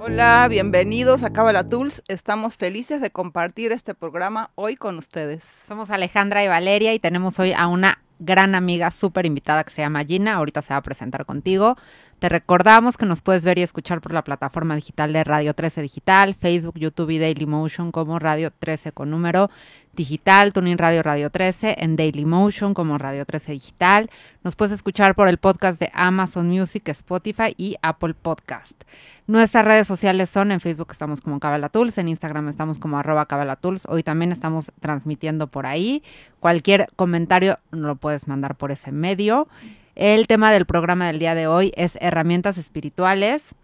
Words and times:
Hola, 0.00 0.48
bienvenidos 0.48 1.22
a 1.22 1.30
Cabala 1.32 1.68
Tools. 1.68 2.02
Estamos 2.08 2.56
felices 2.56 3.00
de 3.00 3.10
compartir 3.10 3.72
este 3.72 3.94
programa 3.94 4.50
hoy 4.54 4.74
con 4.74 4.98
ustedes. 4.98 5.44
Somos 5.44 5.90
Alejandra 5.90 6.42
y 6.42 6.48
Valeria 6.48 6.94
y 6.94 6.98
tenemos 6.98 7.38
hoy 7.38 7.52
a 7.52 7.66
una 7.66 7.98
gran 8.18 8.54
amiga 8.54 8.90
súper 8.90 9.26
invitada 9.26 9.64
que 9.64 9.72
se 9.72 9.82
llama 9.82 10.04
Gina. 10.04 10.34
Ahorita 10.34 10.62
se 10.62 10.74
va 10.74 10.78
a 10.78 10.82
presentar 10.82 11.26
contigo. 11.26 11.76
Te 12.18 12.28
recordamos 12.28 12.96
que 12.96 13.06
nos 13.06 13.22
puedes 13.22 13.44
ver 13.44 13.58
y 13.58 13.62
escuchar 13.62 14.00
por 14.00 14.12
la 14.12 14.24
plataforma 14.24 14.74
digital 14.74 15.12
de 15.12 15.22
Radio 15.22 15.54
13 15.54 15.82
Digital, 15.82 16.34
Facebook, 16.34 16.78
YouTube 16.78 17.10
y 17.10 17.18
Dailymotion 17.18 17.92
como 17.92 18.18
Radio 18.18 18.50
13 18.50 18.90
con 18.92 19.10
número 19.10 19.50
digital, 19.98 20.52
Tuning 20.52 20.78
Radio 20.78 21.02
Radio 21.02 21.28
13, 21.28 21.76
en 21.80 21.96
Dailymotion 21.96 22.72
como 22.72 22.98
Radio 22.98 23.26
13 23.26 23.52
Digital. 23.52 24.10
Nos 24.44 24.54
puedes 24.54 24.72
escuchar 24.72 25.16
por 25.16 25.26
el 25.28 25.38
podcast 25.38 25.80
de 25.80 25.90
Amazon 25.92 26.48
Music, 26.48 26.88
Spotify 26.88 27.52
y 27.56 27.76
Apple 27.82 28.14
Podcast. 28.14 28.84
Nuestras 29.26 29.64
redes 29.64 29.88
sociales 29.88 30.30
son 30.30 30.52
en 30.52 30.60
Facebook 30.60 30.88
estamos 30.92 31.20
como 31.20 31.40
Cabalatools, 31.40 31.98
en 31.98 32.08
Instagram 32.08 32.48
estamos 32.48 32.78
como 32.78 32.96
arroba 32.96 33.26
Cabalatools. 33.26 33.86
Hoy 33.86 34.04
también 34.04 34.30
estamos 34.30 34.72
transmitiendo 34.80 35.48
por 35.48 35.66
ahí. 35.66 36.04
Cualquier 36.38 36.88
comentario 36.94 37.58
lo 37.72 37.96
puedes 37.96 38.28
mandar 38.28 38.54
por 38.54 38.70
ese 38.70 38.92
medio. 38.92 39.48
El 39.96 40.28
tema 40.28 40.52
del 40.52 40.64
programa 40.64 41.08
del 41.08 41.18
día 41.18 41.34
de 41.34 41.48
hoy 41.48 41.72
es 41.76 41.98
herramientas 42.00 42.56
espirituales. 42.56 43.56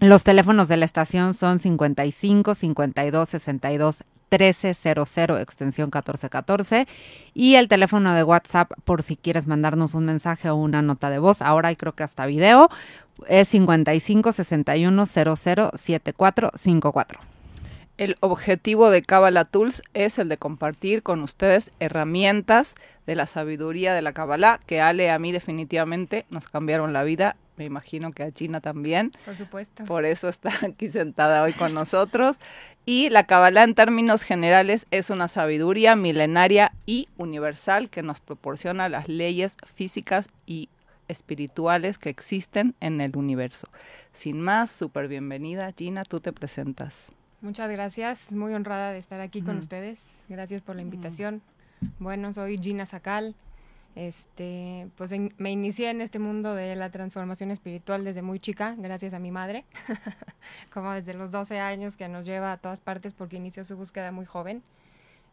Los 0.00 0.24
teléfonos 0.24 0.66
de 0.66 0.76
la 0.76 0.84
estación 0.84 1.34
son 1.34 1.60
55 1.60 2.56
52 2.56 3.28
62 3.28 4.04
1300 4.30 5.40
extensión 5.40 5.86
1414 5.86 6.86
y 7.34 7.56
el 7.56 7.68
teléfono 7.68 8.14
de 8.14 8.22
WhatsApp 8.22 8.72
por 8.84 9.02
si 9.02 9.16
quieres 9.16 9.46
mandarnos 9.46 9.94
un 9.94 10.04
mensaje 10.04 10.50
o 10.50 10.56
una 10.56 10.82
nota 10.82 11.10
de 11.10 11.18
voz. 11.18 11.42
Ahora 11.42 11.74
creo 11.74 11.94
que 11.94 12.02
hasta 12.02 12.26
video 12.26 12.68
es 13.28 13.48
55 13.48 14.32
61 14.32 15.06
00 15.06 15.36
7454. 15.36 17.20
El 18.00 18.16
objetivo 18.20 18.88
de 18.88 19.02
Kabbalah 19.02 19.44
Tools 19.44 19.82
es 19.92 20.18
el 20.18 20.30
de 20.30 20.38
compartir 20.38 21.02
con 21.02 21.20
ustedes 21.22 21.70
herramientas 21.80 22.74
de 23.06 23.14
la 23.14 23.26
sabiduría 23.26 23.92
de 23.92 24.00
la 24.00 24.14
Kabbalah, 24.14 24.58
que 24.64 24.80
Ale 24.80 25.10
a 25.10 25.18
mí 25.18 25.32
definitivamente 25.32 26.24
nos 26.30 26.48
cambiaron 26.48 26.94
la 26.94 27.02
vida. 27.02 27.36
Me 27.60 27.66
imagino 27.66 28.10
que 28.10 28.22
a 28.22 28.32
China 28.32 28.62
también. 28.62 29.12
Por 29.26 29.36
supuesto. 29.36 29.84
Por 29.84 30.06
eso 30.06 30.30
está 30.30 30.48
aquí 30.66 30.88
sentada 30.88 31.42
hoy 31.42 31.52
con 31.52 31.74
nosotros. 31.74 32.38
Y 32.86 33.10
la 33.10 33.26
Kabbalah 33.26 33.64
en 33.64 33.74
términos 33.74 34.22
generales 34.22 34.86
es 34.90 35.10
una 35.10 35.28
sabiduría 35.28 35.94
milenaria 35.94 36.72
y 36.86 37.10
universal 37.18 37.90
que 37.90 38.02
nos 38.02 38.18
proporciona 38.18 38.88
las 38.88 39.08
leyes 39.08 39.58
físicas 39.74 40.30
y 40.46 40.70
espirituales 41.08 41.98
que 41.98 42.08
existen 42.08 42.74
en 42.80 43.02
el 43.02 43.14
universo. 43.14 43.68
Sin 44.14 44.40
más, 44.40 44.70
súper 44.70 45.06
bienvenida, 45.06 45.70
Gina, 45.76 46.04
tú 46.04 46.18
te 46.20 46.32
presentas. 46.32 47.12
Muchas 47.42 47.70
gracias, 47.70 48.32
muy 48.32 48.54
honrada 48.54 48.92
de 48.92 48.98
estar 48.98 49.20
aquí 49.20 49.42
con 49.42 49.58
ustedes. 49.58 50.00
Gracias 50.30 50.62
por 50.62 50.76
la 50.76 50.82
invitación. 50.82 51.42
Bueno, 51.98 52.32
soy 52.32 52.56
Gina 52.56 52.86
Sacal. 52.86 53.34
Este, 53.96 54.88
pues 54.96 55.10
me 55.38 55.50
inicié 55.50 55.90
en 55.90 56.00
este 56.00 56.18
mundo 56.18 56.54
de 56.54 56.76
la 56.76 56.90
transformación 56.90 57.50
espiritual 57.50 58.04
desde 58.04 58.22
muy 58.22 58.38
chica, 58.38 58.76
gracias 58.78 59.14
a 59.14 59.18
mi 59.18 59.32
madre, 59.32 59.64
como 60.72 60.92
desde 60.92 61.14
los 61.14 61.32
12 61.32 61.58
años 61.58 61.96
que 61.96 62.08
nos 62.08 62.24
lleva 62.24 62.52
a 62.52 62.56
todas 62.56 62.80
partes 62.80 63.14
porque 63.14 63.36
inició 63.36 63.64
su 63.64 63.76
búsqueda 63.76 64.12
muy 64.12 64.26
joven. 64.26 64.62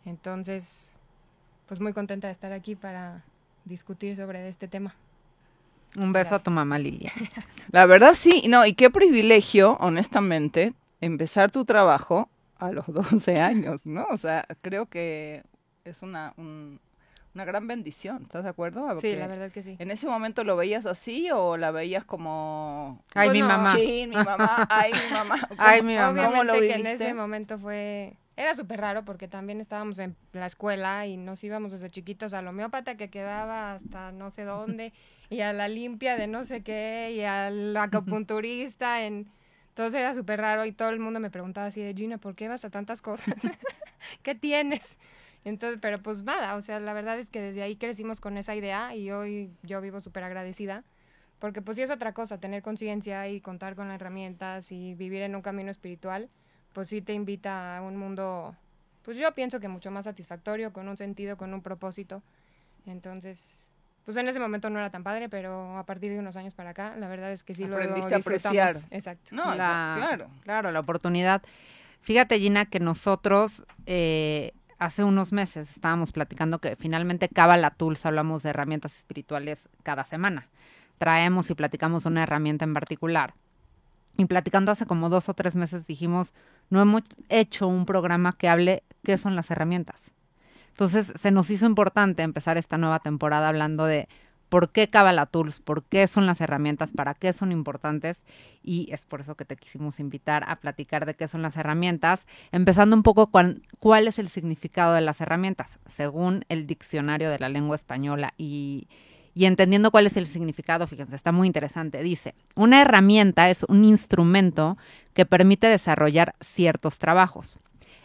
Entonces, 0.06 1.00
pues 1.68 1.80
muy 1.80 1.94
contenta 1.94 2.28
de 2.28 2.34
estar 2.34 2.52
aquí 2.52 2.76
para 2.76 3.24
discutir 3.66 4.16
sobre 4.16 4.48
este 4.48 4.68
tema. 4.68 4.96
Un 5.96 6.14
beso 6.14 6.36
a 6.36 6.40
tu 6.40 6.52
mamá 6.52 6.80
Lilia. 6.80 7.12
La 7.72 7.86
verdad 7.86 8.14
sí, 8.14 8.44
no, 8.48 8.66
y 8.66 8.74
qué 8.74 8.90
privilegio, 8.90 9.78
honestamente, 9.80 10.74
empezar 11.02 11.52
tu 11.52 11.66
trabajo 11.66 12.30
a 12.58 12.72
los 12.72 12.88
12 12.92 13.40
años, 13.40 13.86
¿no? 13.86 14.06
O 14.10 14.18
sea, 14.18 14.46
creo 14.62 14.88
que 14.88 15.44
es 15.86 16.02
una, 16.02 16.34
una 17.37 17.45
gran 17.45 17.67
bendición, 17.67 18.23
¿estás 18.23 18.43
de 18.43 18.49
acuerdo? 18.49 18.98
sí, 18.98 19.15
la 19.15 19.27
verdad 19.27 19.52
que 19.52 19.61
sí. 19.61 19.75
¿En 19.77 19.92
ese 19.92 20.08
momento 20.08 20.43
lo 20.43 20.55
veías 20.55 20.87
así 20.87 21.30
o 21.31 21.55
la 21.55 21.70
veías 21.70 22.03
como... 22.03 23.03
Ay, 23.14 23.30
mi 23.30 23.43
mamá. 23.43 23.71
Sí, 23.73 24.08
mi 24.09 24.15
mamá, 24.25 24.67
ay, 24.71 24.92
mi 24.92 25.14
mamá. 25.15 25.49
ay, 25.59 25.81
mi 25.83 25.95
mamá. 25.95 26.25
¿Cómo 26.25 26.43
lo 26.43 26.53
viviste? 26.53 26.81
que 26.81 26.81
en 26.81 26.87
ese 26.87 27.14
momento 27.14 27.59
fue... 27.59 28.15
Era 28.36 28.55
súper 28.55 28.81
raro 28.81 29.05
porque 29.05 29.27
también 29.27 29.61
estábamos 29.61 29.99
en 29.99 30.15
la 30.33 30.48
escuela 30.48 31.05
y 31.05 31.15
nos 31.15 31.43
íbamos 31.43 31.73
desde 31.73 31.92
chiquitos 31.92 32.33
al 32.33 32.48
homeópata 32.48 32.98
que 32.98 33.11
quedaba 33.11 33.73
hasta 33.73 34.11
no 34.11 34.31
sé 34.31 34.43
dónde 34.43 34.92
y 35.30 35.42
a 35.42 35.54
la 35.54 35.67
limpia 35.67 36.15
de 36.15 36.25
no 36.25 36.43
sé 36.43 36.64
qué 36.64 37.14
y 37.15 37.21
al 37.21 37.77
acupunturista 37.77 39.04
en 39.04 39.27
entonces 39.69 39.99
era 39.99 40.15
súper 40.15 40.39
raro 40.39 40.65
y 40.65 40.71
todo 40.71 40.89
el 40.89 40.99
mundo 40.99 41.19
me 41.19 41.30
preguntaba 41.30 41.67
así 41.67 41.81
de 41.81 41.93
Gina, 41.93 42.17
¿por 42.17 42.33
qué 42.33 42.48
vas 42.48 42.65
a 42.65 42.71
tantas 42.71 43.04
cosas? 43.04 43.36
¿Qué 44.23 44.33
tienes? 44.33 44.81
Entonces, 45.48 45.80
pero 45.82 46.02
pues 46.02 46.24
nada, 46.24 46.56
o 46.56 46.62
sea, 46.62 46.82
la 46.82 46.92
verdad 46.92 47.18
es 47.18 47.30
que 47.30 47.42
desde 47.42 47.62
ahí 47.64 47.78
crecimos 47.78 48.20
con 48.20 48.38
esa 48.38 48.54
idea 48.54 48.94
y 48.94 49.12
hoy 49.12 49.50
yo 49.64 49.80
vivo 49.80 50.02
súper 50.02 50.26
agradecida. 50.26 50.84
Porque 51.40 51.62
pues 51.62 51.78
sí 51.78 51.84
es 51.84 51.90
otra 51.90 52.14
cosa, 52.14 52.40
tener 52.40 52.62
conciencia 52.62 53.30
y 53.30 53.40
contar 53.40 53.76
con 53.76 53.88
las 53.88 53.96
herramientas 53.96 54.72
y 54.74 54.96
vivir 54.96 55.22
en 55.22 55.36
un 55.36 55.42
camino 55.42 55.72
espiritual, 55.72 56.30
pues 56.74 56.90
sí 56.90 57.02
te 57.02 57.14
invita 57.14 57.78
a 57.78 57.82
un 57.82 57.96
mundo, 57.96 58.58
pues 59.04 59.18
yo 59.18 59.34
pienso 59.36 59.62
que 59.62 59.70
mucho 59.70 59.90
más 59.90 60.04
satisfactorio, 60.04 60.74
con 60.74 60.90
un 60.90 60.98
sentido, 60.98 61.38
con 61.38 61.54
un 61.54 61.62
propósito. 61.62 62.24
Entonces, 62.86 63.72
pues 64.04 64.18
en 64.18 64.28
ese 64.28 64.40
momento 64.40 64.70
no 64.70 64.80
era 64.80 64.90
tan 64.90 65.04
padre, 65.04 65.30
pero 65.30 65.78
a 65.78 65.86
partir 65.86 66.12
de 66.12 66.20
unos 66.20 66.36
años 66.36 66.56
para 66.56 66.72
acá, 66.72 66.96
la 66.98 67.08
verdad 67.08 67.32
es 67.32 67.44
que 67.44 67.54
sí 67.54 67.66
lo 67.66 67.78
lo 67.78 67.96
a 67.96 68.16
apreciar. 68.16 68.76
Exacto. 68.92 69.34
No, 69.34 69.54
claro. 69.54 70.30
Claro, 70.44 70.72
la 70.72 70.80
oportunidad. 70.82 71.42
Fíjate, 72.02 72.40
Gina, 72.40 72.66
que 72.66 72.80
nosotros 72.80 73.64
eh, 73.86 74.54
hace 74.80 75.04
unos 75.04 75.32
meses 75.32 75.70
estábamos 75.71 76.11
platicando 76.11 76.60
que 76.60 76.76
finalmente 76.76 77.30
la 77.36 77.71
Tools 77.71 78.05
hablamos 78.05 78.43
de 78.43 78.49
herramientas 78.49 78.98
espirituales 78.98 79.70
cada 79.83 80.04
semana. 80.04 80.48
Traemos 80.98 81.49
y 81.49 81.55
platicamos 81.55 82.05
una 82.05 82.23
herramienta 82.23 82.65
en 82.65 82.73
particular. 82.73 83.33
Y 84.17 84.26
platicando 84.26 84.71
hace 84.71 84.86
como 84.86 85.10
dos 85.10 85.30
o 85.30 85.33
tres 85.33 85.55
meses 85.55 85.86
dijimos, 85.86 86.33
no 86.70 86.82
hemos 86.82 87.04
hecho 87.30 87.67
un 87.67 87.86
programa 87.86 88.33
que 88.33 88.49
hable 88.49 88.83
qué 89.04 89.17
son 89.17 89.36
las 89.36 89.52
herramientas. 89.52 90.11
Entonces 90.70 91.14
se 91.16 91.32
nos 91.32 91.49
hizo 91.49 91.66
importante 91.66 92.23
empezar 92.23 92.58
esta 92.58 92.77
nueva 92.77 92.99
temporada 92.99 93.49
hablando 93.49 93.86
de 93.86 94.08
por 94.50 94.72
qué 94.72 94.88
Kabbalah 94.88 95.26
Tools, 95.26 95.60
por 95.60 95.84
qué 95.84 96.08
son 96.08 96.26
las 96.26 96.42
herramientas, 96.42 96.92
para 96.92 97.14
qué 97.14 97.34
son 97.34 97.52
importantes 97.52 98.24
y 98.64 98.90
es 98.92 99.06
por 99.06 99.22
eso 99.22 99.36
que 99.36 99.46
te 99.46 99.56
quisimos 99.56 100.00
invitar 100.00 100.44
a 100.48 100.58
platicar 100.58 101.06
de 101.06 101.16
qué 101.16 101.28
son 101.28 101.42
las 101.42 101.58
herramientas, 101.58 102.26
empezando 102.52 102.96
un 102.96 103.04
poco 103.04 103.28
con 103.28 103.64
cuál 103.80 104.08
es 104.08 104.20
el 104.20 104.30
significado 104.30 104.94
de 104.94 105.02
las 105.02 105.22
herramientas, 105.22 105.80
según 105.86 106.46
el 106.50 106.68
diccionario 106.68 107.30
de 107.30 107.40
la 107.40 107.50
lengua 107.50 107.76
española 107.76 108.34
y, 108.38 108.88
y 109.34 109.46
entendiendo 109.46 109.92
cuál 109.92 110.08
es 110.08 110.18
el 110.18 110.28
significado, 110.28 110.88
fíjense, 110.88 111.16
está 111.16 111.32
muy 111.32 111.48
interesante. 111.48 112.02
Dice, 112.02 112.34
una 112.56 112.82
herramienta 112.82 113.50
es 113.50 113.64
un 113.64 113.84
instrumento 113.86 114.78
que 115.14 115.26
permite 115.26 115.68
desarrollar 115.68 116.36
ciertos 116.42 117.00
trabajos. 117.00 117.60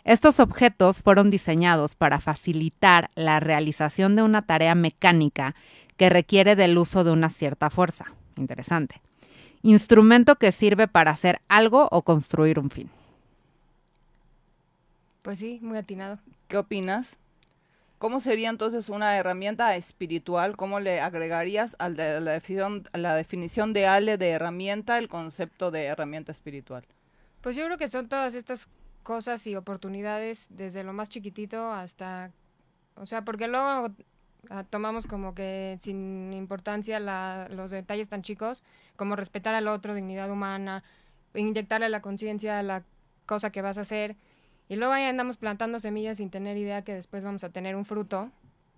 Estos 0.05 0.41
objetos 0.41 1.01
fueron 1.01 1.31
diseñados 1.31 1.95
para 1.95 2.19
facilitar 2.19 3.09
la 3.15 3.39
realización 3.39 4.17
de 4.17 4.23
una 4.23 4.43
tarea 4.43 4.75
mecánica 4.75 5.55
que 6.03 6.11
requiere 6.11 6.57
del 6.57 6.77
uso 6.79 7.05
de 7.05 7.13
una 7.13 7.31
cierta 7.31 7.71
fuerza. 7.71 8.07
Interesante. 8.37 9.01
Instrumento 9.63 10.35
que 10.35 10.51
sirve 10.51 10.89
para 10.89 11.13
hacer 11.13 11.41
algo 11.47 11.87
o 11.93 12.03
construir 12.03 12.59
un 12.59 12.71
fin. 12.71 12.91
Pues 15.23 15.39
sí, 15.39 15.61
muy 15.62 15.79
atinado. 15.79 16.19
¿Qué 16.49 16.57
opinas? 16.57 17.19
¿Cómo 17.99 18.19
sería 18.19 18.51
entonces 18.51 18.89
una 18.89 19.17
herramienta 19.17 19.77
espiritual? 19.77 20.57
¿Cómo 20.57 20.81
le 20.81 21.01
agregarías 21.01 21.77
a 21.79 21.89
la, 21.89 22.33
definición, 22.33 22.83
a 22.93 22.99
la 22.99 23.15
definición 23.15 23.73
de 23.73 23.87
Ale 23.87 24.19
de 24.19 24.31
herramienta 24.31 24.99
el 24.99 25.09
concepto 25.09 25.71
de 25.71 25.85
herramienta 25.85 26.32
espiritual? 26.32 26.85
Pues 27.43 27.55
yo 27.55 27.65
creo 27.67 27.79
que 27.79 27.87
son 27.87 28.09
todas 28.09 28.35
estas 28.35 28.67
cosas 29.05 29.47
y 29.47 29.55
oportunidades 29.55 30.49
desde 30.50 30.82
lo 30.82 30.94
más 30.94 31.09
chiquitito 31.09 31.73
hasta, 31.73 32.32
o 32.97 33.06
sea, 33.06 33.23
porque 33.23 33.47
luego 33.47 33.94
tomamos 34.71 35.06
como 35.06 35.35
que 35.35 35.79
sin 35.81 36.33
importancia 36.33 37.00
los 37.49 37.71
detalles 37.71 38.09
tan 38.09 38.23
chicos 38.23 38.62
como 38.97 39.17
respetar 39.17 39.55
al 39.55 39.69
otro, 39.69 39.94
dignidad 39.94 40.31
humana, 40.31 40.85
inyectarle 41.35 41.89
la 41.89 42.03
conciencia 42.03 42.59
a 42.59 42.62
la 42.62 42.85
cosa 43.27 43.50
que 43.50 43.62
vas 43.62 43.79
a 43.79 43.83
hacer. 43.83 44.17
Y 44.69 44.77
luego 44.77 44.93
ahí 44.93 45.05
andamos 45.05 45.37
plantando 45.37 45.81
semillas 45.81 46.19
sin 46.19 46.31
tener 46.31 46.56
idea 46.56 46.83
que 46.83 46.94
después 46.94 47.23
vamos 47.23 47.44
a 47.44 47.50
tener 47.50 47.77
un 47.77 47.85
fruto 47.85 48.31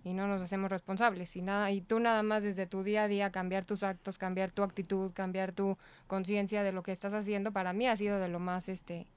y 0.03 0.13
no 0.13 0.27
nos 0.27 0.41
hacemos 0.41 0.69
responsables. 0.69 1.35
Y 1.35 1.41
nada 1.41 1.71
y 1.71 1.81
tú 1.81 1.99
nada 1.99 2.23
más 2.23 2.43
desde 2.43 2.65
tu 2.67 2.83
día 2.83 3.03
a 3.03 3.07
día 3.07 3.31
cambiar 3.31 3.65
tus 3.65 3.83
actos, 3.83 4.17
cambiar 4.17 4.51
tu 4.51 4.63
actitud, 4.63 5.11
cambiar 5.13 5.51
tu 5.51 5.77
conciencia 6.07 6.63
de 6.63 6.71
lo 6.71 6.83
que 6.83 6.91
estás 6.91 7.13
haciendo 7.13 7.51
para 7.51 7.73
mí 7.73 7.87
ha 7.87 7.97
sido 7.97 8.19
de 8.19 8.27
lo 8.27 8.39
más 8.39 8.69
este 8.69 9.07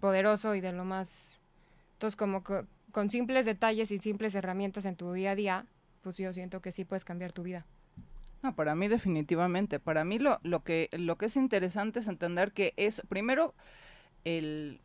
poderoso 0.00 0.54
y 0.54 0.60
de 0.60 0.72
lo 0.72 0.84
más... 0.84 1.42
Entonces, 1.92 2.16
como 2.16 2.42
con 2.92 3.10
simples 3.10 3.44
detalles 3.44 3.90
y 3.90 3.98
simples 3.98 4.34
herramientas 4.34 4.84
en 4.86 4.96
tu 4.96 5.12
día 5.12 5.32
a 5.32 5.34
día, 5.34 5.66
pues 6.02 6.16
yo 6.16 6.32
siento 6.32 6.60
que 6.60 6.72
sí 6.72 6.84
puedes 6.84 7.04
cambiar 7.04 7.32
tu 7.32 7.42
vida. 7.42 7.66
No, 8.42 8.54
para 8.54 8.74
mí 8.74 8.88
definitivamente. 8.88 9.78
Para 9.78 10.04
mí 10.04 10.18
lo, 10.18 10.38
lo, 10.42 10.64
que, 10.64 10.88
lo 10.92 11.16
que 11.16 11.26
es 11.26 11.36
interesante 11.36 12.00
es 12.00 12.08
entender 12.08 12.52
que 12.52 12.72
es, 12.76 13.02
primero, 13.08 13.54
el, 14.24 14.80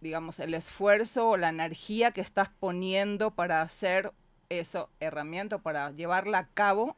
digamos, 0.00 0.38
el 0.40 0.54
esfuerzo 0.54 1.30
o 1.30 1.36
la 1.36 1.48
energía 1.48 2.12
que 2.12 2.20
estás 2.20 2.48
poniendo 2.48 3.32
para 3.32 3.62
hacer 3.62 4.12
eso, 4.48 4.90
herramienta, 5.00 5.58
para 5.58 5.90
llevarla 5.92 6.38
a 6.38 6.48
cabo. 6.48 6.96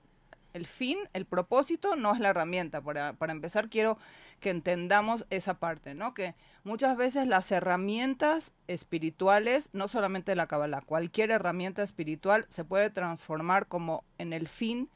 El 0.55 0.67
fin, 0.67 0.97
el 1.13 1.27
propósito 1.27 1.97
no 1.97 2.15
es 2.15 2.21
la 2.21 2.31
herramienta. 2.31 2.81
Para, 2.81 3.13
para 3.13 3.33
empezar, 3.33 3.69
quiero 3.69 3.99
que 4.41 4.51
entendamos 4.51 5.27
esa 5.29 5.55
parte, 5.55 5.95
¿no? 5.95 6.15
Que 6.15 6.35
muchas 6.63 6.97
veces 6.97 7.27
las 7.27 7.53
herramientas 7.53 8.53
espirituales, 8.69 9.69
no 9.73 9.89
solamente 9.89 10.35
la 10.35 10.47
Kabbalah, 10.47 10.81
cualquier 10.81 11.31
herramienta 11.33 11.83
espiritual 11.83 12.47
se 12.49 12.65
puede 12.65 12.89
transformar 12.89 13.67
como 13.67 14.05
en 14.17 14.33
el 14.33 14.49
fin 14.49 14.89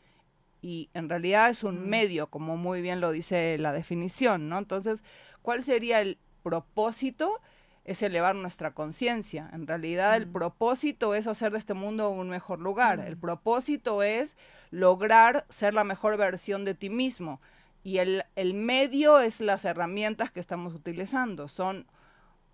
y 0.63 0.91
en 0.95 1.09
realidad 1.09 1.51
es 1.51 1.63
un 1.63 1.85
mm. 1.85 1.89
medio, 1.89 2.27
como 2.29 2.57
muy 2.57 2.83
bien 2.83 3.01
lo 3.01 3.13
dice 3.13 3.59
la 3.59 3.73
definición, 3.73 4.49
¿no? 4.49 4.59
Entonces, 4.59 5.05
¿cuál 5.43 5.63
sería 5.63 6.01
el 6.01 6.19
propósito? 6.43 7.41
Es 7.89 8.03
elevar 8.03 8.35
nuestra 8.35 8.73
conciencia. 8.73 9.49
En 9.53 9.67
realidad, 9.67 10.17
el 10.17 10.27
mm. 10.27 10.33
propósito 10.33 11.15
es 11.15 11.27
hacer 11.27 11.53
de 11.53 11.59
este 11.59 11.75
mundo 11.75 12.11
un 12.11 12.29
mejor 12.29 12.59
lugar. 12.59 13.01
El 13.01 13.17
mm. 13.17 13.21
propósito 13.21 14.03
es 14.03 14.37
lograr 14.71 15.47
ser 15.49 15.75
la 15.75 15.85
mejor 15.85 16.17
versión 16.17 16.65
de 16.65 16.75
ti 16.75 16.91
mismo. 16.91 17.41
Y 17.83 17.99
el, 17.99 18.25
el 18.37 18.55
medio 18.55 19.21
es 19.21 19.41
las 19.41 19.65
herramientas 19.65 20.31
que 20.31 20.41
estamos 20.41 20.75
utilizando. 20.75 21.49
Son 21.49 21.87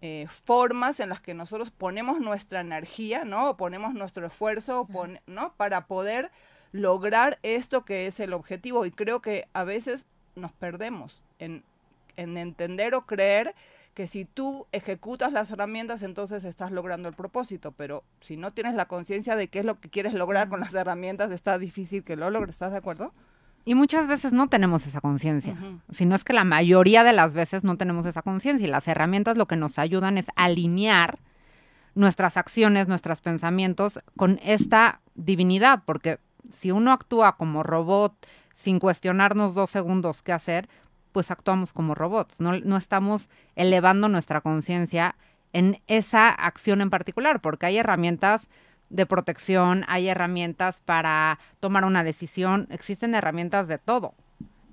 eh, 0.07 0.27
formas 0.45 1.01
en 1.01 1.09
las 1.09 1.23
que 1.23 1.33
nosotros 1.33 1.71
ponemos 1.71 2.21
nuestra 2.21 2.61
energía, 2.61 3.25
¿no? 3.25 3.57
ponemos 3.57 3.95
nuestro 3.95 4.27
esfuerzo, 4.27 4.87
¿no? 5.27 5.55
Para 5.55 5.87
poder 5.87 6.31
lograr 6.73 7.39
esto 7.43 7.87
que 7.87 8.07
es 8.07 8.21
el 8.21 8.35
objetivo. 8.35 8.85
Y 8.85 8.91
creo 8.91 9.23
que 9.23 9.49
a 9.55 9.65
veces 9.65 10.07
nos 10.35 10.53
perdemos 10.53 11.23
en, 11.39 11.65
entender 12.17 12.95
o 12.95 13.07
creer 13.07 13.55
que 13.95 14.09
si 14.09 14.25
tú 14.25 14.67
ejecutas 14.73 15.33
las 15.33 15.51
herramientas, 15.51 16.03
entonces 16.03 16.45
estás 16.45 16.73
logrando 16.73 17.09
el 17.09 17.15
propósito, 17.15 17.73
pero 17.73 18.05
si 18.21 18.37
no 18.37 18.51
tienes 18.51 18.75
la 18.75 18.87
conciencia 18.87 19.37
de 19.37 19.49
qué 19.49 19.61
es 19.61 19.65
lo 19.65 19.81
que 19.81 19.89
quieres 19.89 20.15
lograr 20.15 20.49
con 20.49 20.61
las 20.61 20.75
herramientas, 20.75 21.31
está 21.31 21.59
difícil 21.59 22.03
que 22.03 22.17
lo 22.17 22.29
logres, 22.31 22.57
¿estás 22.57 22.73
de 22.73 22.79
acuerdo? 22.79 23.13
Y 23.65 23.75
muchas 23.75 24.07
veces 24.07 24.33
no 24.33 24.49
tenemos 24.49 24.87
esa 24.87 25.01
conciencia, 25.01 25.57
Si 25.91 26.05
no 26.05 26.15
es 26.15 26.25
que 26.25 26.35
la 26.35 26.45
mayoría 26.45 27.03
de 27.03 27.15
las 27.15 27.33
veces 27.33 27.65
no 27.65 27.77
tenemos 27.79 28.05
esa 28.05 28.21
conciencia 28.21 28.67
y 28.67 28.71
las 28.71 28.87
herramientas 28.89 29.39
lo 29.39 29.47
que 29.47 29.57
nos 29.57 29.79
ayudan 29.79 30.19
es 30.19 30.27
alinear 30.37 31.19
nuestras 31.95 32.37
acciones, 32.37 32.89
nuestros 32.89 33.21
pensamientos 33.21 34.01
con 34.17 34.39
esta 34.45 35.01
divinidad, 35.15 35.83
porque 35.87 36.19
si 36.51 36.73
uno 36.73 36.93
actúa 36.93 37.37
como 37.37 37.63
robot 37.63 38.15
sin 38.55 38.81
cuestionarnos 38.81 39.55
dos 39.55 39.71
segundos 39.71 40.23
qué 40.23 40.33
hacer, 40.33 40.69
pues 41.15 41.31
actuamos 41.31 41.73
como 41.73 41.95
robots, 41.95 42.41
no, 42.41 42.59
no 42.59 42.77
estamos 42.77 43.29
elevando 43.55 44.09
nuestra 44.09 44.41
conciencia 44.41 45.15
en 45.53 45.81
esa 45.87 46.29
acción 46.29 46.81
en 46.81 46.91
particular, 46.91 47.41
porque 47.41 47.67
hay 47.67 47.79
herramientas 47.79 48.49
de 48.91 49.07
protección, 49.07 49.85
hay 49.87 50.09
herramientas 50.09 50.81
para 50.85 51.39
tomar 51.61 51.85
una 51.85 52.03
decisión, 52.03 52.67
existen 52.69 53.15
herramientas 53.15 53.69
de 53.69 53.79
todo. 53.79 54.15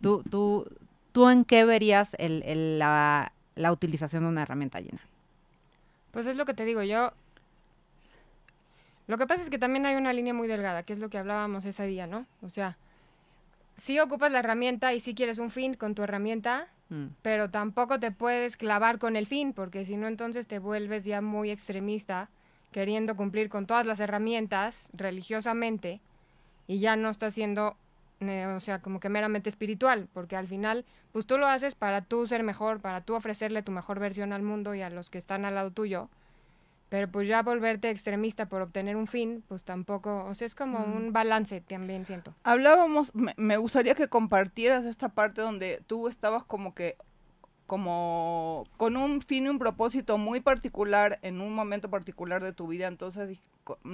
¿Tú, 0.01 0.23
tú, 0.31 0.65
tú 1.11 1.29
en 1.29 1.45
qué 1.45 1.63
verías 1.63 2.15
el, 2.17 2.79
la, 2.79 3.33
la 3.53 3.71
utilización 3.71 4.23
de 4.23 4.29
una 4.29 4.41
herramienta 4.41 4.79
llena? 4.79 5.01
Pues 6.09 6.25
es 6.25 6.35
lo 6.37 6.45
que 6.45 6.55
te 6.55 6.65
digo, 6.65 6.81
yo 6.81 7.13
lo 9.05 9.19
que 9.19 9.27
pasa 9.27 9.43
es 9.43 9.51
que 9.51 9.59
también 9.59 9.85
hay 9.85 9.95
una 9.95 10.11
línea 10.11 10.33
muy 10.33 10.47
delgada, 10.47 10.81
que 10.81 10.93
es 10.93 10.99
lo 10.99 11.11
que 11.11 11.19
hablábamos 11.19 11.65
ese 11.65 11.85
día, 11.85 12.07
¿no? 12.07 12.25
O 12.41 12.49
sea, 12.49 12.77
sí 13.75 13.99
ocupas 13.99 14.31
la 14.31 14.39
herramienta 14.39 14.93
y 14.93 14.99
sí 14.99 15.15
quieres 15.15 15.37
un 15.37 15.49
fin 15.49 15.73
con 15.73 15.95
tu 15.95 16.03
herramienta, 16.03 16.67
mm. 16.89 17.05
pero 17.21 17.49
tampoco 17.49 17.99
te 17.99 18.11
puedes 18.11 18.57
clavar 18.57 18.99
con 18.99 19.15
el 19.15 19.25
fin, 19.25 19.53
porque 19.53 19.85
si 19.85 19.97
no 19.97 20.07
entonces 20.07 20.47
te 20.47 20.59
vuelves 20.59 21.05
ya 21.05 21.21
muy 21.21 21.51
extremista, 21.51 22.29
queriendo 22.71 23.15
cumplir 23.15 23.49
con 23.49 23.67
todas 23.67 23.85
las 23.85 23.99
herramientas 23.99 24.89
religiosamente 24.93 25.99
y 26.67 26.79
ya 26.79 26.95
no 26.95 27.09
estás 27.09 27.33
siendo, 27.33 27.75
eh, 28.21 28.45
o 28.45 28.59
sea, 28.59 28.81
como 28.81 28.99
que 28.99 29.09
meramente 29.09 29.49
espiritual, 29.49 30.07
porque 30.13 30.35
al 30.35 30.47
final, 30.47 30.85
pues 31.11 31.25
tú 31.25 31.37
lo 31.37 31.47
haces 31.47 31.75
para 31.75 32.01
tú 32.01 32.27
ser 32.27 32.43
mejor, 32.43 32.79
para 32.79 33.01
tú 33.01 33.15
ofrecerle 33.15 33.61
tu 33.61 33.71
mejor 33.71 33.99
versión 33.99 34.31
al 34.31 34.43
mundo 34.43 34.73
y 34.73 34.81
a 34.81 34.89
los 34.89 35.09
que 35.09 35.17
están 35.17 35.43
al 35.43 35.55
lado 35.55 35.71
tuyo 35.71 36.09
pero 36.91 37.09
pues 37.09 37.25
ya 37.25 37.41
volverte 37.41 37.89
extremista 37.89 38.49
por 38.49 38.61
obtener 38.61 38.97
un 38.97 39.07
fin, 39.07 39.45
pues 39.47 39.63
tampoco, 39.63 40.25
o 40.25 40.35
sea, 40.35 40.45
es 40.45 40.55
como 40.55 40.79
mm. 40.79 40.97
un 40.97 41.13
balance 41.13 41.61
también 41.61 42.05
siento. 42.05 42.35
Hablábamos, 42.43 43.13
me, 43.15 43.55
gustaría 43.55 43.95
que 43.95 44.09
compartieras 44.09 44.83
esta 44.83 45.07
parte 45.07 45.39
donde 45.39 45.81
tú 45.87 46.09
estabas 46.09 46.43
como 46.43 46.75
que 46.75 46.97
como 47.65 48.65
con 48.75 48.97
un 48.97 49.21
fin 49.21 49.45
y 49.45 49.47
un 49.47 49.57
propósito 49.57 50.17
muy 50.17 50.41
particular 50.41 51.17
en 51.21 51.39
un 51.39 51.55
momento 51.55 51.89
particular 51.89 52.43
de 52.43 52.51
tu 52.51 52.67
vida. 52.67 52.87
Entonces, 52.89 53.39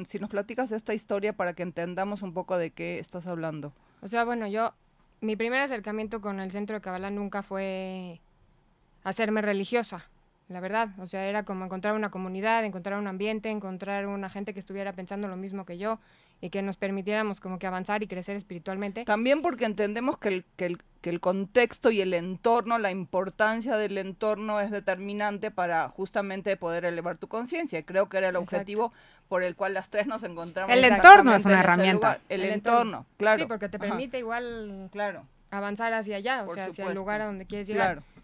si 0.07 0.17
nos 0.17 0.31
platicas 0.31 0.71
esta 0.71 0.95
historia 0.95 1.33
para 1.33 1.53
que 1.53 1.61
entendamos 1.61 2.23
un 2.23 2.33
poco 2.33 2.57
de 2.57 2.71
qué 2.71 2.97
estás 2.97 3.27
hablando. 3.27 3.73
O 4.01 4.07
sea, 4.07 4.23
bueno, 4.23 4.47
yo, 4.47 4.73
mi 5.21 5.35
primer 5.35 5.59
acercamiento 5.59 6.19
con 6.19 6.39
el 6.39 6.49
centro 6.49 6.77
de 6.77 6.81
Kabbalah 6.81 7.11
nunca 7.11 7.43
fue 7.43 8.21
hacerme 9.03 9.43
religiosa 9.43 10.09
la 10.49 10.59
verdad. 10.59 10.89
O 10.99 11.07
sea, 11.07 11.25
era 11.27 11.43
como 11.43 11.65
encontrar 11.65 11.93
una 11.93 12.11
comunidad, 12.11 12.63
encontrar 12.63 12.99
un 12.99 13.07
ambiente, 13.07 13.49
encontrar 13.49 14.07
una 14.07 14.29
gente 14.29 14.53
que 14.53 14.59
estuviera 14.59 14.93
pensando 14.93 15.27
lo 15.27 15.35
mismo 15.35 15.65
que 15.65 15.77
yo 15.77 15.99
y 16.39 16.49
que 16.49 16.61
nos 16.61 16.77
permitiéramos 16.77 17.39
como 17.39 17.57
que 17.59 17.67
avanzar 17.67 18.03
y 18.03 18.07
crecer 18.07 18.35
espiritualmente. 18.35 19.05
También 19.05 19.41
porque 19.41 19.65
entendemos 19.65 20.17
que 20.17 20.29
el, 20.29 20.45
que 20.55 20.67
el, 20.67 20.83
que 21.01 21.09
el 21.09 21.19
contexto 21.19 21.89
y 21.89 22.01
el 22.01 22.13
entorno, 22.13 22.77
la 22.77 22.91
importancia 22.91 23.75
del 23.77 23.97
entorno 23.97 24.59
es 24.61 24.71
determinante 24.71 25.51
para 25.51 25.89
justamente 25.89 26.55
poder 26.55 26.85
elevar 26.85 27.17
tu 27.17 27.27
conciencia. 27.27 27.83
Creo 27.83 28.07
que 28.07 28.17
era 28.17 28.29
el 28.29 28.35
objetivo 28.35 28.93
por 29.27 29.43
el 29.43 29.55
cual 29.55 29.73
las 29.73 29.89
tres 29.89 30.07
nos 30.07 30.23
encontramos. 30.23 30.75
El 30.75 30.83
entorno 30.85 31.35
es 31.35 31.43
una 31.43 31.59
herramienta. 31.59 32.19
El, 32.29 32.43
entorno, 32.43 33.05
claro. 33.17 33.43
Sí, 33.43 33.47
porque 33.47 33.67
te 33.67 33.79
permite 33.79 34.19
igual 34.19 34.89
claro. 34.91 35.25
avanzar 35.49 35.93
hacia 35.93 36.17
allá, 36.17 36.45
o 36.47 36.53
sea, 36.53 36.65
hacia 36.65 36.85
el 36.87 36.93
lugar 36.93 37.21
a 37.21 37.25
donde 37.25 37.45
quieres 37.45 37.67
llegar. 37.67 37.95
Claro. 37.95 38.16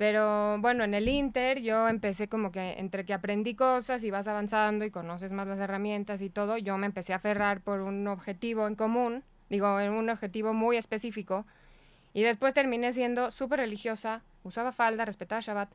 Pero 0.00 0.56
bueno, 0.60 0.82
en 0.84 0.94
el 0.94 1.10
Inter 1.10 1.60
yo 1.60 1.86
empecé 1.86 2.26
como 2.26 2.50
que 2.50 2.78
entre 2.78 3.04
que 3.04 3.12
aprendí 3.12 3.54
cosas 3.54 4.02
y 4.02 4.10
vas 4.10 4.26
avanzando 4.26 4.86
y 4.86 4.90
conoces 4.90 5.30
más 5.34 5.46
las 5.46 5.58
herramientas 5.58 6.22
y 6.22 6.30
todo, 6.30 6.56
yo 6.56 6.78
me 6.78 6.86
empecé 6.86 7.12
a 7.12 7.16
aferrar 7.16 7.60
por 7.60 7.80
un 7.80 8.08
objetivo 8.08 8.66
en 8.66 8.76
común, 8.76 9.24
digo, 9.50 9.78
en 9.78 9.92
un 9.92 10.08
objetivo 10.08 10.54
muy 10.54 10.78
específico. 10.78 11.44
Y 12.14 12.22
después 12.22 12.54
terminé 12.54 12.94
siendo 12.94 13.30
súper 13.30 13.58
religiosa, 13.58 14.22
usaba 14.42 14.72
falda, 14.72 15.04
respetaba 15.04 15.42
Shabbat. 15.42 15.70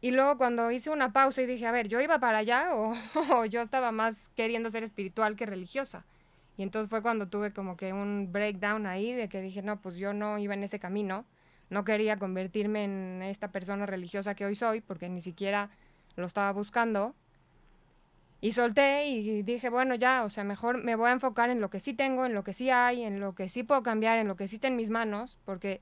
Y 0.00 0.12
luego 0.12 0.38
cuando 0.38 0.70
hice 0.70 0.88
una 0.88 1.12
pausa 1.12 1.42
y 1.42 1.46
dije, 1.46 1.66
a 1.66 1.72
ver, 1.72 1.88
¿yo 1.88 2.00
iba 2.00 2.18
para 2.20 2.38
allá 2.38 2.74
o, 2.74 2.94
o 3.36 3.44
yo 3.44 3.60
estaba 3.60 3.92
más 3.92 4.30
queriendo 4.34 4.70
ser 4.70 4.82
espiritual 4.82 5.36
que 5.36 5.44
religiosa? 5.44 6.06
Y 6.56 6.62
entonces 6.62 6.88
fue 6.88 7.02
cuando 7.02 7.28
tuve 7.28 7.52
como 7.52 7.76
que 7.76 7.92
un 7.92 8.32
breakdown 8.32 8.86
ahí 8.86 9.12
de 9.12 9.28
que 9.28 9.42
dije, 9.42 9.60
no, 9.60 9.78
pues 9.78 9.96
yo 9.96 10.14
no 10.14 10.38
iba 10.38 10.54
en 10.54 10.64
ese 10.64 10.78
camino 10.78 11.26
no 11.72 11.84
quería 11.84 12.18
convertirme 12.18 12.84
en 12.84 13.22
esta 13.22 13.48
persona 13.48 13.86
religiosa 13.86 14.34
que 14.34 14.44
hoy 14.44 14.54
soy, 14.54 14.82
porque 14.82 15.08
ni 15.08 15.22
siquiera 15.22 15.70
lo 16.16 16.26
estaba 16.26 16.52
buscando. 16.52 17.14
Y 18.42 18.52
solté 18.52 19.06
y 19.06 19.42
dije, 19.42 19.70
bueno, 19.70 19.94
ya, 19.94 20.24
o 20.24 20.30
sea, 20.30 20.44
mejor 20.44 20.84
me 20.84 20.96
voy 20.96 21.08
a 21.08 21.12
enfocar 21.12 21.48
en 21.48 21.60
lo 21.60 21.70
que 21.70 21.80
sí 21.80 21.94
tengo, 21.94 22.26
en 22.26 22.34
lo 22.34 22.44
que 22.44 22.52
sí 22.52 22.68
hay, 22.68 23.02
en 23.04 23.20
lo 23.20 23.34
que 23.34 23.48
sí 23.48 23.62
puedo 23.62 23.82
cambiar, 23.82 24.18
en 24.18 24.28
lo 24.28 24.36
que 24.36 24.48
sí 24.48 24.56
está 24.56 24.68
en 24.68 24.76
mis 24.76 24.90
manos, 24.90 25.38
porque 25.46 25.80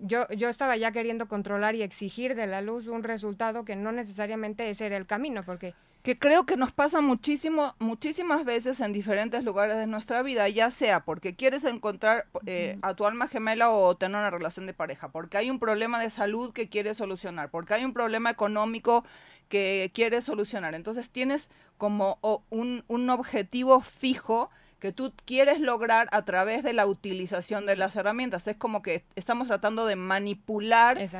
yo, 0.00 0.28
yo 0.28 0.48
estaba 0.48 0.76
ya 0.76 0.92
queriendo 0.92 1.28
controlar 1.28 1.74
y 1.74 1.82
exigir 1.82 2.34
de 2.34 2.46
la 2.46 2.62
luz 2.62 2.86
un 2.86 3.02
resultado 3.02 3.64
que 3.64 3.76
no 3.76 3.92
necesariamente 3.92 4.70
ese 4.70 4.86
era 4.86 4.96
el 4.96 5.06
camino, 5.06 5.42
porque 5.42 5.74
que 6.06 6.16
creo 6.16 6.46
que 6.46 6.56
nos 6.56 6.70
pasa 6.70 7.00
muchísimo, 7.00 7.74
muchísimas 7.80 8.44
veces 8.44 8.78
en 8.80 8.92
diferentes 8.92 9.42
lugares 9.42 9.76
de 9.76 9.88
nuestra 9.88 10.22
vida, 10.22 10.48
ya 10.48 10.70
sea 10.70 11.00
porque 11.00 11.34
quieres 11.34 11.64
encontrar 11.64 12.28
eh, 12.46 12.78
a 12.82 12.94
tu 12.94 13.06
alma 13.06 13.26
gemela 13.26 13.72
o 13.72 13.96
tener 13.96 14.16
una 14.16 14.30
relación 14.30 14.68
de 14.68 14.72
pareja, 14.72 15.08
porque 15.08 15.36
hay 15.36 15.50
un 15.50 15.58
problema 15.58 16.00
de 16.00 16.08
salud 16.08 16.52
que 16.52 16.68
quieres 16.68 16.98
solucionar, 16.98 17.50
porque 17.50 17.74
hay 17.74 17.84
un 17.84 17.92
problema 17.92 18.30
económico 18.30 19.04
que 19.48 19.90
quieres 19.92 20.22
solucionar. 20.22 20.76
Entonces 20.76 21.10
tienes 21.10 21.50
como 21.76 22.20
un, 22.50 22.84
un 22.86 23.10
objetivo 23.10 23.80
fijo 23.80 24.48
que 24.78 24.92
tú 24.92 25.12
quieres 25.24 25.58
lograr 25.58 26.08
a 26.12 26.24
través 26.24 26.62
de 26.62 26.72
la 26.72 26.86
utilización 26.86 27.66
de 27.66 27.74
las 27.74 27.96
herramientas. 27.96 28.46
Es 28.46 28.56
como 28.56 28.80
que 28.80 29.04
estamos 29.16 29.48
tratando 29.48 29.86
de 29.86 29.96
manipular 29.96 30.98
el, 30.98 31.10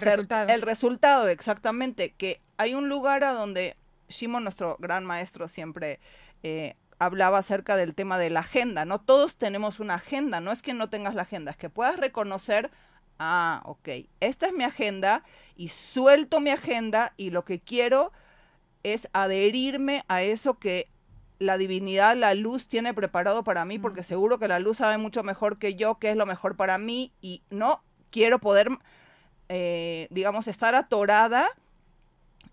resultado. 0.00 0.48
el 0.48 0.62
resultado, 0.62 1.28
exactamente, 1.28 2.10
que 2.14 2.40
hay 2.56 2.74
un 2.74 2.88
lugar 2.88 3.22
a 3.22 3.34
donde 3.34 3.76
Shimon, 4.12 4.44
nuestro 4.44 4.76
gran 4.78 5.04
maestro, 5.04 5.48
siempre 5.48 6.00
eh, 6.42 6.76
hablaba 6.98 7.38
acerca 7.38 7.76
del 7.76 7.94
tema 7.94 8.18
de 8.18 8.30
la 8.30 8.40
agenda, 8.40 8.84
¿no? 8.84 9.00
Todos 9.00 9.36
tenemos 9.36 9.80
una 9.80 9.94
agenda, 9.94 10.40
no 10.40 10.52
es 10.52 10.62
que 10.62 10.74
no 10.74 10.88
tengas 10.88 11.14
la 11.14 11.22
agenda, 11.22 11.50
es 11.50 11.56
que 11.56 11.70
puedas 11.70 11.96
reconocer, 11.96 12.70
ah, 13.18 13.62
ok, 13.64 13.88
esta 14.20 14.46
es 14.46 14.52
mi 14.52 14.64
agenda 14.64 15.24
y 15.56 15.68
suelto 15.68 16.40
mi 16.40 16.50
agenda 16.50 17.12
y 17.16 17.30
lo 17.30 17.44
que 17.44 17.60
quiero 17.60 18.12
es 18.82 19.08
adherirme 19.12 20.04
a 20.08 20.22
eso 20.22 20.58
que 20.58 20.88
la 21.38 21.58
divinidad, 21.58 22.16
la 22.16 22.34
luz 22.34 22.68
tiene 22.68 22.94
preparado 22.94 23.42
para 23.42 23.64
mí, 23.64 23.78
porque 23.78 24.02
seguro 24.02 24.38
que 24.38 24.48
la 24.48 24.60
luz 24.60 24.78
sabe 24.78 24.96
mucho 24.96 25.22
mejor 25.22 25.58
que 25.58 25.74
yo 25.74 25.96
qué 25.96 26.10
es 26.10 26.16
lo 26.16 26.26
mejor 26.26 26.56
para 26.56 26.78
mí 26.78 27.12
y 27.20 27.42
no 27.50 27.82
quiero 28.10 28.38
poder, 28.38 28.68
eh, 29.48 30.06
digamos, 30.10 30.46
estar 30.46 30.74
atorada 30.74 31.48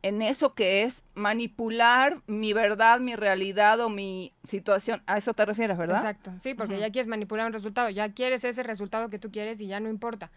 en 0.01 0.21
eso 0.21 0.53
que 0.53 0.83
es 0.83 1.03
manipular 1.13 2.21
mi 2.27 2.53
verdad, 2.53 2.99
mi 2.99 3.15
realidad 3.15 3.79
o 3.81 3.89
mi 3.89 4.33
situación. 4.47 5.01
A 5.07 5.17
eso 5.17 5.33
te 5.33 5.45
refieres, 5.45 5.77
¿verdad? 5.77 5.97
Exacto, 5.97 6.31
sí, 6.39 6.53
porque 6.53 6.79
ya 6.79 6.89
quieres 6.91 7.07
manipular 7.07 7.45
un 7.45 7.53
resultado, 7.53 7.89
ya 7.89 8.13
quieres 8.13 8.43
ese 8.43 8.63
resultado 8.63 9.09
que 9.09 9.19
tú 9.19 9.31
quieres 9.31 9.59
y 9.59 9.67
ya 9.67 9.79
no 9.79 9.89
importa. 9.89 10.31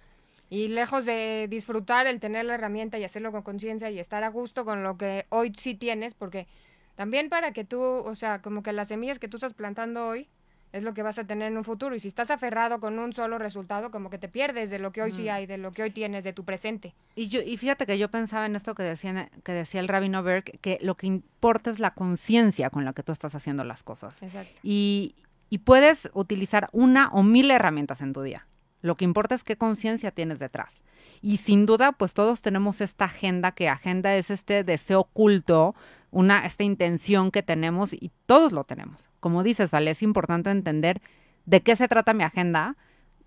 Y 0.51 0.69
lejos 0.69 1.07
de 1.07 1.47
disfrutar 1.49 2.07
el 2.07 2.21
tener 2.21 2.45
la 2.45 2.55
herramienta 2.55 2.99
y 2.99 3.05
hacerlo 3.05 3.33
con 3.33 3.43
conciencia 3.43 3.91
y 3.91 3.99
estar 3.99 4.25
a 4.25 4.29
gusto 4.29 4.65
con 4.65 4.83
lo 4.83 4.99
que 4.99 5.27
hoy 5.31 5.53
sí 5.57 5.75
tienes, 5.75 6.15
porque 6.15 6.47
también 6.95 7.31
para 7.31 7.53
que 7.53 7.65
tú, 7.65 7.81
o 7.81 8.15
sea, 8.15 8.43
como 8.43 8.63
que 8.63 8.73
las 8.73 8.89
semillas 8.89 9.19
que 9.19 9.29
tú 9.29 9.39
estás 9.39 9.55
plantando 9.55 10.07
hoy, 10.07 10.29
es 10.73 10.83
lo 10.83 10.95
que 10.95 11.03
vas 11.03 11.19
a 11.19 11.25
tener 11.25 11.53
en 11.53 11.59
un 11.59 11.65
futuro. 11.65 11.95
Y 11.95 12.01
si 12.01 12.09
estás 12.09 12.31
aferrado 12.31 12.81
con 12.81 12.99
un 12.99 13.13
solo 13.13 13.39
resultado, 13.39 13.91
como 13.91 14.11
que 14.11 14.19
te 14.19 14.29
pierdes 14.29 14.71
de 14.71 14.79
lo 14.79 14.93
que 14.93 15.03
hoy 15.03 15.13
sí 15.13 15.29
hay, 15.29 15.47
de 15.47 15.59
lo 15.59 15.71
que 15.73 15.83
hoy 15.83 15.91
tienes, 15.91 16.25
de 16.25 16.33
tu 16.33 16.45
presente. 16.45 16.95
Y 17.15 17.29
yo 17.29 17.43
y 17.43 17.57
fíjate 17.57 17.87
que 17.87 17.99
yo 17.99 18.11
pensaba 18.11 18.47
en 18.47 18.57
esto 18.57 18.75
que 18.75 18.83
decía 18.83 19.31
que 19.45 19.53
decía 19.53 19.81
el 19.81 19.89
rabino 19.89 20.23
Berg, 20.23 20.45
que 20.61 20.79
lo 20.81 20.97
que 20.97 21.07
importa 21.07 21.71
es 21.71 21.79
la 21.79 21.93
conciencia 21.93 22.71
con 22.71 22.85
la 22.85 22.93
que 22.93 23.03
tú 23.03 23.13
estás 23.13 23.35
haciendo 23.35 23.65
las 23.65 23.83
cosas. 23.83 24.23
Exacto. 24.23 24.59
Y, 24.63 25.15
y 25.51 25.59
puedes 25.59 26.11
utilizar 26.15 26.69
una 26.73 27.09
o 27.11 27.23
mil 27.23 27.51
herramientas 27.51 28.01
en 28.01 28.13
tu 28.13 28.23
día. 28.23 28.47
Lo 28.81 28.97
que 28.97 29.05
importa 29.05 29.35
es 29.35 29.45
qué 29.45 29.57
conciencia 29.57 30.11
tienes 30.11 30.39
detrás. 30.39 30.83
Y 31.21 31.37
sin 31.37 31.67
duda, 31.67 31.93
pues 31.93 32.15
todos 32.15 32.43
tenemos 32.43 32.81
esta 32.81 33.05
agenda, 33.05 33.53
que 33.53 33.69
agenda 33.69 34.17
es 34.17 34.31
este 34.31 34.65
deseo 34.65 35.01
oculto 35.01 35.77
una, 36.13 36.47
esta 36.47 36.63
intención 36.63 37.33
que 37.33 37.43
tenemos 37.43 37.93
y 37.93 38.13
todos 38.27 38.53
lo 38.53 38.63
tenemos. 38.63 39.11
Como 39.19 39.43
dices, 39.43 39.73
Vale, 39.73 39.91
es 39.91 40.03
importante 40.03 40.51
entender 40.51 41.03
de 41.47 41.61
qué 41.63 41.75
se 41.75 41.89
trata 41.89 42.15
mi 42.15 42.23
agenda 42.23 42.77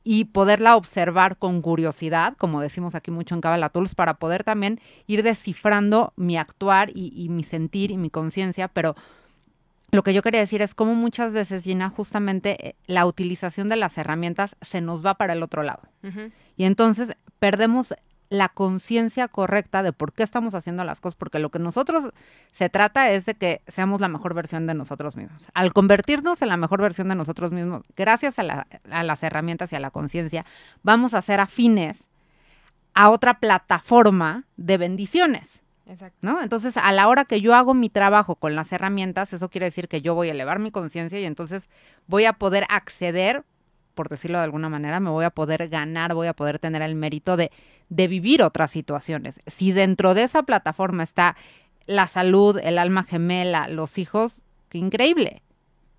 y 0.04 0.25
poderla 0.25 0.77
observar 0.77 1.38
con 1.38 1.62
curiosidad, 1.62 2.38
como 2.38 2.62
decimos 2.62 2.96
aquí 2.96 3.12
mucho 3.12 3.36
en 3.36 3.42
Kabbalah 3.42 3.70
Tools, 3.70 3.96
para 3.96 4.13
poder 4.13 4.44
también 4.44 4.80
ir 5.08 5.24
descifrando 5.24 6.13
mi 6.15 6.38
actuar 6.38 6.92
y, 6.94 7.12
y 7.13 7.27
mi 7.27 7.44
sentir 7.44 7.92
y 7.92 7.98
mi 7.98 8.10
conciencia, 8.10 8.68
pero 8.68 8.96
lo 9.92 10.04
que 10.04 10.13
yo 10.13 10.22
quería 10.22 10.39
decir 10.39 10.62
es 10.62 10.75
cómo 10.75 10.94
muchas 10.94 11.34
veces, 11.34 11.63
Gina, 11.63 11.89
justamente 11.89 12.68
eh, 12.68 12.75
la 12.86 13.06
utilización 13.06 13.68
de 13.68 13.77
las 13.77 13.98
herramientas 13.98 14.56
se 14.62 14.82
nos 14.82 15.04
va 15.06 15.15
para 15.15 15.34
el 15.34 15.42
otro 15.42 15.63
lado. 15.63 15.82
Y 16.56 16.65
entonces 16.65 17.18
perdemos 17.39 17.96
la 18.29 18.50
conciencia 18.50 19.27
correcta 19.27 19.84
de 19.84 19.94
por 19.94 20.13
qué 20.13 20.24
estamos 20.24 20.55
haciendo 20.55 20.84
las 20.84 21.00
cosas, 21.00 21.15
porque 21.15 21.39
lo 21.39 21.50
que 21.50 21.60
nosotros 21.60 22.12
se 22.51 22.70
trata 22.70 23.12
es 23.12 23.25
de 23.25 23.36
que 23.36 23.62
seamos 23.67 24.01
la 24.01 24.08
mejor 24.08 24.34
versión 24.34 24.67
de 24.67 24.74
nosotros 24.74 25.15
mismos. 25.15 25.48
Al 25.53 25.74
convertirnos 25.74 26.41
en 26.41 26.50
la 26.50 26.58
mejor 26.58 26.82
versión 26.82 27.08
de 27.08 27.15
nosotros 27.15 27.51
mismos, 27.51 27.84
gracias 27.96 28.39
a, 28.39 28.44
las 28.44 29.24
herramientas 29.24 29.72
y 29.72 29.75
a 29.75 29.79
la 29.79 29.91
conciencia, 29.91 30.46
vamos 30.84 31.13
a 31.13 31.22
ser 31.22 31.39
afines 31.39 32.08
a 32.94 33.10
otra 33.10 33.39
plataforma 33.39 34.46
de 34.58 34.77
bendiciones. 34.77 35.62
Exacto. 35.86 36.17
¿No? 36.22 36.41
Entonces, 36.41 36.77
a 36.77 36.91
la 36.91 37.08
hora 37.08 37.25
que 37.25 37.41
yo 37.41 37.53
hago 37.53 37.75
mi 37.75 37.89
trabajo 37.89 38.36
con 38.36 38.55
las 38.55 38.72
herramientas, 38.72 39.34
eso 39.34 39.50
quiere 39.50 39.65
decir 39.65 39.88
que 39.88 40.01
yo 40.01 40.15
voy 40.15 40.29
a 40.29 40.32
elevar 40.32 40.58
mi 40.58 40.72
conciencia 40.72 41.20
y 41.20 41.25
entonces 41.25 41.70
voy 42.08 42.25
a 42.25 42.34
poder 42.34 42.65
acceder, 42.70 43.44
por 43.94 44.10
decirlo 44.10 44.39
de 44.39 44.46
alguna 44.46 44.67
manera, 44.67 45.00
me 45.00 45.12
voy 45.12 45.25
a 45.25 45.29
poder 45.29 45.70
ganar, 45.70 46.15
voy 46.15 46.27
a 46.27 46.34
poder 46.34 46.58
tener 46.58 46.82
el 46.82 46.96
mérito 46.96 47.38
de 47.38 47.51
de 47.89 48.08
vivir 48.08 48.44
otras 48.44 48.72
situaciones. 48.72 49.39
Si 49.48 49.72
dentro 49.72 50.13
de 50.13 50.24
esa 50.24 50.44
plataforma 50.44 51.04
está 51.04 51.36
la 51.86 52.08
salud, 52.08 52.60
el 52.63 52.77
alma 52.77 53.04
gemela, 53.04 53.68
los 53.68 53.98
hijos, 53.98 54.42
qué 54.70 54.77
increíble. 54.77 55.42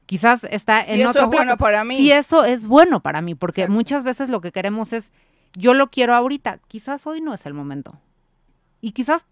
Quizás 0.06 0.44
está 0.44 0.84
en 0.84 1.00
eso 1.00 1.18
es 1.18 1.26
bueno 1.26 1.56
para 1.56 1.84
mí. 1.84 1.96
Si 1.96 2.12
eso 2.12 2.44
es 2.44 2.66
bueno 2.66 3.00
para 3.00 3.20
mí, 3.20 3.34
porque 3.34 3.68
muchas 3.68 4.04
veces 4.04 4.30
lo 4.30 4.40
que 4.40 4.52
queremos 4.52 4.92
es, 4.92 5.12
yo 5.56 5.74
lo 5.74 5.90
quiero 5.90 6.14
ahorita, 6.14 6.60
quizás 6.68 7.06
hoy 7.06 7.20
no 7.20 7.34
es 7.34 7.44
el 7.46 7.54
momento. 7.54 7.98
Y 8.80 8.92
quizás 8.92 9.24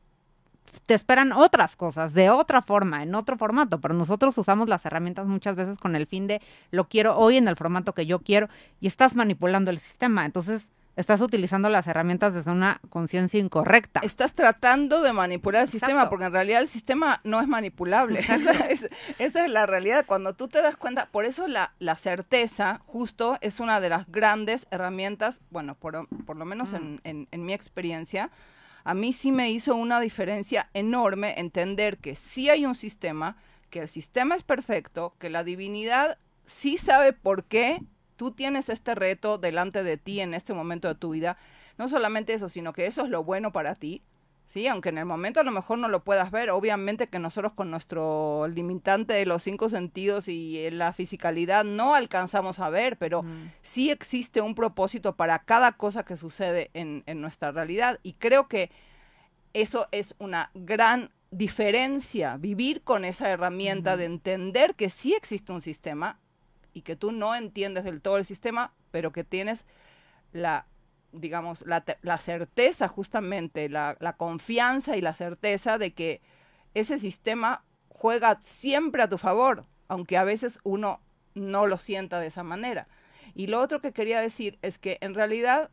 te 0.86 0.94
esperan 0.94 1.32
otras 1.32 1.76
cosas, 1.76 2.14
de 2.14 2.30
otra 2.30 2.62
forma, 2.62 3.02
en 3.02 3.14
otro 3.14 3.36
formato, 3.36 3.80
pero 3.80 3.94
nosotros 3.94 4.36
usamos 4.38 4.68
las 4.68 4.84
herramientas 4.84 5.26
muchas 5.26 5.54
veces 5.54 5.78
con 5.78 5.94
el 5.94 6.06
fin 6.06 6.26
de 6.26 6.40
lo 6.70 6.88
quiero 6.88 7.16
hoy 7.16 7.36
en 7.36 7.46
el 7.46 7.56
formato 7.56 7.92
que 7.92 8.06
yo 8.06 8.20
quiero 8.20 8.48
y 8.80 8.88
estás 8.88 9.14
manipulando 9.14 9.70
el 9.70 9.78
sistema. 9.78 10.24
Entonces, 10.24 10.70
estás 10.96 11.20
utilizando 11.20 11.68
las 11.68 11.86
herramientas 11.86 12.34
desde 12.34 12.50
una 12.50 12.80
conciencia 12.88 13.40
incorrecta. 13.40 14.00
Estás 14.02 14.32
tratando 14.32 15.02
de 15.02 15.12
manipular 15.12 15.62
el 15.62 15.68
sistema, 15.68 16.08
porque 16.08 16.26
en 16.26 16.32
realidad 16.32 16.60
el 16.60 16.68
sistema 16.68 17.20
no 17.24 17.40
es 17.40 17.48
manipulable. 17.48 18.20
esa, 19.18 19.44
es, 19.44 19.50
la 19.50 19.66
realidad. 19.66 20.06
Cuando 20.06 20.34
tú 20.34 20.48
te 20.48 20.62
das 20.62 20.76
cuenta, 20.76 21.06
por 21.06 21.24
eso 21.24 21.48
la, 21.48 21.74
la 21.78 21.96
certeza 21.96 22.80
justo 22.86 23.38
es 23.40 23.60
una 23.60 23.80
de 23.80 23.88
las 23.88 24.10
grandes 24.10 24.66
herramientas, 24.70 25.40
bueno, 25.50 25.74
por, 25.74 26.08
por 26.24 26.36
lo 26.36 26.44
menos 26.44 26.72
en, 26.72 27.00
en, 27.04 27.28
en 27.30 27.44
mi 27.44 27.52
experiencia, 27.52 28.30
a 28.84 28.94
mí 28.94 29.12
sí 29.12 29.32
me 29.32 29.50
hizo 29.50 29.74
una 29.74 29.98
diferencia 29.98 30.68
enorme 30.74 31.34
entender 31.38 31.98
que 31.98 32.16
sí 32.16 32.50
hay 32.50 32.66
un 32.66 32.74
sistema, 32.74 33.36
que 33.70 33.80
el 33.80 33.88
sistema 33.88 34.34
es 34.34 34.42
perfecto, 34.42 35.14
que 35.18 35.30
la 35.30 35.42
divinidad 35.42 36.18
sí 36.44 36.76
sabe 36.76 37.12
por 37.12 37.44
qué 37.44 37.80
tú 38.16 38.30
tienes 38.30 38.68
este 38.68 38.94
reto 38.94 39.38
delante 39.38 39.82
de 39.82 39.96
ti 39.96 40.20
en 40.20 40.34
este 40.34 40.54
momento 40.54 40.88
de 40.88 40.94
tu 40.94 41.10
vida, 41.10 41.36
no 41.78 41.88
solamente 41.88 42.34
eso, 42.34 42.48
sino 42.48 42.72
que 42.72 42.86
eso 42.86 43.02
es 43.02 43.10
lo 43.10 43.24
bueno 43.24 43.52
para 43.52 43.74
ti, 43.74 44.02
¿sí? 44.46 44.66
Aunque 44.68 44.90
en 44.90 44.98
el 44.98 45.06
momento 45.06 45.40
a 45.40 45.44
lo 45.44 45.50
mejor 45.50 45.78
no 45.78 45.88
lo 45.88 46.04
puedas 46.04 46.30
ver, 46.30 46.50
obviamente 46.50 47.08
que 47.08 47.18
nosotros 47.18 47.52
con 47.52 47.70
nuestro 47.70 48.46
limitante 48.48 49.14
de 49.14 49.26
los 49.26 49.42
cinco 49.42 49.68
sentidos 49.68 50.28
y 50.28 50.70
la 50.70 50.92
fisicalidad 50.92 51.64
no 51.64 51.94
alcanzamos 51.94 52.58
a 52.60 52.70
ver, 52.70 52.96
pero 52.96 53.24
sí 53.62 53.90
existe 53.90 54.40
un 54.40 54.54
propósito 54.54 55.16
para 55.16 55.40
cada 55.40 55.72
cosa 55.72 56.04
que 56.04 56.16
sucede 56.16 56.70
en, 56.74 57.02
nuestra 57.20 57.52
realidad. 57.52 57.98
Y 58.02 58.14
creo 58.14 58.48
que 58.48 58.70
eso 59.52 59.88
es 59.92 60.14
una 60.18 60.50
gran 60.54 61.10
diferencia, 61.30 62.36
vivir 62.36 62.82
con 62.82 63.04
esa 63.04 63.28
herramienta 63.30 63.96
de 63.96 64.04
entender 64.04 64.74
que 64.74 64.88
sí 64.88 65.14
existe 65.14 65.52
un 65.52 65.62
sistema, 65.62 66.20
y 66.74 66.82
que 66.82 66.96
tú 66.96 67.12
no 67.12 67.34
entiendes 67.34 67.84
del 67.84 68.02
todo 68.02 68.18
el 68.18 68.24
sistema, 68.24 68.72
pero 68.90 69.12
que 69.12 69.24
tienes 69.24 69.64
la, 70.32 70.66
digamos, 71.12 71.64
la, 71.66 71.84
la 72.02 72.18
certeza 72.18 72.88
justamente, 72.88 73.68
la, 73.68 73.96
la, 74.00 74.16
confianza 74.16 74.96
y 74.96 75.00
la 75.00 75.14
certeza 75.14 75.78
de 75.78 75.94
que 75.94 76.20
ese 76.74 76.98
sistema 76.98 77.64
juega 77.88 78.40
siempre 78.42 79.02
a 79.02 79.08
tu 79.08 79.16
favor, 79.16 79.64
aunque 79.88 80.16
a 80.16 80.24
veces 80.24 80.58
uno 80.64 81.00
no 81.34 81.66
lo 81.66 81.78
sienta 81.78 82.20
de 82.20 82.26
esa 82.26 82.42
manera. 82.42 82.88
Y 83.34 83.46
lo 83.46 83.60
otro 83.60 83.80
que 83.80 83.92
quería 83.92 84.20
decir 84.20 84.58
es 84.62 84.78
que 84.78 84.98
en 85.00 85.14
realidad 85.14 85.70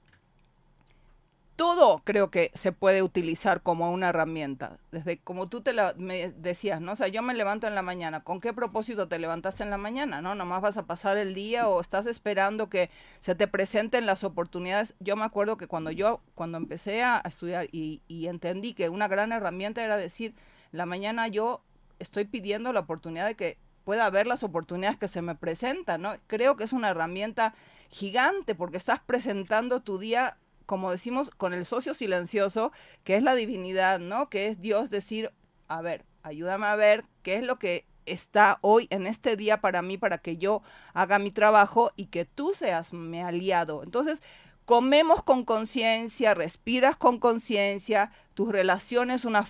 todo 1.62 2.01
creo 2.03 2.32
que 2.32 2.50
se 2.56 2.72
puede 2.72 3.03
utilizar 3.03 3.62
como 3.62 3.91
una 3.91 4.10
herramienta. 4.10 4.80
Desde 4.91 5.20
como 5.20 5.48
tú 5.48 5.62
te 5.62 5.75
me 5.96 6.32
decías, 6.32 6.82
¿no? 6.82 6.94
O 6.94 6.96
sea, 6.96 7.08
yo 7.08 7.22
me 7.22 7.36
levanto 7.36 7.68
en 7.68 7.75
la 7.75 7.84
mañana. 7.84 8.24
¿Con 8.24 8.41
qué 8.41 8.51
propósito 8.51 9.08
te 9.08 9.20
levantaste 9.20 9.62
en 9.62 9.70
la 9.70 9.77
mañana? 9.77 10.24
¿No? 10.24 10.34
Nomás 10.34 10.63
vas 10.63 10.77
a 10.77 10.88
pasar 10.88 11.18
el 11.18 11.36
día 11.36 11.68
o 11.68 11.80
estás 11.80 12.08
esperando 12.08 12.68
que 12.68 12.89
se 13.20 13.36
te 13.36 13.48
presenten 13.48 14.08
las 14.08 14.24
oportunidades. 14.24 14.96
Yo 15.00 15.15
me 15.15 15.24
acuerdo 15.24 15.58
que 15.58 15.68
cuando 15.68 15.91
yo, 15.91 16.22
cuando 16.34 16.58
empecé 16.58 17.03
a 17.03 17.22
estudiar 17.24 17.68
y, 17.72 18.01
entendí 18.10 18.74
que 18.74 18.89
una 18.89 19.08
gran 19.08 19.32
herramienta 19.32 19.84
era 19.84 19.98
decir, 19.98 20.34
la 20.72 20.88
mañana 20.88 21.27
yo 21.27 21.62
estoy 22.00 22.25
pidiendo 22.25 22.74
la 22.74 22.80
oportunidad 22.80 23.27
de 23.27 23.36
que 23.36 23.60
pueda 23.84 24.10
ver 24.10 24.25
las 24.25 24.41
oportunidades 24.41 24.98
que 24.98 25.08
se 25.08 25.22
me 25.22 25.36
presentan, 25.36 26.01
¿no? 26.01 26.15
Creo 26.25 26.56
que 26.56 26.63
es 26.63 26.74
una 26.74 26.89
herramienta 26.89 27.53
gigante 27.89 28.56
porque 28.56 28.77
estás 28.77 29.00
presentando 29.00 29.82
tu 29.82 30.00
día 30.00 30.38
como 30.65 30.91
decimos, 30.91 31.30
con 31.32 31.53
el 31.53 31.65
socio 31.65 31.94
silencioso, 31.94 32.72
que 33.03 33.15
es 33.15 33.24
la 33.24 33.36
divinidad, 33.36 34.00
¿no? 34.00 34.30
Que 34.30 34.48
es 34.48 34.62
Dios 34.62 34.89
decir, 34.89 35.32
a 35.68 35.82
ver, 35.82 36.06
ayúdame 36.24 36.68
a 36.68 36.75
ver 36.75 37.06
qué 37.24 37.36
es 37.36 37.44
lo 37.44 37.58
que 37.60 37.86
está 38.06 38.58
hoy 38.62 38.88
en 38.89 39.08
este 39.08 39.36
día 39.36 39.62
para 39.62 39.82
mí, 39.82 39.98
para 39.98 40.18
que 40.18 40.38
yo 40.38 40.62
haga 40.94 41.20
mi 41.20 41.32
trabajo 41.32 41.91
y 41.96 42.08
que 42.08 42.25
tú 42.25 42.53
seas 42.53 42.94
mi 42.94 43.22
aliado. 43.22 43.84
Entonces, 43.84 44.22
comemos 44.65 45.24
con 45.24 45.46
conciencia, 45.46 46.34
respiras 46.34 46.96
con 46.98 47.20
conciencia, 47.20 48.12
tus 48.34 48.51
relaciones 48.51 49.25
una 49.25 49.46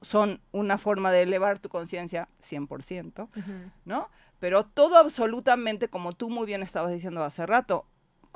son 0.00 0.40
una 0.52 0.78
forma 0.78 1.10
de 1.10 1.22
elevar 1.22 1.58
tu 1.58 1.68
conciencia 1.68 2.28
100%, 2.42 3.28
¿no? 3.84 4.08
Pero 4.38 4.64
todo 4.64 4.96
absolutamente, 4.96 5.88
como 5.88 6.12
tú 6.12 6.30
muy 6.30 6.46
bien 6.46 6.62
estabas 6.62 6.92
diciendo 6.92 7.24
hace 7.24 7.46
rato, 7.46 7.86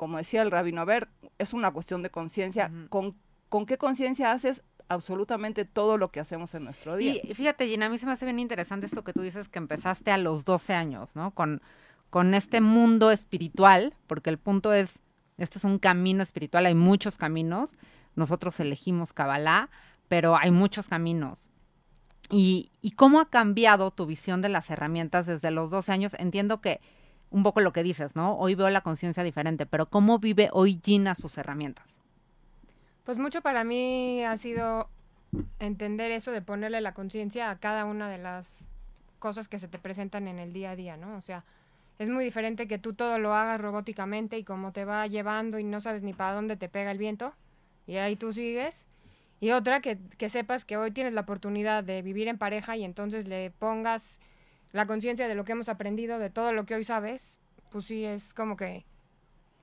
como 0.03 0.17
decía 0.17 0.41
el 0.41 0.51
rabino, 0.51 0.81
a 0.81 0.83
ver, 0.85 1.07
es 1.37 1.53
una 1.53 1.71
cuestión 1.71 2.03
de 2.03 2.09
conciencia. 2.09 2.69
¿Con, 2.89 3.15
¿Con 3.47 3.65
qué 3.65 3.77
conciencia 3.77 4.33
haces 4.33 4.61
absolutamente 4.89 5.63
todo 5.63 5.97
lo 5.97 6.11
que 6.11 6.19
hacemos 6.19 6.53
en 6.55 6.65
nuestro 6.65 6.97
día? 6.97 7.21
Y 7.23 7.33
fíjate, 7.33 7.69
Gina, 7.69 7.85
a 7.85 7.89
mí 7.89 7.97
se 7.97 8.05
me 8.05 8.11
hace 8.11 8.25
bien 8.25 8.39
interesante 8.39 8.85
esto 8.85 9.05
que 9.05 9.13
tú 9.13 9.21
dices 9.21 9.47
que 9.47 9.59
empezaste 9.59 10.11
a 10.11 10.17
los 10.17 10.43
12 10.43 10.73
años, 10.73 11.15
¿no? 11.15 11.31
Con, 11.31 11.61
con 12.09 12.33
este 12.33 12.59
mundo 12.59 13.11
espiritual, 13.11 13.95
porque 14.07 14.29
el 14.29 14.37
punto 14.37 14.73
es, 14.73 14.99
este 15.37 15.57
es 15.57 15.63
un 15.63 15.79
camino 15.79 16.21
espiritual, 16.21 16.65
hay 16.65 16.75
muchos 16.75 17.15
caminos, 17.15 17.69
nosotros 18.15 18.59
elegimos 18.59 19.13
Kabbalah, 19.13 19.69
pero 20.09 20.35
hay 20.35 20.51
muchos 20.51 20.89
caminos. 20.89 21.47
¿Y, 22.29 22.73
¿Y 22.81 22.91
cómo 22.91 23.21
ha 23.21 23.29
cambiado 23.29 23.91
tu 23.91 24.05
visión 24.05 24.41
de 24.41 24.49
las 24.49 24.69
herramientas 24.69 25.27
desde 25.27 25.49
los 25.49 25.71
12 25.71 25.93
años? 25.93 26.13
Entiendo 26.19 26.59
que 26.59 26.81
un 27.33 27.41
poco 27.41 27.61
lo 27.61 27.73
que 27.73 27.81
dices, 27.81 28.15
¿no? 28.15 28.37
Hoy 28.37 28.53
veo 28.53 28.69
la 28.69 28.81
conciencia 28.81 29.23
diferente, 29.23 29.65
pero 29.65 29.87
¿cómo 29.87 30.19
vive 30.19 30.49
hoy 30.53 30.79
Gina 30.83 31.15
sus 31.15 31.35
herramientas? 31.37 31.85
Pues 33.03 33.17
mucho 33.17 33.41
para 33.41 33.63
mí 33.63 34.23
ha 34.23 34.37
sido 34.37 34.87
entender 35.59 36.11
eso 36.11 36.31
de 36.31 36.43
ponerle 36.43 36.79
la 36.79 36.93
conciencia 36.93 37.49
a 37.49 37.57
cada 37.57 37.85
una 37.85 38.07
de 38.07 38.19
las 38.19 38.69
cosas 39.17 39.47
que 39.47 39.57
se 39.57 39.67
te 39.67 39.79
presentan 39.79 40.27
en 40.27 40.37
el 40.37 40.53
día 40.53 40.71
a 40.71 40.75
día, 40.75 40.95
¿no? 40.95 41.17
O 41.17 41.21
sea, 41.21 41.43
es 41.97 42.07
muy 42.07 42.23
diferente 42.23 42.67
que 42.67 42.77
tú 42.77 42.93
todo 42.93 43.17
lo 43.17 43.33
hagas 43.33 43.59
robóticamente 43.59 44.37
y 44.37 44.43
como 44.43 44.71
te 44.71 44.85
va 44.85 45.07
llevando 45.07 45.57
y 45.57 45.63
no 45.63 45.81
sabes 45.81 46.03
ni 46.03 46.13
para 46.13 46.33
dónde 46.33 46.55
te 46.55 46.69
pega 46.69 46.91
el 46.91 46.99
viento 46.99 47.33
y 47.87 47.95
ahí 47.95 48.15
tú 48.15 48.31
sigues. 48.31 48.87
Y 49.39 49.51
otra, 49.51 49.81
que, 49.81 49.97
que 50.19 50.29
sepas 50.29 50.65
que 50.65 50.77
hoy 50.77 50.91
tienes 50.91 51.13
la 51.13 51.21
oportunidad 51.21 51.83
de 51.83 52.03
vivir 52.03 52.27
en 52.27 52.37
pareja 52.37 52.77
y 52.77 52.83
entonces 52.83 53.27
le 53.27 53.49
pongas 53.49 54.19
la 54.73 54.87
conciencia 54.87 55.27
de 55.27 55.35
lo 55.35 55.45
que 55.45 55.53
hemos 55.53 55.69
aprendido, 55.69 56.19
de 56.19 56.29
todo 56.29 56.51
lo 56.51 56.65
que 56.65 56.75
hoy 56.75 56.83
sabes, 56.83 57.39
pues 57.71 57.85
sí 57.85 58.03
es 58.03 58.33
como 58.33 58.57
que 58.57 58.85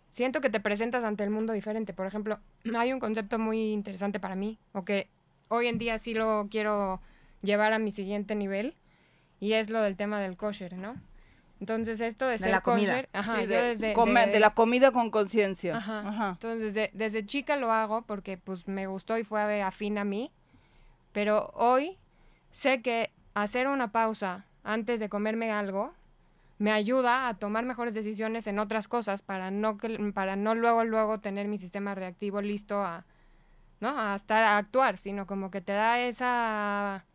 siento 0.09 0.41
que 0.41 0.51
te 0.51 0.61
presentas 0.61 1.05
ante 1.05 1.25
el 1.25 1.31
mundo 1.31 1.53
diferente. 1.53 1.93
Por 1.93 2.07
ejemplo, 2.07 2.39
hay 2.79 2.93
un 2.95 3.01
concepto 3.01 3.39
muy 3.39 3.73
interesante 3.73 4.19
para 4.19 4.37
mí, 4.37 4.59
o 4.73 4.85
que 4.85 5.09
hoy 5.49 5.67
en 5.67 5.79
día 5.79 5.99
sí 5.99 6.15
lo 6.15 6.49
quiero 6.51 7.03
llevar 7.43 7.73
a 7.73 7.79
mi 7.79 7.91
siguiente 7.91 8.35
nivel, 8.35 8.77
y 9.41 9.55
es 9.55 9.69
lo 9.69 9.83
del 9.83 9.97
tema 9.97 10.21
del 10.21 10.37
kosher, 10.37 10.75
¿no? 10.75 10.95
Entonces 11.61 12.01
esto 12.01 12.27
de, 12.27 12.39
ser 12.39 12.53
la 12.53 12.63
comida. 12.63 13.05
ajá, 13.13 13.37
de, 13.45 13.77
de, 13.77 14.41
la 14.41 14.55
comida 14.55 14.93
con 14.93 15.11
conciencia. 15.11 15.77
Ajá. 15.77 16.31
Entonces 16.31 16.75
desde, 16.75 16.91
desde 16.95 17.27
chica 17.27 17.57
lo 17.57 17.71
hago 17.71 18.01
porque 18.03 18.39
pues 18.39 18.67
me 18.67 18.87
gustó 18.87 19.19
y 19.19 19.25
fue 19.25 19.61
afín 19.61 19.99
a 19.99 20.05
mí, 20.05 20.31
pero 21.13 21.51
hoy 21.55 21.99
sé 22.51 22.81
que 22.81 23.11
hacer 23.35 23.69
una 23.69 23.93
pausa 23.93 24.47
antes 24.63 25.01
de 25.01 25.09
comerme 25.09 25.51
algo 25.51 25.93
me 26.59 26.73
ayuda 26.73 27.29
a 27.29 27.35
tomar 27.35 27.65
mejores 27.65 27.95
decisiones 27.95 28.47
en 28.47 28.59
otras 28.59 28.87
cosas 28.87 29.23
para 29.23 29.51
no 29.51 29.79
para 30.13 30.37
no 30.37 30.55
luego 30.55 30.85
luego 30.85 31.19
tener 31.19 31.49
mi 31.49 31.57
sistema 31.57 31.95
reactivo 31.95 32.43
listo 32.43 32.83
a 32.83 33.05
no 33.81 33.99
a 33.99 34.15
estar 34.15 34.45
a 34.45 34.59
actuar 34.59 34.99
sino 34.99 35.27
como 35.27 35.51
que 35.51 35.61
te 35.61 35.73
da 35.73 35.99
esa 36.01 37.07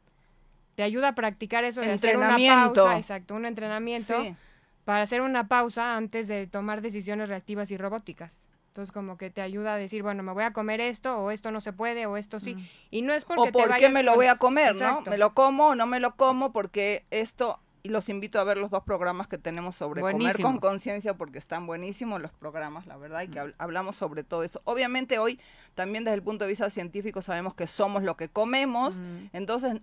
te 0.76 0.84
ayuda 0.84 1.10
a 1.10 1.16
practicar 1.16 1.64
eso 1.64 1.82
de 1.82 1.92
hacer 1.92 2.18
una 2.18 2.38
pausa 2.38 2.98
exacto 2.98 3.36
un 3.36 3.46
entrenamiento 3.46 4.36
para 4.84 5.04
hacer 5.04 5.22
una 5.22 5.48
pausa 5.48 5.96
antes 5.96 6.28
de 6.28 6.48
tomar 6.48 6.82
decisiones 6.82 7.30
reactivas 7.30 7.70
y 7.70 7.78
robóticas 7.78 8.48
entonces 8.76 8.92
como 8.92 9.18
que 9.18 9.30
te 9.30 9.42
ayuda 9.42 9.76
a 9.76 9.78
decir, 9.78 10.04
bueno, 10.04 10.22
me 10.22 10.34
voy 10.34 10.44
a 10.44 10.52
comer 10.52 10.82
esto 10.82 11.18
o 11.18 11.32
esto 11.32 11.50
no 11.50 11.62
se 11.62 11.72
puede 11.72 12.08
o 12.08 12.18
esto 12.18 12.42
sí. 12.42 12.56
Mm. 12.56 12.68
Y 12.92 13.02
no 13.04 13.14
es 13.14 13.24
porque 13.24 13.48
o 13.48 13.52
por 13.54 13.74
qué 13.78 13.88
me 13.88 14.04
lo 14.04 14.16
voy 14.16 14.26
a 14.26 14.36
comer, 14.36 14.76
¿no? 14.76 15.00
Me 15.04 15.18
lo 15.18 15.34
como 15.34 15.68
o 15.68 15.76
no 15.76 15.86
me 15.86 16.02
lo 16.02 16.18
como 16.18 16.52
porque 16.52 17.06
esto 17.10 17.62
y 17.84 17.90
los 17.90 18.10
invito 18.10 18.38
a 18.38 18.44
ver 18.44 18.58
los 18.58 18.72
dos 18.72 18.84
programas 18.84 19.30
que 19.30 19.38
tenemos 19.38 19.78
sobre 19.78 20.02
comer 20.02 20.42
con 20.42 20.58
conciencia 20.58 21.14
porque 21.14 21.40
están 21.40 21.68
buenísimos 21.68 22.20
los 22.20 22.32
programas, 22.32 22.86
la 22.86 22.98
verdad, 22.98 23.22
y 23.22 23.30
que 23.30 23.54
hablamos 23.60 23.96
sobre 23.96 24.26
todo 24.26 24.44
eso. 24.44 24.60
Obviamente 24.66 25.20
hoy 25.20 25.40
también 25.74 26.04
desde 26.04 26.16
el 26.16 26.24
punto 26.24 26.44
de 26.44 26.50
vista 26.50 26.70
científico 26.70 27.22
sabemos 27.22 27.54
que 27.56 27.68
somos 27.68 28.04
lo 28.04 28.18
que 28.18 28.28
comemos, 28.28 29.00
mm. 29.00 29.28
entonces 29.32 29.82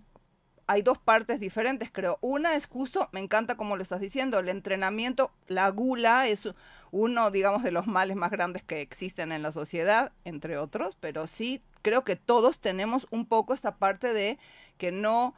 hay 0.67 0.81
dos 0.81 0.97
partes 0.97 1.39
diferentes, 1.39 1.91
creo. 1.91 2.17
Una 2.21 2.55
es 2.55 2.67
justo, 2.67 3.09
me 3.11 3.19
encanta 3.19 3.55
como 3.55 3.75
lo 3.75 3.83
estás 3.83 4.01
diciendo, 4.01 4.39
el 4.39 4.49
entrenamiento, 4.49 5.31
la 5.47 5.69
gula 5.69 6.27
es 6.27 6.49
uno, 6.91 7.31
digamos, 7.31 7.63
de 7.63 7.71
los 7.71 7.87
males 7.87 8.15
más 8.15 8.31
grandes 8.31 8.63
que 8.63 8.81
existen 8.81 9.31
en 9.31 9.41
la 9.41 9.51
sociedad, 9.51 10.11
entre 10.25 10.57
otros, 10.57 10.95
pero 10.99 11.27
sí 11.27 11.61
creo 11.81 12.03
que 12.03 12.15
todos 12.15 12.59
tenemos 12.59 13.07
un 13.11 13.25
poco 13.25 13.53
esta 13.53 13.75
parte 13.75 14.13
de 14.13 14.37
que 14.77 14.91
no, 14.91 15.35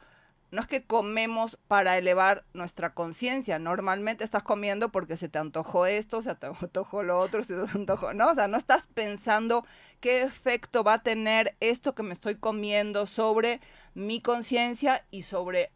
no 0.50 0.60
es 0.60 0.66
que 0.66 0.84
comemos 0.84 1.58
para 1.68 1.98
elevar 1.98 2.44
nuestra 2.54 2.94
conciencia, 2.94 3.58
normalmente 3.58 4.24
estás 4.24 4.42
comiendo 4.42 4.90
porque 4.90 5.16
se 5.16 5.28
te 5.28 5.38
antojó 5.38 5.86
esto, 5.86 6.22
se 6.22 6.34
te 6.34 6.46
antojó 6.60 7.02
lo 7.02 7.18
otro, 7.18 7.42
se 7.42 7.54
te 7.54 7.70
antojó, 7.78 8.14
no, 8.14 8.28
o 8.28 8.34
sea, 8.34 8.48
no 8.48 8.56
estás 8.56 8.86
pensando 8.94 9.64
qué 10.00 10.22
efecto 10.22 10.84
va 10.84 10.94
a 10.94 11.02
tener 11.02 11.56
esto 11.60 11.94
que 11.94 12.02
me 12.02 12.12
estoy 12.12 12.36
comiendo 12.36 13.06
sobre 13.06 13.60
mi 13.94 14.20
conciencia 14.20 15.04
y 15.10 15.22
sobre 15.22 15.70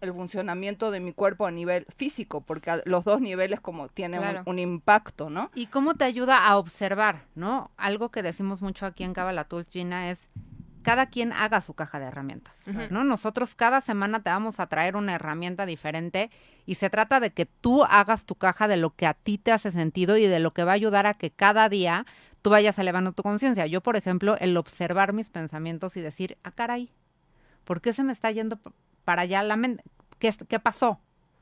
el 0.00 0.12
funcionamiento 0.12 0.90
de 0.90 1.00
mi 1.00 1.12
cuerpo 1.12 1.46
a 1.46 1.50
nivel 1.50 1.86
físico, 1.96 2.40
porque 2.40 2.80
los 2.84 3.04
dos 3.04 3.20
niveles 3.20 3.60
como 3.60 3.88
tienen 3.88 4.42
un, 4.46 4.58
impacto, 4.58 5.28
¿no? 5.30 5.50
¿Y 5.54 5.66
cómo 5.66 5.94
te 5.94 6.04
ayuda 6.04 6.46
a 6.46 6.56
observar, 6.56 7.26
no? 7.34 7.70
Algo 7.76 8.10
que 8.10 8.22
decimos 8.22 8.62
mucho 8.62 8.86
aquí 8.86 9.04
en 9.04 9.12
Kabbalah 9.12 9.46
Gina, 9.68 10.10
es 10.10 10.30
cada 10.86 11.06
quien 11.06 11.32
haga 11.32 11.60
su 11.62 11.74
caja 11.74 11.98
de 11.98 12.06
herramientas, 12.06 12.54
¿no? 12.90 13.02
Nosotros 13.02 13.56
cada 13.56 13.80
semana 13.80 14.22
te 14.22 14.30
vamos 14.30 14.60
a 14.60 14.68
traer 14.68 14.94
una 14.94 15.16
herramienta 15.16 15.66
diferente 15.66 16.30
y 16.64 16.76
se 16.76 16.90
trata 16.90 17.18
de 17.18 17.32
que 17.32 17.44
tú 17.44 17.82
hagas 17.82 18.24
tu 18.24 18.36
caja 18.36 18.68
de 18.68 18.76
lo 18.76 18.90
que 18.90 19.04
a 19.04 19.14
ti 19.14 19.36
te 19.36 19.50
hace 19.50 19.72
sentido 19.72 20.16
y 20.16 20.28
de 20.28 20.38
lo 20.38 20.52
que 20.52 20.62
va 20.62 20.70
a 20.70 20.74
ayudar 20.76 21.06
a 21.06 21.14
que 21.14 21.32
cada 21.32 21.68
día 21.68 22.06
tú 22.40 22.50
vayas 22.50 22.78
elevando 22.78 23.10
tu 23.10 23.24
conciencia. 23.24 23.66
Yo, 23.66 23.80
por 23.80 23.96
ejemplo, 23.96 24.36
el 24.38 24.56
observar 24.56 25.12
mis 25.12 25.28
pensamientos 25.28 25.96
y 25.96 26.02
decir, 26.02 26.38
ah, 26.44 26.52
caray, 26.52 26.92
¿por 27.64 27.80
qué 27.80 27.92
se 27.92 28.04
me 28.04 28.12
está 28.12 28.30
yendo 28.30 28.60
para 29.04 29.22
allá 29.22 29.42
la 29.42 29.56
mente, 29.56 29.82
¿qué, 30.20 30.32
qué 30.48 30.60
pasó? 30.60 31.00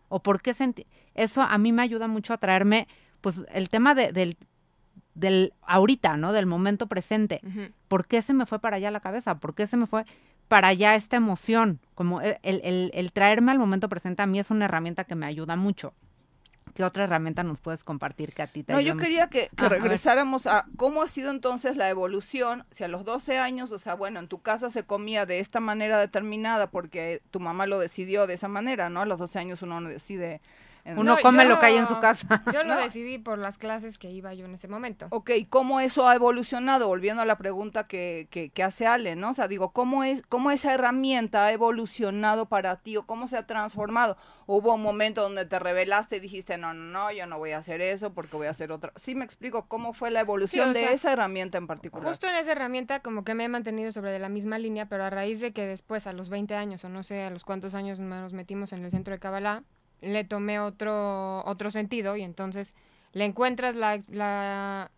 ¿O 0.09 0.22
por 0.22 0.40
qué 0.40 0.54
sentí? 0.54 0.87
Eso 1.14 1.42
a 1.42 1.59
mí 1.59 1.70
me 1.70 1.83
ayuda 1.83 2.09
mucho 2.09 2.33
a 2.33 2.38
traerme, 2.38 2.88
pues, 3.20 3.42
el 3.52 3.68
tema 3.68 3.94
de, 3.94 4.11
del, 4.11 4.38
del 5.14 5.53
ahorita, 5.62 6.16
¿no? 6.16 6.33
Del 6.33 6.46
momento 6.46 6.87
presente. 6.87 7.40
¿Por 7.88 8.07
qué 8.07 8.22
se 8.22 8.35
me 8.35 8.46
fue 8.46 8.59
para 8.59 8.77
allá 8.77 8.90
la 8.90 9.00
cabeza? 9.00 9.37
¿Por 9.37 9.55
qué 9.55 9.66
se 9.66 9.77
me 9.77 9.87
fue 9.87 10.05
para 10.48 10.68
allá 10.68 10.94
esta 10.94 11.16
emoción? 11.16 11.81
Como 11.94 12.20
el, 12.20 12.38
el, 12.42 12.90
el 12.94 13.12
traerme 13.12 13.53
al 13.53 13.59
momento 13.59 13.88
presente 13.88 14.22
a 14.22 14.27
mí 14.27 14.38
es 14.38 14.50
una 14.50 14.66
herramienta 14.66 15.05
que 15.05 15.14
me 15.14 15.27
ayuda 15.27 15.57
mucho. 15.57 15.94
¿Qué 16.74 16.83
otra 16.83 17.05
herramienta 17.05 17.44
nos 17.44 17.61
puedes 17.61 17.85
compartir 17.85 18.33
que 18.35 18.42
a 18.42 18.48
ti 18.48 18.64
te 18.64 18.72
No, 18.72 18.81
yo 18.81 18.96
quería 18.96 19.29
que, 19.29 19.48
regresáramos 19.57 20.48
a, 20.48 20.66
cómo 20.77 21.03
ha 21.03 21.09
sido 21.09 21.31
entonces 21.31 21.77
la 21.77 21.88
evolución, 21.88 22.66
si 22.72 22.83
a 22.83 22.88
los 22.88 23.05
12 23.05 23.38
años, 23.38 23.70
o 23.70 23.79
sea, 23.79 23.94
bueno, 23.94 24.18
en 24.18 24.27
tu 24.27 24.42
casa 24.42 24.70
se 24.70 24.83
comía 24.83 25.24
de 25.24 25.38
esta 25.38 25.61
manera 25.61 26.00
determinada 26.00 26.68
porque 26.68 27.22
tu 27.31 27.38
mamá 27.38 27.66
lo 27.66 27.79
decidió 27.79 28.27
de 28.27 28.35
esa 28.35 28.48
manera, 28.48 28.90
¿no? 28.90 29.03
A 29.03 29.07
los 29.07 29.20
12 29.20 29.38
años 29.38 29.62
uno 29.62 29.81
no 29.81 29.88
decide 29.88 30.40
uno 30.97 31.16
come 31.23 31.44
lo 31.47 31.59
que 31.59 31.66
hay 31.66 31.77
en 31.77 31.87
su 31.87 31.99
casa. 31.99 32.42
Yo 32.53 32.62
lo 32.64 32.77
decidí 32.77 33.18
por 33.18 33.38
las 33.38 33.59
clases 33.59 33.99
que 33.99 34.11
iba 34.11 34.35
yo 34.35 34.44
en 34.44 34.55
ese 34.55 34.68
momento. 34.68 35.07
Ok, 35.11 35.31
¿cómo 35.49 35.81
eso 35.81 36.09
ha 36.09 36.14
evolucionado? 36.14 36.88
Volviendo 36.88 37.23
a 37.23 37.25
la 37.25 37.38
pregunta 37.38 37.87
que, 37.87 38.29
que, 38.31 38.62
hace 38.62 38.87
Ale, 38.87 39.16
¿no? 39.16 39.31
O 39.31 39.35
sea, 39.35 39.49
digo, 39.49 39.73
¿cómo, 39.73 40.05
es, 40.05 40.23
¿cómo 40.29 40.51
esa 40.51 40.75
herramienta 40.75 41.44
ha 41.44 41.53
evolucionado 41.53 42.47
para 42.47 42.77
ti 42.77 42.97
o 42.97 43.07
cómo 43.07 43.29
se 43.29 43.37
ha 43.37 43.47
transformado? 43.47 44.16
¿Hubo 44.47 44.75
un 44.75 44.83
momento 44.83 45.23
donde 45.23 45.47
te 45.47 45.59
revelaste 45.59 46.16
y 46.16 46.20
dijiste, 46.20 46.59
no, 46.59 46.75
no, 46.75 46.85
no, 46.85 47.12
yo 47.12 47.27
no 47.27 47.38
voy 47.38 47.53
a 47.53 47.59
hacer 47.59 47.81
eso 47.81 48.12
porque 48.12 48.37
voy 48.37 48.47
a 48.47 48.51
hacer 48.51 48.73
otra? 48.73 48.92
Sí, 48.97 49.14
me 49.14 49.25
explico, 49.25 49.66
¿cómo 49.66 49.94
fue 49.94 50.11
la 50.11 50.20
evolución 50.20 50.73
de 50.73 50.92
esa 50.92 51.12
herramienta 51.12 51.59
en 51.59 51.66
particular? 51.66 52.09
Justo 52.09 52.27
en 52.27 52.35
esa 52.35 52.53
herramienta 52.53 53.01
como 53.01 53.25
que 53.25 53.35
me 53.35 53.44
he 53.44 53.49
mantenido 53.49 53.92
sobre 53.92 54.11
de 54.11 54.18
la 54.18 54.29
misma 54.29 54.59
línea, 54.59 54.87
pero 54.87 55.05
a 55.05 55.11
raíz 55.11 55.40
de 55.40 55.53
que 55.53 55.66
después, 55.66 56.07
a 56.07 56.12
los 56.12 56.29
20 56.29 56.55
años 56.55 56.85
o 56.85 56.88
no 56.88 57.03
sé 57.03 57.23
a 57.23 57.31
los 57.31 57.44
cuántos 57.44 57.75
años 57.75 57.99
nos 57.99 58.33
metimos 58.33 58.73
en 58.73 58.85
el 58.85 58.90
centro 58.90 59.12
de 59.12 59.18
Kabbalah, 59.18 59.62
le 60.00 60.24
tomé 60.24 60.61
otro, 60.61 61.44
otro 61.44 61.70
sentido 61.70 62.16
y 62.16 62.22
entonces 62.22 62.74
le 63.12 63.24
encuentras 63.24 63.76
la, 63.76 63.98
la... 64.09 64.90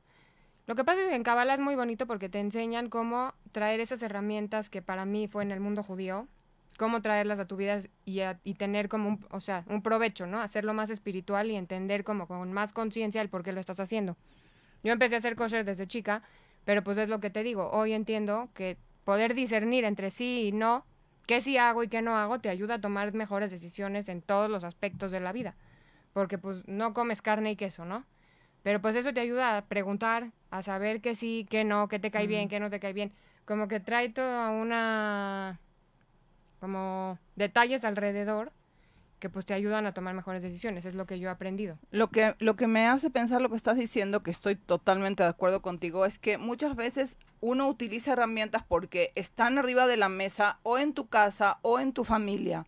Lo 0.66 0.74
que 0.74 0.85
pasa 0.85 1.02
es 1.02 1.09
que 1.09 1.14
en 1.14 1.22
Kabbalah 1.22 1.54
es 1.54 1.61
muy 1.61 1.76
bonito 1.76 2.06
porque 2.06 2.28
te 2.28 2.40
enseñan 2.40 2.88
cómo 2.88 3.35
traer 3.52 3.80
esas 3.80 4.02
herramientas 4.02 4.68
que 4.68 4.82
para 4.82 5.04
mí 5.04 5.28
fue 5.28 5.42
en 5.42 5.52
el 5.52 5.61
mundo 5.61 5.82
judío, 5.82 6.26
cómo 6.76 7.02
traerlas 7.02 7.38
a 7.38 7.46
tu 7.46 7.56
vida 7.56 7.80
y, 8.04 8.20
y 8.42 8.54
tener 8.54 8.88
como 8.88 9.09
un, 9.11 9.26
o 9.30 9.40
sea, 9.40 9.64
un 9.68 9.82
provecho, 9.82 10.26
¿no? 10.26 10.40
Hacerlo 10.40 10.74
más 10.74 10.90
espiritual 10.90 11.50
y 11.50 11.56
entender 11.56 12.04
como 12.04 12.26
con 12.26 12.52
más 12.52 12.72
conciencia 12.72 13.22
el 13.22 13.28
por 13.28 13.42
qué 13.42 13.52
lo 13.52 13.61
estás 13.61 13.80
haciendo. 13.80 14.16
Yo 14.82 14.92
empecé 14.92 15.14
a 15.14 15.18
hacer 15.18 15.37
kosher 15.37 15.64
desde 15.64 15.87
chica, 15.87 16.22
pero 16.64 16.82
pues 16.82 16.98
es 16.98 17.09
lo 17.09 17.20
que 17.20 17.30
te 17.30 17.42
digo, 17.42 17.70
hoy 17.70 17.92
entiendo 17.92 18.48
que 18.54 18.76
poder 19.04 19.35
discernir 19.35 19.85
entre 19.85 20.11
sí 20.11 20.48
y 20.48 20.52
no 20.52 20.85
qué 21.26 21.40
sí 21.40 21.58
hago 21.58 21.82
y 21.82 21.88
qué 21.88 22.02
no 22.02 22.16
hago 22.16 22.38
te 22.38 22.48
ayuda 22.48 22.74
a 22.74 22.80
tomar 22.80 23.12
mejores 23.12 23.50
decisiones 23.50 24.08
en 24.08 24.22
todos 24.22 24.48
los 24.50 24.64
aspectos 24.64 25.10
de 25.10 25.20
la 25.20 25.32
vida. 25.32 25.54
Porque 26.12 26.38
pues 26.38 26.66
no 26.66 26.94
comes 26.94 27.20
carne 27.20 27.50
y 27.52 27.56
queso, 27.56 27.84
¿no? 27.84 28.04
Pero 28.62 28.80
pues 28.80 28.96
eso 28.96 29.12
te 29.12 29.20
ayuda 29.20 29.58
a 29.58 29.64
preguntar, 29.66 30.32
a 30.50 30.62
saber 30.62 31.00
qué 31.00 31.14
sí, 31.14 31.46
qué 31.50 31.64
no, 31.64 31.88
qué 31.88 31.98
te 31.98 32.10
cae 32.10 32.26
bien, 32.26 32.48
qué 32.48 32.58
no 32.58 32.70
te 32.70 32.80
cae 32.80 32.92
bien. 32.92 33.12
Como 33.44 33.68
que 33.68 33.80
trae 33.80 34.08
toda 34.08 34.50
una... 34.50 35.60
como 36.58 37.18
detalles 37.36 37.84
alrededor 37.84 38.52
que 39.18 39.31
pues 39.31 39.46
te 39.46 39.55
ayudan 39.55 39.87
a 39.87 39.92
tomar 39.92 40.14
mejores 40.14 40.42
decisiones, 40.42 40.85
es 40.85 40.94
lo 40.94 41.07
que 41.07 41.18
yo 41.18 41.29
he 41.29 41.33
aprendido. 41.33 41.79
Lo 41.90 42.09
que, 42.09 42.35
lo 42.38 42.57
que 42.57 42.66
me 42.66 42.87
hace 42.87 43.11
pensar 43.11 43.40
lo 43.40 43.48
que 43.48 43.57
estás 43.57 43.79
diciendo, 43.79 44.22
que 44.22 44.31
estoy 44.31 44.57
totalmente 44.57 45.22
de 45.22 45.29
acuerdo 45.29 45.62
contigo, 45.62 46.05
es 46.05 46.18
que 46.18 46.38
muchas 46.38 46.76
veces 46.76 47.16
uno 47.40 47.68
utiliza 47.68 48.12
herramientas 48.12 48.62
porque 48.66 49.12
están 49.14 49.59
arriba 49.59 49.87
de 49.87 49.96
la 49.96 50.09
mesa 50.09 50.59
o 50.62 50.79
en 50.79 50.92
tu 50.92 51.09
casa 51.09 51.59
o 51.62 51.79
en 51.79 51.92
tu 51.92 52.05
familia. 52.05 52.66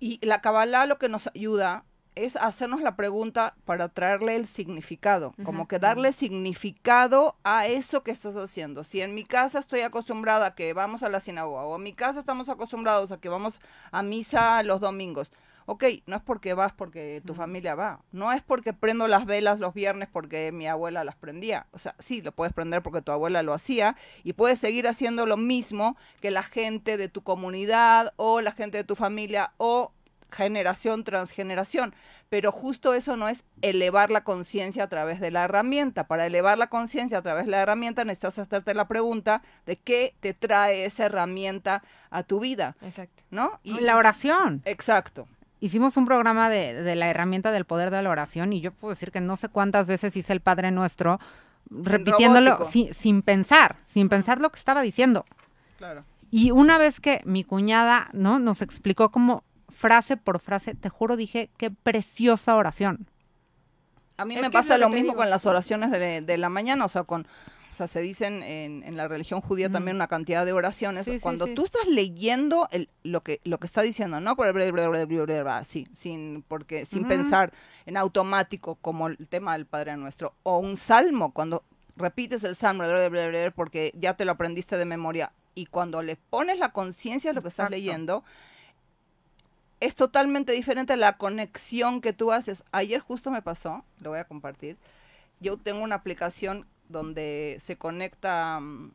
Y 0.00 0.18
la 0.26 0.40
Kabbalah 0.40 0.86
lo 0.86 0.98
que 0.98 1.08
nos 1.08 1.28
ayuda 1.28 1.84
es 2.14 2.36
hacernos 2.36 2.80
la 2.82 2.96
pregunta 2.96 3.54
para 3.64 3.88
traerle 3.88 4.36
el 4.36 4.46
significado, 4.46 5.34
como 5.44 5.66
que 5.66 5.78
darle 5.78 6.12
significado 6.12 7.36
a 7.44 7.66
eso 7.66 8.02
que 8.02 8.10
estás 8.10 8.36
haciendo. 8.36 8.84
Si 8.84 9.00
en 9.00 9.14
mi 9.14 9.24
casa 9.24 9.58
estoy 9.58 9.80
acostumbrada 9.80 10.46
a 10.46 10.54
que 10.54 10.72
vamos 10.72 11.02
a 11.02 11.08
la 11.08 11.20
sinagoga 11.20 11.64
o 11.64 11.76
en 11.76 11.82
mi 11.82 11.92
casa 11.92 12.20
estamos 12.20 12.48
acostumbrados 12.48 13.12
a 13.12 13.20
que 13.20 13.28
vamos 13.28 13.60
a 13.90 14.02
misa 14.02 14.62
los 14.62 14.80
domingos, 14.80 15.32
ok, 15.66 15.84
no 16.06 16.16
es 16.16 16.22
porque 16.22 16.54
vas 16.54 16.72
porque 16.72 17.22
tu 17.24 17.34
familia 17.34 17.74
va, 17.74 18.00
no 18.12 18.32
es 18.32 18.42
porque 18.42 18.72
prendo 18.72 19.06
las 19.08 19.26
velas 19.26 19.60
los 19.60 19.74
viernes 19.74 20.08
porque 20.12 20.52
mi 20.52 20.66
abuela 20.66 21.04
las 21.04 21.16
prendía, 21.16 21.66
o 21.72 21.78
sea, 21.78 21.94
sí, 21.98 22.20
lo 22.20 22.32
puedes 22.32 22.52
prender 22.52 22.82
porque 22.82 23.02
tu 23.02 23.12
abuela 23.12 23.42
lo 23.42 23.54
hacía 23.54 23.96
y 24.24 24.32
puedes 24.34 24.58
seguir 24.58 24.86
haciendo 24.86 25.26
lo 25.26 25.36
mismo 25.36 25.96
que 26.20 26.30
la 26.30 26.42
gente 26.42 26.96
de 26.96 27.08
tu 27.08 27.22
comunidad 27.22 28.12
o 28.16 28.40
la 28.40 28.52
gente 28.52 28.78
de 28.78 28.84
tu 28.84 28.96
familia 28.96 29.52
o 29.56 29.92
generación 30.32 31.04
tras 31.04 31.30
generación, 31.30 31.94
pero 32.28 32.50
justo 32.50 32.94
eso 32.94 33.16
no 33.16 33.28
es 33.28 33.44
elevar 33.60 34.10
la 34.10 34.24
conciencia 34.24 34.84
a 34.84 34.88
través 34.88 35.20
de 35.20 35.30
la 35.30 35.44
herramienta. 35.44 36.08
Para 36.08 36.26
elevar 36.26 36.58
la 36.58 36.68
conciencia 36.68 37.18
a 37.18 37.22
través 37.22 37.44
de 37.44 37.52
la 37.52 37.60
herramienta 37.60 38.04
necesitas 38.04 38.38
hacerte 38.38 38.74
la 38.74 38.88
pregunta 38.88 39.42
de 39.66 39.76
qué 39.76 40.14
te 40.20 40.34
trae 40.34 40.84
esa 40.84 41.04
herramienta 41.04 41.82
a 42.10 42.22
tu 42.22 42.40
vida. 42.40 42.76
Exacto. 42.82 43.22
¿No? 43.30 43.60
Y 43.62 43.80
la 43.80 43.96
oración. 43.96 44.62
Exacto 44.64 45.28
hicimos 45.62 45.96
un 45.96 46.06
programa 46.06 46.50
de, 46.50 46.96
la 46.96 47.08
herramienta 47.08 47.52
del 47.52 47.64
poder 47.64 47.92
de 47.92 48.02
la 48.02 48.10
oración 48.10 48.52
y 48.52 48.60
yo 48.60 48.72
puedo 48.72 48.90
decir 48.90 49.12
que 49.12 49.20
no 49.20 49.36
sé 49.36 49.48
cuántas 49.48 49.86
veces 49.86 50.16
hice 50.16 50.32
el 50.32 50.40
Padre 50.40 50.72
Nuestro 50.72 51.20
repitiéndolo 51.70 52.64
sin, 52.64 53.22
pensar, 53.22 53.76
sin 53.86 54.08
pensar 54.08 54.40
lo 54.40 54.50
que 54.50 54.58
estaba 54.58 54.82
diciendo. 54.82 55.24
Claro. 55.78 56.04
Y 56.30 56.50
una 56.50 56.78
vez 56.78 56.98
que 56.98 57.20
mi 57.24 57.44
cuñada, 57.44 58.08
¿no? 58.12 58.40
Nos 58.40 58.60
explicó 58.60 59.10
como 59.10 59.44
frase 59.72 60.16
por 60.16 60.38
frase, 60.38 60.74
te 60.74 60.88
juro, 60.88 61.16
dije, 61.16 61.50
qué 61.56 61.70
preciosa 61.70 62.56
oración. 62.56 63.06
A 64.16 64.24
mí 64.24 64.36
me 64.36 64.50
pasa 64.50 64.78
lo, 64.78 64.88
mismo 64.88 65.14
con 65.14 65.30
las 65.30 65.46
oraciones 65.46 65.90
de, 65.90 66.20
de, 66.20 66.38
la 66.38 66.48
mañana, 66.48 66.84
o 66.84 66.88
sea, 66.88 67.04
con 67.04 67.26
o 67.72 67.74
sea, 67.74 67.86
se 67.86 68.02
dicen 68.02 68.42
en, 68.42 68.96
la 68.98 69.08
religión 69.08 69.40
judía 69.40 69.70
también 69.70 69.96
una 69.96 70.06
cantidad 70.06 70.44
de 70.44 70.52
oraciones. 70.52 71.10
Cuando 71.22 71.46
tú 71.54 71.64
estás 71.64 71.86
leyendo 71.88 72.68
el, 72.70 72.90
lo 73.02 73.22
que 73.22 73.40
lo 73.44 73.58
que 73.58 73.66
está 73.66 73.80
diciendo, 73.80 74.20
¿no? 74.20 74.36
Sí, 75.64 75.88
sin 75.94 76.44
porque 76.46 76.84
sin 76.84 77.08
pensar 77.08 77.50
en 77.86 77.96
automático 77.96 78.74
como 78.74 79.06
el 79.06 79.26
tema 79.26 79.54
del 79.54 79.64
Padre 79.64 79.96
Nuestro 79.96 80.34
o 80.42 80.58
un 80.58 80.76
salmo 80.76 81.32
cuando 81.32 81.64
repites 81.96 82.44
el 82.44 82.56
salmo 82.56 82.84
porque 83.54 83.90
ya 83.98 84.14
te 84.18 84.26
lo 84.26 84.32
aprendiste 84.32 84.76
de 84.76 84.84
memoria 84.84 85.32
y 85.54 85.64
cuando 85.64 86.02
le 86.02 86.16
pones 86.16 86.58
la 86.58 86.72
conciencia 86.72 87.30
a 87.30 87.34
lo 87.34 87.40
que 87.40 87.48
estás 87.48 87.70
leyendo 87.70 88.22
es 89.82 89.96
totalmente 89.96 90.52
diferente 90.52 90.96
la 90.96 91.16
conexión 91.16 92.00
que 92.00 92.12
tú 92.12 92.30
haces. 92.30 92.62
Ayer 92.70 93.00
justo 93.00 93.32
me 93.32 93.42
pasó, 93.42 93.84
lo 93.98 94.10
voy 94.10 94.20
a 94.20 94.24
compartir. 94.24 94.76
Yo 95.40 95.56
tengo 95.56 95.82
una 95.82 95.96
aplicación 95.96 96.66
donde 96.88 97.56
se 97.58 97.76
conecta 97.76 98.60
mm, 98.60 98.92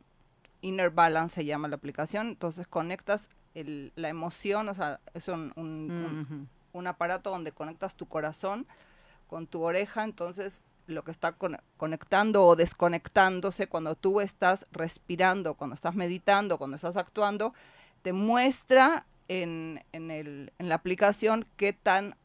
Inner 0.62 0.88
Balance 0.88 1.34
se 1.34 1.44
llama 1.44 1.68
la 1.68 1.76
aplicación, 1.76 2.28
entonces 2.28 2.66
conectas 2.66 3.28
la 3.52 4.08
emoción, 4.08 4.70
o 4.70 4.74
sea, 4.74 5.00
es 5.12 5.28
un, 5.28 6.48
aparato 6.86 7.30
donde 7.30 7.52
conectas 7.52 7.94
tu 7.94 8.06
corazón 8.06 8.66
con 9.26 9.46
tu 9.46 9.62
oreja, 9.62 10.04
entonces 10.04 10.62
lo 10.86 11.04
que 11.04 11.10
está 11.10 11.36
conectando 11.76 12.46
o 12.46 12.56
desconectándose 12.56 13.66
cuando 13.66 13.94
tú 13.94 14.22
estás 14.22 14.64
respirando, 14.72 15.52
cuando 15.52 15.74
estás 15.74 15.94
meditando, 15.94 16.56
cuando 16.56 16.76
estás 16.76 16.96
actuando, 16.96 17.52
te 18.00 18.14
muestra 18.14 19.04
en, 19.28 19.84
en, 19.92 20.10
el, 20.10 20.52
en 20.58 20.68
la 20.68 20.74
aplicación 20.74 21.46
qué 21.56 21.72
tan 21.72 22.16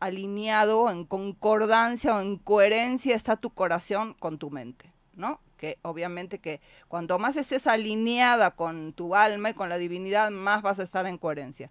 alineado, 0.00 0.90
en 0.90 1.04
concordancia 1.04 2.16
o 2.16 2.20
en 2.20 2.36
coherencia 2.36 3.16
está 3.16 3.36
tu 3.36 3.50
corazón 3.50 4.14
con 4.14 4.38
tu 4.38 4.50
mente. 4.50 4.92
¿no? 5.18 5.40
Que 5.58 5.78
obviamente 5.82 6.38
que 6.38 6.60
cuanto 6.86 7.18
más 7.18 7.36
estés 7.36 7.66
alineada 7.66 8.52
con 8.52 8.92
tu 8.94 9.14
alma 9.14 9.50
y 9.50 9.54
con 9.54 9.68
la 9.68 9.76
divinidad, 9.76 10.30
más 10.30 10.62
vas 10.62 10.78
a 10.78 10.84
estar 10.84 11.04
en 11.06 11.18
coherencia. 11.18 11.70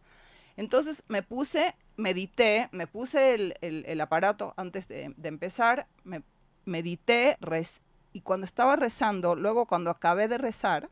Entonces 0.58 1.04
me 1.08 1.24
puse, 1.24 1.74
medité, 1.96 2.68
me 2.72 2.86
puse 2.86 3.56
el, 3.62 4.02
aparato 4.02 4.54
antes 4.58 4.88
de, 4.88 5.16
empezar, 5.24 5.88
me 6.04 6.24
medité 6.66 7.38
y 8.12 8.22
cuando 8.22 8.46
estaba 8.46 8.76
rezando, 8.76 9.36
luego 9.36 9.66
cuando 9.66 9.90
acabé 9.90 10.28
de 10.28 10.38
rezar, 10.38 10.90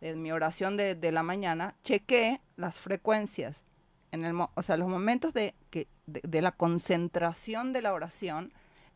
en 0.00 0.22
mi 0.22 0.32
oración 0.32 0.76
de, 0.76 1.12
la 1.12 1.22
mañana, 1.22 1.74
chequé 1.82 2.40
las 2.56 2.78
frecuencias, 2.78 3.64
en 4.12 4.24
el, 4.24 4.34
o 4.36 4.62
sea, 4.62 4.76
los 4.76 4.88
momentos 4.88 5.34
de, 5.34 5.54
que, 5.70 5.88
de 6.06 6.42
la 6.42 6.52
concentración 6.52 7.72
de 7.72 7.82
la 7.82 7.92
oración, 7.92 8.52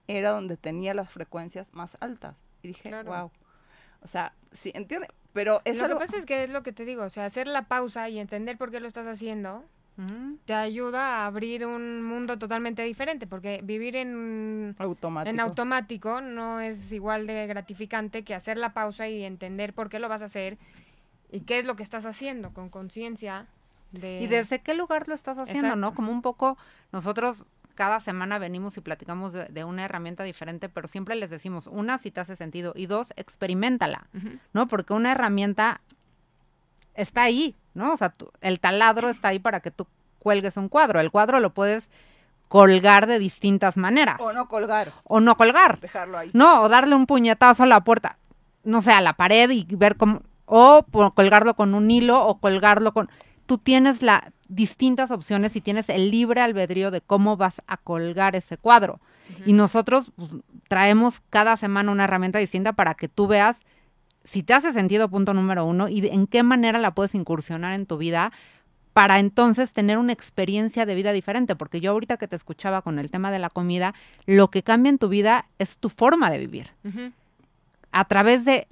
era 0.07 0.31
donde 0.31 0.57
tenía 0.57 0.95
las 0.95 1.11
frecuencias 1.11 1.73
más 1.75 1.97
altas. 2.01 2.43
Y 2.63 2.69
dije, 2.69 3.03
wow. 3.03 3.31
O 4.03 4.09
sea, 4.09 4.35
sí, 4.53 4.73
entiende. 4.75 5.09
Pero 5.33 5.61
eso 5.65 5.87
lo 5.87 5.95
que 5.95 6.07
pasa 6.07 6.17
es 6.17 6.27
que 6.27 6.45
es 6.45 6.51
lo 6.51 6.63
que 6.63 6.73
te 6.73 6.85
digo, 6.85 7.05
o 7.05 7.11
sea, 7.11 7.25
hacer 7.25 7.47
la 7.47 7.69
pausa 7.69 8.09
y 8.09 8.19
entender 8.19 8.59
por 8.59 8.71
qué 8.71 8.81
lo 8.81 8.89
estás 8.89 9.07
haciendo 9.07 9.65
te 10.47 10.55
ayuda 10.55 11.19
a 11.19 11.27
abrir 11.27 11.67
un 11.67 12.03
mundo 12.03 12.39
totalmente 12.39 12.83
diferente, 12.83 13.27
porque 13.27 13.61
vivir 13.63 13.97
en 13.97 14.75
automático. 14.79 15.31
en 15.31 15.41
automático 15.41 16.21
no 16.21 16.61
es 16.61 16.91
igual 16.93 17.27
de 17.27 17.47
gratificante 17.47 18.25
que 18.25 18.35
hacer 18.35 18.57
la 18.57 18.73
pausa 18.73 19.09
y 19.09 19.25
entender 19.25 19.75
por 19.75 19.91
qué 19.91 19.99
lo 19.99 20.09
vas 20.09 20.23
a 20.23 20.27
hacer 20.27 20.57
y 21.31 21.40
qué 21.40 21.59
es 21.59 21.64
lo 21.64 21.77
que 21.77 21.83
estás 21.83 22.05
haciendo 22.05 22.53
con 22.53 22.69
conciencia. 22.69 23.47
De... 23.93 24.21
Y 24.21 24.27
desde 24.27 24.61
qué 24.61 24.75
lugar 24.75 25.09
lo 25.09 25.14
estás 25.14 25.38
haciendo, 25.38 25.77
¿no? 25.77 25.95
Como 25.95 26.12
un 26.12 26.23
poco 26.23 26.57
nosotros 26.93 27.45
cada 27.75 28.01
semana 28.01 28.38
venimos 28.38 28.77
y 28.77 28.81
platicamos 28.81 29.33
de, 29.33 29.64
una 29.64 29.85
herramienta 29.85 30.23
diferente, 30.23 30.69
pero 30.69 30.87
siempre 30.87 31.14
les 31.16 31.31
decimos, 31.31 31.66
una, 31.66 31.99
si 31.99 32.11
te 32.11 32.21
hace 32.21 32.37
sentido, 32.37 32.73
y 32.77 32.87
dos, 32.87 33.12
experimentala, 33.16 34.07
¿no? 34.53 34.69
Porque 34.69 34.93
una 34.93 35.12
herramienta 35.12 35.81
está 36.95 37.23
ahí, 37.23 37.57
¿no? 37.75 37.95
O 37.95 37.97
sea, 37.97 38.12
el 38.43 38.61
taladro 38.61 39.09
está 39.09 39.29
ahí 39.29 39.38
para 39.38 39.61
que 39.61 39.71
tú 39.71 39.87
cuelgues 40.19 40.57
un 40.57 40.69
cuadro. 40.69 41.01
El 41.01 41.11
cuadro 41.11 41.40
lo 41.40 41.55
puedes 41.55 41.88
colgar 42.49 43.07
de 43.07 43.19
distintas 43.19 43.77
maneras. 43.77 44.16
O 44.21 44.33
no 44.33 44.49
colgar. 44.49 44.93
O 45.05 45.21
no 45.21 45.37
colgar. 45.37 45.81
Dejarlo 45.81 46.19
ahí. 46.19 46.31
No, 46.35 46.62
o 46.62 46.69
darle 46.69 46.95
un 46.95 47.07
puñetazo 47.07 47.62
a 47.62 47.66
la 47.66 47.83
puerta, 47.83 48.19
no 48.62 48.83
sé, 48.83 48.93
a 48.93 49.01
la 49.01 49.14
pared 49.14 49.49
y 49.51 49.64
ver 49.77 49.97
cómo, 49.97 50.23
o 50.53 50.85
colgarlo 51.15 51.55
con 51.55 51.75
un 51.75 51.91
hilo 51.91 52.27
o 52.27 52.39
colgarlo 52.41 52.93
con... 52.93 53.09
Tú 53.47 53.59
tienes 53.59 54.03
la, 54.03 54.33
distintas 54.49 55.13
opciones 55.13 55.55
y 55.55 55.61
tienes 55.61 55.89
el 55.89 56.11
libre 56.11 56.41
albedrío 56.41 56.91
de 56.91 57.01
cómo 57.01 57.37
vas 57.37 57.63
a 57.69 57.77
colgar 57.77 58.35
ese 58.35 58.57
cuadro. 58.59 59.01
Y 59.47 59.53
nosotros 59.53 60.11
pues, 60.17 60.31
traemos 60.69 61.21
cada 61.31 61.57
semana 61.57 61.93
una 61.93 62.05
herramienta 62.05 62.41
distinta 62.41 62.73
para 62.73 62.95
que 62.95 63.07
tú 63.09 63.29
veas 63.29 63.61
si 64.25 64.43
te 64.43 64.53
hace 64.53 64.73
sentido, 64.73 65.09
punto 65.09 65.35
número 65.35 65.65
uno, 65.65 65.89
y 65.89 66.07
en 66.09 66.27
qué 66.27 66.43
manera 66.43 66.79
la 66.79 66.95
puedes 66.95 67.15
incursionar 67.15 67.73
en 67.75 67.87
tu 67.87 67.97
vida 67.97 68.33
para 68.93 69.21
entonces 69.21 69.73
tener 69.73 69.99
una 69.99 70.13
experiencia 70.13 70.85
de 70.85 70.97
vida 70.97 71.13
diferente. 71.13 71.55
Porque 71.55 71.81
yo 71.81 71.93
ahorita 71.93 72.17
que 72.17 72.27
te 72.27 72.37
escuchaba 72.37 72.83
con 72.83 72.99
el 72.99 73.11
tema 73.11 73.31
de 73.31 73.39
la 73.39 73.51
comida, 73.51 73.95
lo 74.27 74.51
que 74.51 74.65
cambia 74.65 74.91
en 74.91 74.99
tu 74.99 75.09
vida 75.09 75.47
es 75.61 75.79
tu 75.79 75.91
forma 75.91 76.29
de 76.29 76.39
vivir 76.39 76.71
a 77.92 78.05
través 78.05 78.44
de, 78.44 78.66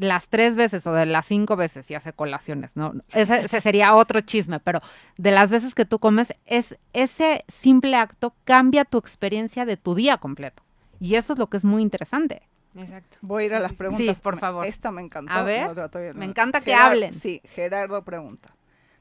las 0.00 0.28
tres 0.28 0.56
veces 0.56 0.86
o 0.86 0.92
de 0.92 1.06
las 1.06 1.26
cinco 1.26 1.56
veces, 1.56 1.90
y 1.90 1.94
hace 1.94 2.12
colaciones, 2.12 2.76
¿no? 2.76 2.94
Ese, 3.12 3.48
sería 3.60 3.94
otro 3.94 4.20
chisme, 4.20 4.58
pero 4.60 4.80
de 5.16 5.30
las 5.30 5.50
veces 5.50 5.74
que 5.74 5.84
tú 5.84 5.98
comes, 5.98 6.34
es 6.46 6.76
ese 6.92 7.44
simple 7.48 7.96
acto 7.96 8.34
cambia 8.44 8.84
tu 8.84 8.98
experiencia 8.98 9.64
de 9.64 9.76
tu 9.76 9.94
día 9.94 10.18
completo. 10.18 10.62
Y 10.98 11.14
eso 11.14 11.34
es 11.34 11.38
lo 11.38 11.48
que 11.48 11.58
es 11.58 11.64
muy 11.64 11.82
interesante. 11.82 12.42
Exacto. 12.74 13.18
Voy 13.20 13.44
a 13.44 13.46
ir 13.46 13.54
a 13.54 13.60
las 13.60 13.72
preguntas. 13.72 14.16
Sí, 14.16 14.22
por 14.22 14.38
favor. 14.38 14.66
Esta 14.66 14.90
me 14.90 15.02
encantó. 15.02 15.32
A 15.32 15.42
ver, 15.42 15.70
me 16.14 16.24
encanta 16.24 16.60
que 16.60 16.74
hablen. 16.74 17.12
Sí, 17.12 17.40
Gerardo 17.44 18.04
pregunta. 18.04 18.54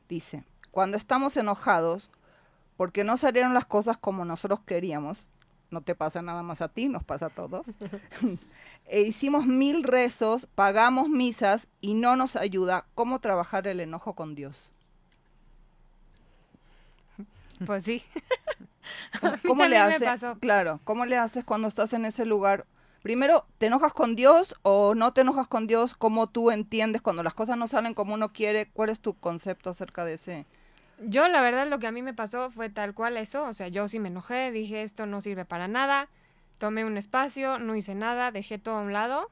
Dice, 0.07 0.43
cuando 0.71 0.97
estamos 0.97 1.35
enojados, 1.37 2.11
porque 2.77 3.03
no 3.03 3.17
salieron 3.17 3.53
las 3.53 3.65
cosas 3.65 3.97
como 3.97 4.25
nosotros 4.25 4.59
queríamos, 4.65 5.29
no 5.75 5.81
te 5.81 5.93
pasa 5.93 6.21
nada 6.21 6.41
más 6.41 6.61
a 6.61 6.69
ti, 6.69 6.87
nos 6.87 7.03
pasa 7.03 7.25
a 7.25 7.29
todos. 7.29 7.65
e 8.87 9.01
hicimos 9.01 9.45
mil 9.45 9.83
rezos, 9.83 10.47
pagamos 10.55 11.09
misas 11.09 11.67
y 11.81 11.95
no 11.95 12.15
nos 12.15 12.37
ayuda. 12.37 12.85
¿Cómo 12.95 13.19
trabajar 13.19 13.67
el 13.67 13.81
enojo 13.81 14.13
con 14.13 14.35
Dios? 14.35 14.71
Pues 17.65 17.83
sí. 17.83 18.03
¿Cómo, 19.45 19.65
le 19.65 19.77
haces? 19.77 20.25
Claro, 20.39 20.79
¿cómo 20.85 21.05
le 21.05 21.17
haces 21.17 21.43
cuando 21.43 21.67
estás 21.67 21.91
en 21.91 22.05
ese 22.05 22.25
lugar? 22.25 22.65
Primero, 23.01 23.45
¿te 23.57 23.65
enojas 23.65 23.91
con 23.91 24.15
Dios 24.15 24.55
o 24.61 24.95
no 24.95 25.11
te 25.11 25.21
enojas 25.21 25.47
con 25.47 25.67
Dios? 25.67 25.93
¿Cómo 25.93 26.27
tú 26.27 26.51
entiendes 26.51 27.01
cuando 27.01 27.21
las 27.21 27.33
cosas 27.33 27.57
no 27.57 27.67
salen 27.67 27.93
como 27.93 28.13
uno 28.13 28.31
quiere? 28.31 28.69
¿Cuál 28.71 28.89
es 28.91 29.01
tu 29.01 29.13
concepto 29.13 29.69
acerca 29.69 30.05
de 30.05 30.13
ese? 30.13 30.45
Yo 30.99 31.27
la 31.27 31.41
verdad 31.41 31.67
lo 31.67 31.79
que 31.79 31.87
a 31.87 31.91
mí 31.91 32.01
me 32.01 32.13
pasó 32.13 32.49
fue 32.51 32.69
tal 32.69 32.93
cual 32.93 33.17
eso, 33.17 33.43
o 33.43 33.53
sea, 33.53 33.67
yo 33.67 33.87
sí 33.87 33.99
me 33.99 34.07
enojé, 34.07 34.51
dije 34.51 34.81
esto 34.81 35.05
no 35.05 35.21
sirve 35.21 35.43
para 35.43 35.67
nada, 35.67 36.07
tomé 36.57 36.85
un 36.85 36.97
espacio, 36.97 37.59
no 37.59 37.75
hice 37.75 37.95
nada, 37.95 38.31
dejé 38.31 38.57
todo 38.57 38.77
a 38.77 38.81
un 38.81 38.93
lado. 38.93 39.29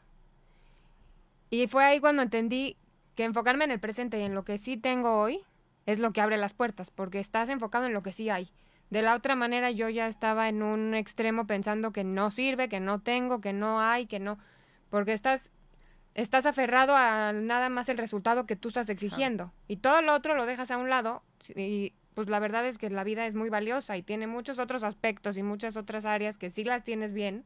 Y 1.49 1.67
fue 1.67 1.85
ahí 1.85 1.99
cuando 1.99 2.21
entendí 2.21 2.75
que 3.15 3.23
enfocarme 3.23 3.63
en 3.63 3.71
el 3.71 3.79
presente 3.79 4.19
y 4.19 4.23
en 4.23 4.33
lo 4.33 4.43
que 4.43 4.57
sí 4.57 4.75
tengo 4.75 5.19
hoy 5.19 5.41
es 5.85 5.99
lo 5.99 6.11
que 6.11 6.21
abre 6.21 6.37
las 6.37 6.53
puertas, 6.53 6.91
porque 6.91 7.19
estás 7.19 7.49
enfocado 7.49 7.85
en 7.85 7.93
lo 7.93 8.03
que 8.03 8.13
sí 8.13 8.29
hay. 8.29 8.49
De 8.89 9.01
la 9.01 9.15
otra 9.15 9.35
manera 9.35 9.71
yo 9.71 9.89
ya 9.89 10.07
estaba 10.07 10.49
en 10.49 10.61
un 10.61 10.93
extremo 10.93 11.47
pensando 11.47 11.91
que 11.91 12.03
no 12.03 12.29
sirve, 12.31 12.69
que 12.69 12.79
no 12.79 12.99
tengo, 12.99 13.41
que 13.41 13.53
no 13.53 13.79
hay, 13.79 14.05
que 14.05 14.19
no, 14.19 14.37
porque 14.89 15.13
estás 15.13 15.51
estás 16.15 16.45
aferrado 16.45 16.95
a 16.95 17.33
nada 17.33 17.69
más 17.69 17.89
el 17.89 17.97
resultado 17.97 18.45
que 18.45 18.55
tú 18.55 18.67
estás 18.69 18.89
exigiendo 18.89 19.51
y 19.67 19.77
todo 19.77 20.01
lo 20.01 20.13
otro 20.13 20.35
lo 20.35 20.45
dejas 20.45 20.71
a 20.71 20.77
un 20.77 20.89
lado 20.89 21.23
y 21.55 21.93
pues 22.13 22.29
la 22.29 22.39
verdad 22.39 22.65
es 22.67 22.77
que 22.77 22.89
la 22.89 23.03
vida 23.03 23.25
es 23.25 23.33
muy 23.33 23.49
valiosa 23.49 23.97
y 23.97 24.03
tiene 24.03 24.27
muchos 24.27 24.59
otros 24.59 24.83
aspectos 24.83 25.37
y 25.37 25.43
muchas 25.43 25.77
otras 25.77 26.05
áreas 26.05 26.37
que 26.37 26.49
sí 26.49 26.63
las 26.63 26.83
tienes 26.83 27.13
bien 27.13 27.45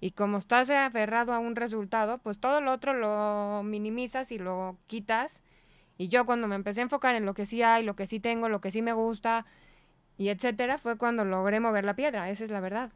y 0.00 0.10
como 0.10 0.38
estás 0.38 0.68
aferrado 0.70 1.32
a 1.32 1.38
un 1.38 1.56
resultado, 1.56 2.18
pues 2.18 2.38
todo 2.38 2.60
lo 2.60 2.72
otro 2.72 2.92
lo 2.92 3.62
minimizas 3.62 4.32
y 4.32 4.38
lo 4.38 4.76
quitas. 4.86 5.42
Y 5.96 6.08
yo 6.08 6.26
cuando 6.26 6.46
me 6.48 6.56
empecé 6.56 6.80
a 6.80 6.82
enfocar 6.82 7.14
en 7.14 7.24
lo 7.24 7.32
que 7.32 7.46
sí 7.46 7.62
hay, 7.62 7.84
lo 7.84 7.96
que 7.96 8.06
sí 8.06 8.20
tengo, 8.20 8.50
lo 8.50 8.60
que 8.60 8.70
sí 8.70 8.82
me 8.82 8.92
gusta 8.92 9.46
y 10.18 10.28
etcétera, 10.28 10.76
fue 10.78 10.98
cuando 10.98 11.24
logré 11.24 11.58
mover 11.60 11.84
la 11.84 11.96
piedra, 11.96 12.28
esa 12.28 12.44
es 12.44 12.50
la 12.50 12.60
verdad. 12.60 12.92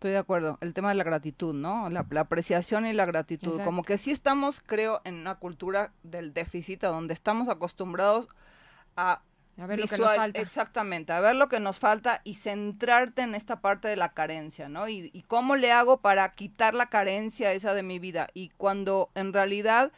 Estoy 0.00 0.12
de 0.12 0.16
acuerdo. 0.16 0.56
El 0.62 0.72
tema 0.72 0.88
de 0.88 0.94
la 0.94 1.04
gratitud, 1.04 1.52
¿no? 1.52 1.90
La, 1.90 2.06
apreciación 2.20 2.86
y 2.86 2.94
la 2.94 3.04
gratitud. 3.04 3.60
Como 3.62 3.82
que 3.82 3.98
sí 3.98 4.10
estamos, 4.10 4.62
creo, 4.64 5.02
en 5.04 5.16
una 5.16 5.34
cultura 5.34 5.92
del 6.02 6.32
déficit, 6.32 6.80
donde 6.80 7.12
estamos 7.12 7.50
acostumbrados 7.50 8.30
a 8.96 9.20
a 9.60 9.66
ver 9.66 9.78
lo 9.78 9.86
que 9.86 9.98
nos 9.98 10.16
falta. 10.16 10.40
Exactamente, 10.40 11.12
a 11.12 11.20
ver 11.20 11.36
lo 11.36 11.50
que 11.50 11.60
nos 11.60 11.78
falta 11.78 12.22
y 12.24 12.36
centrarte 12.36 13.20
en 13.20 13.34
esta 13.34 13.60
parte 13.60 13.88
de 13.88 13.96
la 13.96 14.14
carencia, 14.14 14.70
¿no? 14.70 14.88
Y, 14.88 15.10
y, 15.12 15.20
cómo 15.24 15.54
le 15.56 15.70
hago 15.70 16.00
para 16.00 16.32
quitar 16.32 16.72
la 16.72 16.86
carencia 16.86 17.52
esa 17.52 17.74
de 17.74 17.82
mi 17.82 17.98
vida. 17.98 18.28
Y 18.32 18.48
cuando 18.56 19.10
en 19.14 19.34
realidad 19.34 19.92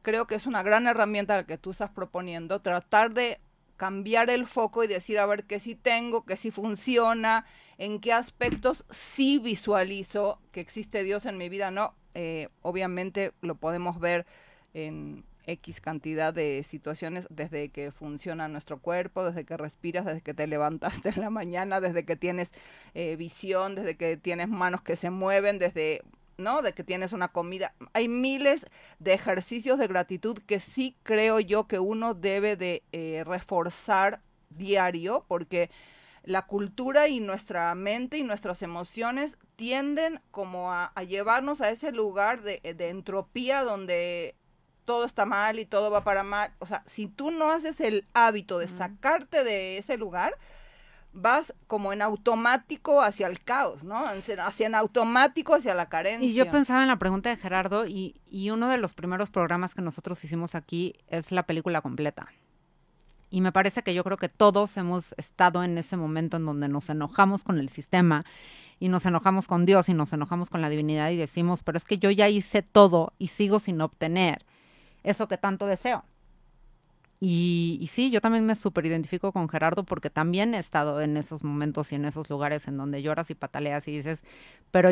creo 0.00 0.26
que 0.26 0.34
es 0.34 0.46
una 0.46 0.62
gran 0.62 0.86
herramienta 0.86 1.36
la 1.36 1.44
que 1.44 1.58
tú 1.58 1.72
estás 1.72 1.90
proponiendo, 1.90 2.62
tratar 2.62 3.12
de 3.12 3.38
cambiar 3.76 4.30
el 4.30 4.46
foco 4.46 4.82
y 4.82 4.86
decir, 4.86 5.18
a 5.18 5.26
ver, 5.26 5.44
qué 5.44 5.60
sí 5.60 5.74
tengo, 5.74 6.24
qué 6.24 6.38
sí 6.38 6.50
funciona, 6.50 7.44
en 7.82 7.98
qué 7.98 8.12
aspectos 8.12 8.84
sí 8.90 9.40
visualizo 9.40 10.38
que 10.52 10.60
existe 10.60 11.02
Dios 11.02 11.26
en 11.26 11.36
mi 11.36 11.48
vida, 11.48 11.72
¿no? 11.72 11.96
Eh, 12.14 12.48
obviamente 12.60 13.32
lo 13.40 13.56
podemos 13.56 13.98
ver 13.98 14.24
en 14.72 15.24
X 15.48 15.80
cantidad 15.80 16.32
de 16.32 16.62
situaciones 16.62 17.26
desde 17.28 17.70
que 17.70 17.90
funciona 17.90 18.46
nuestro 18.46 18.78
cuerpo, 18.78 19.24
desde 19.24 19.44
que 19.44 19.56
respiras, 19.56 20.04
desde 20.04 20.20
que 20.20 20.32
te 20.32 20.46
levantaste 20.46 21.08
en 21.08 21.22
la 21.22 21.30
mañana, 21.30 21.80
desde 21.80 22.04
que 22.04 22.14
tienes 22.14 22.52
eh, 22.94 23.16
visión, 23.16 23.74
desde 23.74 23.96
que 23.96 24.16
tienes 24.16 24.48
manos 24.48 24.82
que 24.82 24.94
se 24.94 25.10
mueven, 25.10 25.58
desde, 25.58 26.02
¿no? 26.36 26.62
De 26.62 26.74
que 26.74 26.84
tienes 26.84 27.12
una 27.12 27.32
comida. 27.32 27.74
Hay 27.94 28.06
miles 28.06 28.64
de 29.00 29.12
ejercicios 29.12 29.80
de 29.80 29.88
gratitud 29.88 30.38
que 30.46 30.60
sí 30.60 30.94
creo 31.02 31.40
yo 31.40 31.66
que 31.66 31.80
uno 31.80 32.14
debe 32.14 32.54
de 32.54 32.84
eh, 32.92 33.24
reforzar 33.26 34.20
diario 34.50 35.24
porque 35.26 35.68
la 36.24 36.46
cultura 36.46 37.08
y 37.08 37.20
nuestra 37.20 37.74
mente 37.74 38.18
y 38.18 38.22
nuestras 38.22 38.62
emociones 38.62 39.38
tienden 39.56 40.20
como 40.30 40.72
a, 40.72 40.92
llevarnos 41.06 41.60
a 41.60 41.70
ese 41.70 41.92
lugar 41.92 42.42
de, 42.42 42.60
de, 42.76 42.88
entropía 42.90 43.64
donde 43.64 44.36
todo 44.84 45.04
está 45.04 45.26
mal 45.26 45.58
y 45.58 45.64
todo 45.64 45.90
va 45.90 46.04
para 46.04 46.22
mal. 46.22 46.52
O 46.58 46.66
sea, 46.66 46.82
si 46.86 47.06
tú 47.06 47.30
no 47.30 47.50
haces 47.50 47.80
el 47.80 48.06
hábito 48.14 48.58
de 48.58 48.68
sacarte 48.68 49.44
de 49.44 49.78
ese 49.78 49.96
lugar, 49.96 50.36
vas 51.12 51.54
como 51.66 51.92
en 51.92 52.02
automático 52.02 53.02
hacia 53.02 53.26
el 53.26 53.42
caos, 53.42 53.84
¿no? 53.84 54.04
Hacia 54.04 54.66
en 54.66 54.74
automático 54.74 55.54
hacia 55.54 55.74
la 55.74 55.88
carencia. 55.88 56.28
Y 56.28 56.34
yo 56.34 56.50
pensaba 56.50 56.82
en 56.82 56.88
la 56.88 56.98
pregunta 56.98 57.30
de 57.30 57.36
Gerardo 57.36 57.86
y, 57.86 58.20
y 58.26 58.50
uno 58.50 58.68
de 58.68 58.78
los 58.78 58.94
primeros 58.94 59.30
programas 59.30 59.74
que 59.74 59.82
nosotros 59.82 60.22
hicimos 60.24 60.54
aquí 60.54 60.94
es 61.08 61.32
la 61.32 61.44
película 61.44 61.82
completa. 61.82 62.28
Y 63.32 63.40
me 63.40 63.50
parece 63.50 63.82
que 63.82 63.94
yo 63.94 64.04
creo 64.04 64.18
que 64.18 64.28
todos 64.28 64.76
hemos 64.76 65.14
estado 65.16 65.64
en 65.64 65.78
ese 65.78 65.96
momento 65.96 66.36
en 66.36 66.44
donde 66.44 66.68
nos 66.68 66.90
enojamos 66.90 67.42
con 67.42 67.58
el 67.58 67.70
sistema 67.70 68.24
y 68.78 68.88
nos 68.88 69.06
enojamos 69.06 69.48
con 69.48 69.64
Dios 69.64 69.88
y 69.88 69.94
nos 69.94 70.12
enojamos 70.12 70.50
con 70.50 70.60
la 70.60 70.68
divinidad 70.68 71.10
y 71.10 71.16
decimos, 71.16 71.62
pero 71.62 71.78
es 71.78 71.86
que 71.86 71.98
yo 71.98 72.10
ya 72.10 72.28
hice 72.28 72.60
todo 72.60 73.14
y 73.18 73.28
sigo 73.28 73.58
sin 73.58 73.80
obtener 73.80 74.44
eso 75.02 75.28
que 75.28 75.38
tanto 75.38 75.66
deseo. 75.66 76.04
Y, 77.20 77.88
sí, 77.90 78.10
yo 78.10 78.20
también 78.20 78.44
me 78.44 78.54
súper 78.54 78.84
identifico 78.84 79.32
con 79.32 79.48
Gerardo 79.48 79.84
porque 79.84 80.10
también 80.10 80.54
he 80.54 80.58
estado 80.58 81.00
en 81.00 81.16
esos 81.16 81.42
momentos 81.42 81.90
y 81.92 81.94
en 81.94 82.04
esos 82.04 82.28
lugares 82.28 82.68
en 82.68 82.76
donde 82.76 83.00
lloras 83.00 83.30
y 83.30 83.34
pataleas 83.34 83.88
y 83.88 83.92
dices, 83.92 84.22
pero 84.70 84.90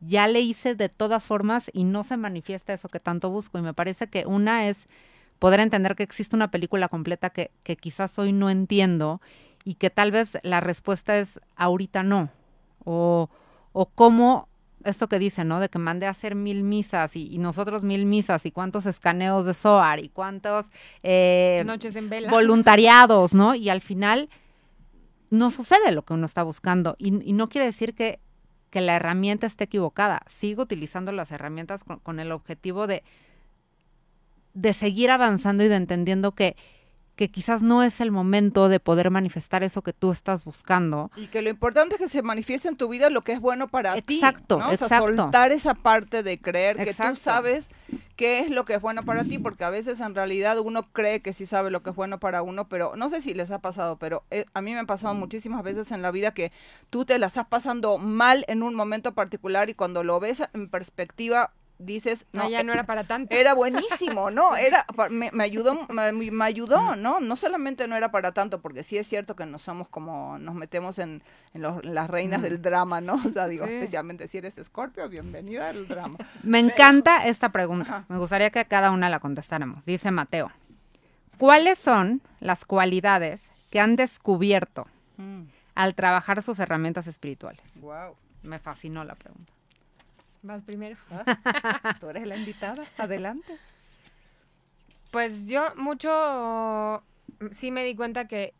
ya 0.00 0.26
le 0.26 0.40
hice 0.40 0.74
de 0.74 0.88
todas 0.88 1.22
formas 1.24 1.70
y 1.72 1.84
no 1.84 2.02
se 2.02 2.16
manifiesta 2.16 2.72
eso 2.72 2.88
que 2.88 2.98
tanto 2.98 3.30
busco. 3.30 3.56
Y 3.58 3.62
me 3.62 3.74
parece 3.74 4.08
que 4.08 4.26
una 4.26 4.68
es 4.68 4.88
poder 5.38 5.60
entender 5.60 5.94
que 5.94 6.02
existe 6.02 6.36
una 6.36 6.50
película 6.50 6.88
completa 6.88 7.30
que, 7.30 7.50
que 7.62 7.76
quizás 7.76 8.18
hoy 8.18 8.32
no 8.32 8.50
entiendo 8.50 9.20
y 9.64 9.74
que 9.74 9.90
tal 9.90 10.10
vez 10.10 10.38
la 10.42 10.60
respuesta 10.60 11.18
es 11.18 11.40
ahorita 11.56 12.02
no. 12.02 12.30
O, 12.84 13.28
o 13.72 13.86
cómo 13.86 14.48
esto 14.84 15.08
que 15.08 15.18
dice, 15.18 15.44
¿no? 15.44 15.60
De 15.60 15.68
que 15.68 15.78
mandé 15.78 16.06
a 16.06 16.10
hacer 16.10 16.34
mil 16.34 16.62
misas 16.62 17.16
y, 17.16 17.38
nosotros 17.38 17.82
mil 17.82 18.06
misas 18.06 18.46
y 18.46 18.50
cuántos 18.50 18.86
escaneos 18.86 19.44
de 19.44 19.54
SOAR 19.54 20.02
y 20.02 20.08
cuántos 20.08 20.66
eh, 21.02 21.62
noches 21.66 21.96
en 21.96 22.08
vela. 22.08 22.30
voluntariados, 22.30 23.34
¿no? 23.34 23.54
Y 23.54 23.68
al 23.68 23.80
final 23.80 24.28
no 25.30 25.50
sucede 25.50 25.92
lo 25.92 26.02
que 26.02 26.14
uno 26.14 26.26
está 26.26 26.42
buscando. 26.42 26.96
Y, 26.98 27.28
y 27.28 27.32
no 27.32 27.48
quiere 27.48 27.66
decir 27.66 27.94
que, 27.94 28.20
que, 28.70 28.80
la 28.80 28.96
herramienta 28.96 29.46
esté 29.46 29.64
equivocada. 29.64 30.20
Sigo 30.26 30.62
utilizando 30.62 31.12
las 31.12 31.30
herramientas 31.30 31.84
con 31.84 32.20
el 32.20 32.32
objetivo 32.32 32.86
de, 32.86 33.02
de 34.54 34.72
seguir 34.74 35.10
avanzando 35.10 35.64
y 35.64 35.68
de 35.68 35.76
entendiendo 35.76 36.32
que, 36.32 36.56
que 37.18 37.30
quizás 37.30 37.62
no 37.62 37.82
es 37.82 38.00
el 38.00 38.12
momento 38.12 38.68
de 38.68 38.78
poder 38.78 39.10
manifestar 39.10 39.64
eso 39.64 39.82
que 39.82 39.92
tú 39.92 40.12
estás 40.12 40.44
buscando. 40.44 41.10
Y 41.16 41.26
que 41.26 41.42
lo 41.42 41.50
importante 41.50 41.96
es 41.96 42.00
que 42.00 42.08
se 42.08 42.22
manifieste 42.22 42.68
en 42.68 42.76
tu 42.76 42.88
vida 42.88 43.10
lo 43.10 43.22
que 43.22 43.32
es 43.32 43.40
bueno 43.40 43.66
para 43.66 44.00
ti. 44.00 44.16
Exacto, 44.16 44.58
¿no? 44.58 44.70
O 44.70 44.76
sea, 44.76 44.98
soltar 44.98 45.50
esa 45.50 45.74
parte 45.74 46.22
de 46.22 46.40
creer 46.40 46.76
que 46.76 46.94
tú 46.94 47.16
sabes 47.16 47.70
qué 48.14 48.38
es 48.38 48.50
lo 48.50 48.64
que 48.64 48.74
es 48.74 48.80
bueno 48.80 49.04
para 49.04 49.24
ti, 49.24 49.38
porque 49.38 49.64
a 49.64 49.70
veces 49.70 49.98
en 50.00 50.14
realidad 50.14 50.58
uno 50.60 50.84
cree 50.92 51.20
que 51.20 51.32
sí 51.32 51.44
sabe 51.44 51.72
lo 51.72 51.82
que 51.82 51.90
es 51.90 51.96
bueno 51.96 52.20
para 52.20 52.42
uno, 52.42 52.68
pero 52.68 52.94
no 52.94 53.10
sé 53.10 53.20
si 53.20 53.34
les 53.34 53.50
ha 53.50 53.58
pasado, 53.58 53.96
pero 53.96 54.22
eh, 54.30 54.44
a 54.54 54.60
mí 54.60 54.72
me 54.72 54.78
ha 54.78 54.84
pasado 54.84 55.14
muchísimas 55.14 55.64
veces 55.64 55.90
en 55.90 56.02
la 56.02 56.12
vida 56.12 56.32
que 56.32 56.52
tú 56.88 57.04
te 57.04 57.18
las 57.18 57.32
estás 57.32 57.46
pasando 57.46 57.98
mal 57.98 58.44
en 58.46 58.62
un 58.62 58.76
momento 58.76 59.12
particular 59.12 59.70
y 59.70 59.74
cuando 59.74 60.04
lo 60.04 60.20
ves 60.20 60.42
en 60.52 60.68
perspectiva 60.68 61.52
dices, 61.78 62.26
no, 62.32 62.48
ya 62.48 62.62
no 62.62 62.72
era 62.72 62.84
para 62.84 63.04
tanto. 63.04 63.34
Era 63.34 63.54
buenísimo, 63.54 64.30
¿no? 64.30 64.56
Era, 64.68 64.84
me, 65.10 65.30
ayudó, 65.42 65.78
me, 65.88 66.44
ayudó, 66.44 66.96
¿no? 66.96 67.20
No 67.20 67.36
solamente 67.36 67.86
no 67.86 67.96
era 67.96 68.10
para 68.10 68.32
tanto, 68.32 68.60
porque 68.60 68.82
sí 68.82 68.98
es 68.98 69.06
cierto 69.06 69.36
que 69.36 69.46
no 69.46 69.58
somos 69.58 69.88
como, 69.88 70.38
nos 70.38 70.54
metemos 70.54 70.98
en, 70.98 71.22
las 71.54 72.10
reinas 72.10 72.42
del 72.42 72.60
drama, 72.60 73.00
¿no? 73.00 73.14
O 73.14 73.30
sea, 73.32 73.46
digo, 73.46 73.64
especialmente 73.64 74.28
si 74.28 74.38
eres 74.38 74.58
escorpio, 74.58 75.08
bienvenida 75.08 75.68
al 75.68 75.86
drama. 75.86 76.18
Me 76.42 76.58
encanta 76.58 77.26
esta 77.26 77.50
pregunta. 77.50 78.04
Me 78.08 78.18
gustaría 78.18 78.50
que 78.50 78.64
cada 78.64 78.90
una 78.90 79.08
la 79.08 79.20
contestáramos. 79.20 79.84
Dice 79.84 80.10
Mateo, 80.10 80.50
¿cuáles 81.38 81.78
son 81.78 82.20
las 82.40 82.64
cualidades 82.64 83.48
que 83.70 83.80
han 83.80 83.96
descubierto 83.96 84.86
mm. 85.16 85.42
al 85.74 85.94
trabajar 85.94 86.42
sus 86.42 86.58
herramientas 86.58 87.06
espirituales? 87.06 87.80
Wow. 87.80 88.16
Me 88.42 88.58
fascinó 88.58 89.04
la 89.04 89.14
pregunta. 89.14 89.52
Vas 90.48 90.62
primero. 90.62 90.96
Tú 92.00 92.08
eres 92.08 92.26
la 92.26 92.34
invitada. 92.34 92.82
Adelante. 92.96 93.58
Pues 95.10 95.46
yo 95.46 95.74
mucho, 95.76 97.04
sí 97.50 97.70
me 97.70 97.84
di 97.84 97.94
cuenta 97.94 98.26
que 98.26 98.54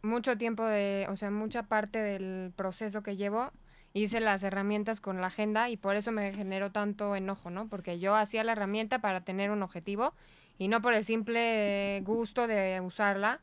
mucho 0.00 0.38
tiempo 0.38 0.64
de, 0.64 1.06
o 1.10 1.16
sea, 1.16 1.32
mucha 1.32 1.64
parte 1.64 2.00
del 2.00 2.52
proceso 2.54 3.02
que 3.02 3.16
llevo, 3.16 3.50
hice 3.94 4.20
las 4.20 4.44
herramientas 4.44 5.00
con 5.00 5.20
la 5.20 5.26
agenda 5.26 5.68
y 5.68 5.76
por 5.76 5.96
eso 5.96 6.12
me 6.12 6.32
generó 6.32 6.70
tanto 6.70 7.16
enojo, 7.16 7.50
¿no? 7.50 7.66
Porque 7.66 7.98
yo 7.98 8.14
hacía 8.14 8.44
la 8.44 8.52
herramienta 8.52 9.00
para 9.00 9.22
tener 9.22 9.50
un 9.50 9.64
objetivo 9.64 10.14
y 10.56 10.68
no 10.68 10.80
por 10.80 10.94
el 10.94 11.04
simple 11.04 12.00
gusto 12.04 12.46
de 12.46 12.80
usarla. 12.80 13.40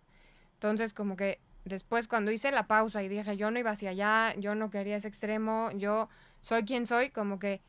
Entonces, 0.53 0.93
como 0.93 1.17
que 1.17 1.41
después 1.65 2.07
cuando 2.07 2.31
hice 2.31 2.51
la 2.51 2.67
pausa 2.67 3.03
y 3.03 3.09
dije, 3.09 3.35
yo 3.35 3.51
no 3.51 3.59
iba 3.59 3.71
hacia 3.71 3.89
allá, 3.89 4.33
yo 4.37 4.55
no 4.55 4.69
quería 4.69 4.95
ese 4.95 5.09
extremo, 5.09 5.71
yo 5.73 6.07
soy 6.45 6.63
quien 6.63 6.85
soy, 6.85 7.09
como 7.09 7.39
que 7.39 7.59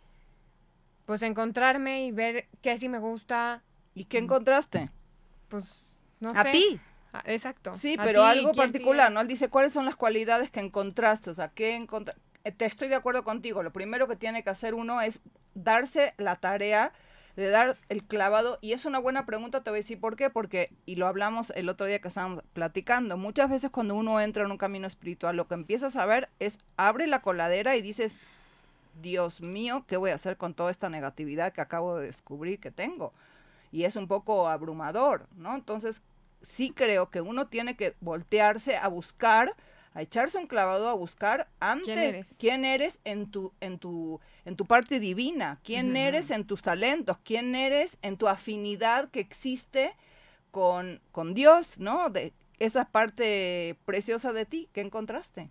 pues 1.07 1.23
encontrarme 1.23 2.05
y 2.05 2.13
ver 2.13 2.47
qué 2.61 2.77
sí 2.77 2.91
me 2.91 2.99
gusta. 2.99 3.63
¿Y 3.95 4.05
qué 4.05 4.19
encontraste? 4.19 4.91
Pues 5.49 5.83
no 6.21 6.31
sé. 6.33 6.39
A 6.39 6.53
ti. 6.53 6.79
Ah, 7.15 7.23
exacto. 7.25 7.75
Sí, 7.75 7.97
pero 7.97 8.23
algo 8.23 8.53
particular, 8.53 9.11
¿no? 9.11 9.23
Él 9.23 9.29
dice, 9.29 9.49
¿cuáles 9.49 9.73
son 9.73 9.87
las 9.87 9.97
cualidades 9.97 10.51
que 10.51 10.61
encontraste? 10.61 11.31
O 11.31 11.35
sea, 11.35 11.49
¿qué 11.49 11.75
encontraste? 11.75 12.21
Eh, 12.45 12.53
te 12.53 12.67
estoy 12.67 12.89
de 12.89 12.97
acuerdo 12.97 13.25
contigo. 13.25 13.63
Lo 13.63 13.73
primero 13.73 14.07
que 14.09 14.17
tiene 14.17 14.45
que 14.45 14.51
hacer 14.51 14.75
uno 14.75 15.01
es 15.01 15.21
darse 15.55 16.13
la 16.19 16.37
tarea 16.37 16.93
de 17.35 17.49
dar 17.49 17.79
el 17.89 18.05
clavado. 18.05 18.59
Y 18.61 18.73
es 18.73 18.85
una 18.85 18.99
buena 18.99 19.25
pregunta, 19.25 19.63
te 19.63 19.71
voy 19.71 19.79
a 19.79 19.81
decir 19.81 19.99
por 19.99 20.17
qué. 20.17 20.29
Porque, 20.29 20.71
y 20.85 20.97
lo 20.97 21.07
hablamos 21.07 21.51
el 21.57 21.71
otro 21.71 21.87
día 21.87 22.01
que 22.01 22.09
estábamos 22.09 22.43
platicando, 22.53 23.17
muchas 23.17 23.49
veces 23.49 23.71
cuando 23.71 23.95
uno 23.95 24.21
entra 24.21 24.45
en 24.45 24.51
un 24.51 24.59
camino 24.59 24.87
espiritual, 24.87 25.35
lo 25.35 25.49
que 25.49 25.55
empiezas 25.55 25.97
a 25.97 26.05
ver 26.05 26.29
es 26.41 26.59
abre 26.77 27.07
la 27.07 27.23
coladera 27.23 27.75
y 27.75 27.81
dices, 27.81 28.21
Dios 29.01 29.41
mío, 29.41 29.85
¿qué 29.87 29.97
voy 29.97 30.11
a 30.11 30.15
hacer 30.15 30.37
con 30.37 30.55
toda 30.55 30.71
esta 30.71 30.89
negatividad 30.89 31.53
que 31.53 31.61
acabo 31.61 31.97
de 31.97 32.07
descubrir 32.07 32.61
que 32.61 32.71
tengo? 32.71 33.13
Y 33.73 33.85
es 33.85 33.97
un 33.97 34.09
poco 34.09 34.49
abrumador, 34.49 35.27
¿no? 35.37 35.55
Entonces, 35.55 36.03
sí 36.43 36.71
creo 36.71 37.11
que 37.11 37.21
uno 37.21 37.49
tiene 37.49 37.77
que 37.77 37.95
voltearse 38.01 38.77
a 38.77 38.89
buscar 38.89 39.55
a 39.95 40.03
echarse 40.03 40.37
un 40.37 40.47
clavado 40.47 40.91
a 40.91 40.95
buscar 40.95 41.49
antes 41.59 42.37
quién 42.39 42.67
eres, 42.67 43.01
en 43.05 43.31
tu 43.31 43.55
en 43.61 43.79
tu 43.79 44.21
en 44.45 44.55
tu 44.55 44.67
parte 44.67 45.01
divina, 45.01 45.59
quién 45.65 45.97
eres 45.97 46.31
en 46.31 46.45
tus 46.45 46.61
talentos, 46.61 47.17
quién 47.25 47.55
eres 47.55 47.97
en 48.03 48.19
tu 48.19 48.29
afinidad 48.29 49.09
que 49.09 49.21
existe 49.21 49.95
con, 50.51 51.01
con 51.13 51.33
Dios, 51.33 51.81
¿no? 51.81 52.11
De 52.11 52.35
esa 52.59 52.85
parte 52.85 53.77
preciosa 53.87 54.35
de 54.35 54.45
ti 54.45 54.69
que 54.73 54.83
encontraste. 54.83 55.49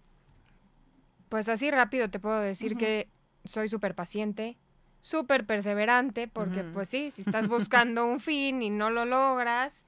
Pues 1.29 1.49
así 1.49 1.71
rápido 1.71 2.09
te 2.11 2.19
puedo 2.19 2.39
decir 2.39 2.77
que 2.77 3.07
soy 3.45 3.69
súper 3.69 3.95
paciente, 3.95 4.57
súper 4.99 5.45
perseverante, 5.45 6.27
porque 6.27 6.63
pues 6.63 6.89
sí, 6.89 7.11
si 7.11 7.21
estás 7.21 7.47
buscando 7.47 8.05
un 8.05 8.19
fin 8.19 8.61
y 8.61 8.69
no 8.69 8.89
lo 8.89 9.05
logras, 9.05 9.85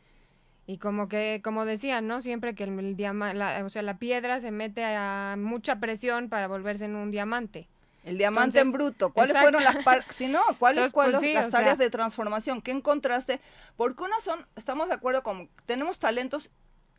y 0.70 0.80
como 0.80 1.08
que, 1.08 1.42
como 1.44 1.66
decían, 1.66 2.08
¿no? 2.08 2.22
Siempre 2.22 2.54
que 2.54 2.66
el, 2.66 2.98
diamante, 2.98 3.64
o 3.64 3.70
sea, 3.70 3.82
la 3.82 3.98
piedra 3.98 4.42
se 4.42 4.52
mete 4.52 4.84
a 4.84 5.36
mucha 5.38 5.80
presión 5.80 6.28
para 6.28 6.50
volverse 6.50 6.86
en 6.86 6.98
un 6.98 7.10
diamante. 7.10 7.70
El 8.04 8.18
diamante 8.18 8.60
en 8.60 8.72
bruto. 8.72 9.12
¿Cuáles 9.12 9.38
fueron 9.38 9.64
las 9.64 9.84
partes? 9.84 10.16
Si 10.16 10.28
no, 10.28 10.42
¿cuáles 10.60 10.92
fueron 10.92 11.20
pues 11.20 11.34
las 11.34 11.54
áreas 11.54 11.78
de 11.78 11.90
transformación? 11.90 12.62
¿Qué 12.62 12.72
encontraste? 12.72 13.40
Porque 13.76 14.04
unas 14.04 14.22
son, 14.24 14.46
estamos 14.56 14.90
de 14.90 14.96
acuerdo 14.96 15.24
con, 15.24 15.50
tenemos 15.66 16.00
talentos 16.00 16.50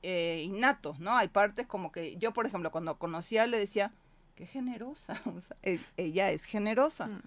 eh, 0.03 0.43
innatos, 0.45 0.99
¿no? 0.99 1.17
Hay 1.17 1.29
partes 1.29 1.67
como 1.67 1.93
que 1.93 2.17
yo, 2.17 2.33
por 2.33 2.47
ejemplo, 2.47 2.71
cuando 2.71 2.99
conocía 2.99 3.47
le 3.47 3.59
decía, 3.59 3.93
qué 4.39 4.47
generosa, 4.47 5.21
e, 5.65 5.81
ella 5.97 6.31
es 6.31 6.45
generosa. 6.45 7.09
Mm. 7.09 7.23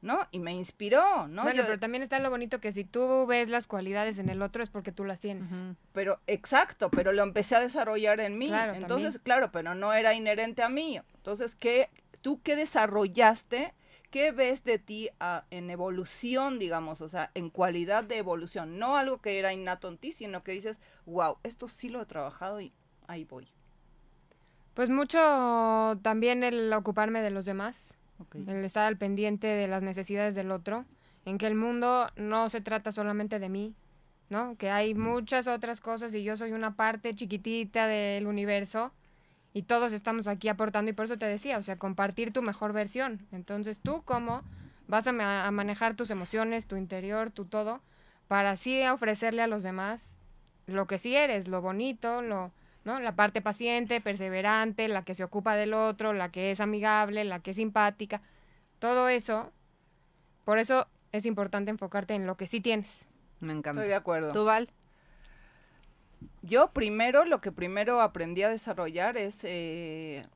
¿no? 0.00 0.18
Y 0.30 0.38
me 0.38 0.52
inspiró, 0.52 1.28
¿no? 1.28 1.42
Bueno, 1.42 1.62
pero 1.64 1.78
también 1.78 2.02
está 2.02 2.18
lo 2.18 2.28
bonito 2.28 2.60
que 2.60 2.72
si 2.72 2.84
tú 2.84 3.24
ves 3.26 3.48
las 3.48 3.66
cualidades 3.66 4.18
en 4.18 4.28
el 4.28 4.42
otro 4.42 4.62
es 4.62 4.68
porque 4.68 4.92
tú 4.92 5.04
las 5.04 5.18
tienes. 5.18 5.48
Pero, 5.92 6.20
exacto, 6.26 6.90
pero 6.90 7.12
lo 7.12 7.22
empecé 7.22 7.56
a 7.56 7.60
desarrollar 7.60 8.20
en 8.20 8.36
mí. 8.36 8.50
Entonces, 8.74 9.18
claro, 9.22 9.50
pero 9.50 9.74
no 9.74 9.94
era 9.94 10.12
inherente 10.12 10.62
a 10.62 10.68
mí. 10.68 11.00
Entonces, 11.14 11.54
¿qué, 11.54 11.88
tú 12.20 12.42
qué 12.42 12.54
desarrollaste? 12.54 13.72
¿Qué 14.10 14.30
ves 14.30 14.62
de 14.62 14.78
ti 14.78 15.08
ah, 15.20 15.44
en 15.50 15.70
evolución, 15.70 16.58
digamos? 16.58 17.00
O 17.00 17.08
sea, 17.08 17.30
en 17.32 17.48
cualidad 17.48 18.04
de 18.04 18.18
evolución. 18.18 18.78
No 18.78 18.98
algo 18.98 19.22
que 19.22 19.38
era 19.38 19.54
innato 19.54 19.88
en 19.88 19.96
ti, 19.96 20.12
sino 20.12 20.42
que 20.42 20.52
dices, 20.52 20.80
wow, 21.06 21.38
esto 21.44 21.66
sí 21.66 21.88
lo 21.88 22.02
he 22.02 22.06
trabajado 22.06 22.60
y 22.60 22.74
ahí 23.06 23.24
voy. 23.24 23.53
Pues 24.74 24.90
mucho 24.90 25.98
también 26.02 26.42
el 26.42 26.72
ocuparme 26.72 27.22
de 27.22 27.30
los 27.30 27.44
demás 27.44 27.94
el 28.34 28.64
estar 28.64 28.86
al 28.86 28.96
pendiente 28.96 29.46
de 29.46 29.68
las 29.68 29.82
necesidades 29.82 30.34
del 30.34 30.50
otro, 30.50 30.84
en 31.24 31.38
que 31.38 31.46
el 31.46 31.54
mundo 31.54 32.08
no 32.16 32.48
se 32.48 32.60
trata 32.60 32.92
solamente 32.92 33.38
de 33.38 33.48
mí, 33.48 33.74
¿no? 34.28 34.56
Que 34.56 34.70
hay 34.70 34.94
muchas 34.94 35.46
otras 35.46 35.80
cosas 35.80 36.14
y 36.14 36.22
yo 36.22 36.36
soy 36.36 36.52
una 36.52 36.76
parte 36.76 37.14
chiquitita 37.14 37.86
del 37.86 38.26
universo 38.26 38.92
y 39.52 39.62
todos 39.62 39.92
estamos 39.92 40.26
aquí 40.26 40.48
aportando 40.48 40.90
y 40.90 40.94
por 40.94 41.06
eso 41.06 41.18
te 41.18 41.26
decía, 41.26 41.58
o 41.58 41.62
sea, 41.62 41.78
compartir 41.78 42.32
tu 42.32 42.42
mejor 42.42 42.72
versión. 42.72 43.26
Entonces, 43.32 43.78
tú 43.78 44.02
cómo 44.04 44.42
vas 44.88 45.06
a, 45.06 45.46
a 45.46 45.50
manejar 45.50 45.94
tus 45.94 46.10
emociones, 46.10 46.66
tu 46.66 46.76
interior, 46.76 47.30
tu 47.30 47.44
todo, 47.44 47.80
para 48.28 48.50
así 48.50 48.82
ofrecerle 48.86 49.42
a 49.42 49.46
los 49.46 49.62
demás 49.62 50.10
lo 50.66 50.86
que 50.86 50.98
sí 50.98 51.14
eres, 51.14 51.46
lo 51.46 51.60
bonito, 51.60 52.22
lo, 52.22 52.52
¿no? 52.84 53.00
La 53.00 53.16
parte 53.16 53.40
paciente, 53.40 54.00
perseverante, 54.00 54.88
la 54.88 55.04
que 55.04 55.14
se 55.14 55.24
ocupa 55.24 55.56
del 55.56 55.74
otro, 55.74 56.12
la 56.12 56.30
que 56.30 56.50
es 56.50 56.60
amigable, 56.60 57.24
la 57.24 57.40
que 57.40 57.50
es 57.50 57.56
simpática, 57.56 58.22
todo 58.78 59.08
eso. 59.08 59.52
Por 60.44 60.58
eso 60.58 60.86
es 61.12 61.26
importante 61.26 61.70
enfocarte 61.70 62.14
en 62.14 62.26
lo 62.26 62.36
que 62.36 62.46
sí 62.46 62.60
tienes. 62.60 63.08
Me 63.40 63.52
encanta. 63.52 63.82
Estoy 63.82 63.90
de 63.90 63.96
acuerdo. 63.96 64.28
¿Tú, 64.28 64.44
Val? 64.44 64.68
Yo 66.42 66.72
primero, 66.72 67.24
lo 67.24 67.40
que 67.40 67.52
primero 67.52 68.00
aprendí 68.00 68.42
a 68.42 68.50
desarrollar 68.50 69.16
es 69.16 69.40
eh, 69.44 70.26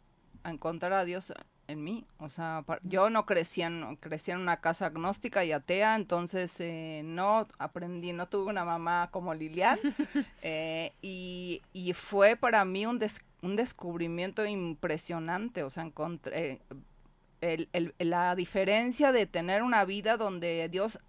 a 0.42 0.50
encontrar 0.50 0.94
a 0.94 1.04
Dios 1.04 1.32
en 1.68 1.84
mí. 1.84 2.04
O 2.18 2.28
sea, 2.28 2.64
yo 2.82 3.10
no 3.10 3.24
crecí 3.26 3.62
en, 3.62 3.96
crecí 3.96 4.32
en 4.32 4.38
una 4.38 4.60
casa 4.60 4.86
agnóstica 4.86 5.44
y 5.44 5.52
atea, 5.52 5.94
entonces 5.94 6.54
eh, 6.58 7.02
no 7.04 7.46
aprendí, 7.58 8.12
no 8.12 8.26
tuve 8.26 8.50
una 8.50 8.64
mamá 8.64 9.08
como 9.12 9.34
Lilian. 9.34 9.78
Eh, 10.42 10.92
y, 11.02 11.62
y, 11.72 11.92
fue 11.92 12.36
para 12.36 12.64
mí 12.64 12.86
un, 12.86 13.00
un 13.42 13.56
descubrimiento 13.56 14.46
impresionante. 14.46 15.62
O 15.62 15.70
sea, 15.70 15.82
encontré 15.84 16.60
el, 17.40 17.68
el, 17.72 17.94
la 17.98 18.34
diferencia 18.34 19.12
de 19.12 19.26
tener 19.26 19.62
una 19.62 19.84
vida 19.84 20.16
donde 20.16 20.68
Dios 20.70 21.00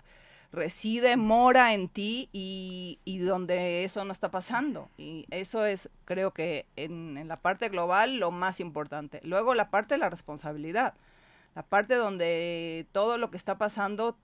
reside, 0.51 1.15
mora 1.17 1.73
en 1.73 1.89
ti 1.89 2.29
y, 2.33 2.99
y, 3.05 3.19
donde 3.19 3.83
eso 3.83 4.03
no 4.03 4.11
está 4.11 4.31
pasando. 4.31 4.89
Y 4.97 5.25
eso 5.29 5.65
es, 5.65 5.89
creo 6.05 6.31
que 6.31 6.65
en, 6.75 7.17
en, 7.17 7.27
la 7.27 7.35
parte 7.35 7.69
global, 7.69 8.17
lo 8.17 8.31
más 8.31 8.59
importante. 8.59 9.19
Luego 9.23 9.53
la 9.53 9.69
parte 9.69 9.95
de 9.95 9.99
la 9.99 10.09
responsabilidad, 10.09 10.95
la 11.55 11.63
parte 11.63 11.95
donde 11.95 12.87
todo 12.91 13.17
lo 13.17 13.29
que 13.31 13.37
está 13.37 13.57
pasando 13.57 14.17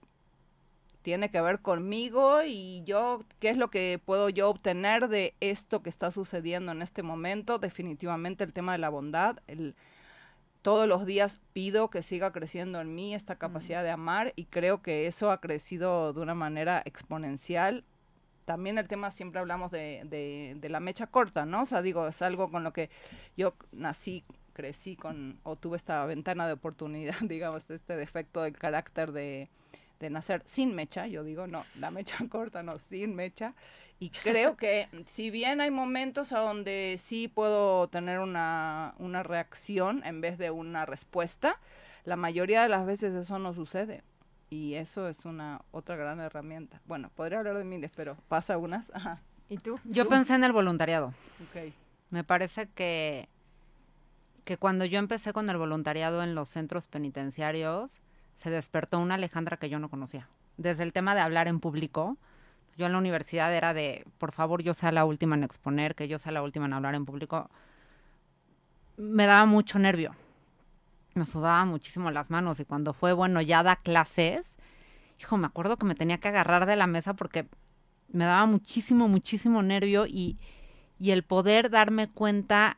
tiene 1.05 1.29
que 1.29 1.39
ver 1.39 1.59
conmigo 1.59 2.41
y 2.43 2.81
yo, 2.83 3.23
¿qué 3.39 3.51
es 3.51 3.57
lo 3.57 3.69
que 3.69 4.01
puedo 4.03 4.29
yo 4.29 4.49
obtener 4.49 5.07
de 5.07 5.35
esto 5.39 5.83
que 5.83 5.89
está 5.91 6.09
sucediendo 6.09 6.71
en 6.71 6.81
este 6.81 7.03
momento? 7.03 7.59
Definitivamente 7.59 8.43
el 8.43 8.53
tema 8.53 8.71
de 8.71 8.79
la 8.79 8.89
bondad, 8.89 9.37
el 9.45 9.75
todos 10.65 10.87
los 10.87 11.05
días 11.05 11.39
pido 11.53 11.91
que 11.91 12.01
siga 12.01 12.31
creciendo 12.31 12.81
en 12.81 12.95
mí 12.95 13.13
esta 13.13 13.35
capacidad 13.35 13.83
de 13.83 13.91
amar 13.91 14.33
y 14.35 14.45
creo 14.45 14.81
que 14.81 15.05
eso 15.05 15.29
ha 15.29 15.39
crecido 15.39 16.11
de 16.11 16.21
una 16.21 16.33
manera 16.33 16.81
exponencial. 16.85 17.83
También 18.45 18.79
el 18.79 18.87
tema, 18.87 19.11
siempre 19.11 19.39
hablamos 19.39 19.69
de, 19.69 20.01
de, 20.05 20.57
de 20.59 20.69
la 20.69 20.79
mecha 20.79 21.05
corta, 21.05 21.45
¿no? 21.45 21.61
O 21.61 21.65
sea, 21.67 21.83
digo, 21.83 22.07
es 22.07 22.19
algo 22.23 22.49
con 22.49 22.63
lo 22.63 22.73
que 22.73 22.89
yo 23.37 23.53
nací, 23.73 24.23
crecí 24.53 24.95
con, 24.95 25.37
o 25.43 25.55
tuve 25.55 25.77
esta 25.77 26.03
ventana 26.07 26.47
de 26.47 26.53
oportunidad, 26.53 27.13
digamos, 27.21 27.69
este 27.69 27.95
defecto 27.95 28.41
del 28.41 28.57
carácter 28.57 29.11
de, 29.11 29.51
de 29.99 30.09
nacer 30.09 30.41
sin 30.45 30.75
mecha, 30.75 31.07
yo 31.07 31.23
digo, 31.23 31.47
no, 31.47 31.63
la 31.79 31.91
mecha 31.91 32.17
corta, 32.29 32.63
no, 32.63 32.77
sin 32.79 33.15
mecha. 33.15 33.53
Y 33.99 34.09
creo 34.09 34.57
que 34.57 34.89
si 35.05 35.29
bien 35.29 35.61
hay 35.61 35.71
momentos 35.71 36.33
a 36.33 36.39
donde 36.39 36.97
sí 36.99 37.29
puedo 37.29 37.87
tener 37.87 38.19
una, 38.19 38.93
una 38.99 39.23
reacción 39.23 40.03
en 40.05 40.19
vez 40.19 40.37
de 40.37 40.51
una 40.51 40.85
respuesta, 40.85 41.59
la 42.03 42.17
mayoría 42.17 42.61
de 42.61 42.69
las 42.69 42.85
veces 42.85 43.15
eso 43.15 43.39
no 43.39 43.53
sucede. 43.53 44.03
Y 44.49 44.75
eso 44.75 45.07
es 45.07 45.25
una 45.25 45.61
otra 45.71 45.95
gran 45.95 46.19
herramienta. 46.19 46.81
Bueno, 46.85 47.09
podría 47.15 47.39
hablar 47.39 47.57
de 47.57 47.63
miles, 47.63 47.91
pero 47.95 48.15
pasa 48.27 48.57
unas. 48.57 48.91
Ajá. 48.93 49.21
¿Y 49.49 49.57
tú? 49.57 49.79
Yo 49.85 50.07
pensé 50.07 50.35
en 50.35 50.43
el 50.43 50.51
voluntariado. 50.51 51.13
Okay. 51.49 51.73
Me 52.09 52.23
parece 52.23 52.67
que, 52.67 53.27
que 54.43 54.57
cuando 54.57 54.85
yo 54.85 54.99
empecé 54.99 55.33
con 55.33 55.49
el 55.49 55.57
voluntariado 55.57 56.23
en 56.23 56.35
los 56.35 56.49
centros 56.49 56.87
penitenciarios, 56.87 58.01
se 58.35 58.49
despertó 58.49 58.99
una 58.99 59.15
Alejandra 59.15 59.57
que 59.57 59.69
yo 59.69 59.79
no 59.79 59.89
conocía. 59.89 60.27
Desde 60.57 60.83
el 60.83 60.93
tema 60.93 61.15
de 61.15 61.21
hablar 61.21 61.47
en 61.47 61.59
público, 61.59 62.17
yo 62.77 62.85
en 62.85 62.91
la 62.91 62.97
universidad 62.97 63.53
era 63.53 63.73
de, 63.73 64.05
por 64.17 64.33
favor, 64.33 64.61
yo 64.61 64.73
sea 64.73 64.91
la 64.91 65.05
última 65.05 65.35
en 65.35 65.43
exponer, 65.43 65.95
que 65.95 66.07
yo 66.07 66.19
sea 66.19 66.31
la 66.31 66.43
última 66.43 66.65
en 66.65 66.73
hablar 66.73 66.95
en 66.95 67.05
público. 67.05 67.49
Me 68.97 69.25
daba 69.25 69.45
mucho 69.45 69.79
nervio. 69.79 70.15
Me 71.13 71.25
sudaban 71.25 71.69
muchísimo 71.69 72.11
las 72.11 72.29
manos 72.29 72.59
y 72.59 72.65
cuando 72.65 72.93
fue, 72.93 73.13
bueno, 73.13 73.41
ya 73.41 73.63
da 73.63 73.77
clases, 73.77 74.57
hijo, 75.19 75.37
me 75.37 75.47
acuerdo 75.47 75.77
que 75.77 75.85
me 75.85 75.95
tenía 75.95 76.17
que 76.17 76.27
agarrar 76.27 76.65
de 76.65 76.75
la 76.75 76.87
mesa 76.87 77.13
porque 77.13 77.47
me 78.09 78.25
daba 78.25 78.45
muchísimo, 78.45 79.07
muchísimo 79.07 79.61
nervio 79.63 80.05
y, 80.07 80.37
y 80.99 81.11
el 81.11 81.23
poder 81.23 81.69
darme 81.69 82.09
cuenta, 82.09 82.77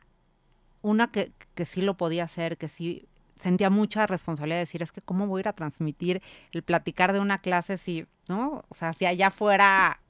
una, 0.82 1.10
que, 1.10 1.32
que 1.56 1.64
sí 1.64 1.82
lo 1.82 1.94
podía 1.94 2.24
hacer, 2.24 2.56
que 2.56 2.68
sí 2.68 3.08
sentía 3.38 3.70
mucha 3.70 4.06
responsabilidad 4.06 4.56
de 4.56 4.60
decir, 4.60 4.82
es 4.82 4.92
que 4.92 5.00
cómo 5.00 5.26
voy 5.26 5.40
a 5.40 5.42
ir 5.42 5.48
a 5.48 5.52
transmitir 5.52 6.22
el 6.52 6.62
platicar 6.62 7.12
de 7.12 7.20
una 7.20 7.38
clase 7.38 7.78
si, 7.78 8.06
¿no? 8.28 8.64
O 8.68 8.74
sea, 8.74 8.92
si 8.92 9.06
allá 9.06 9.30
fuera 9.30 10.00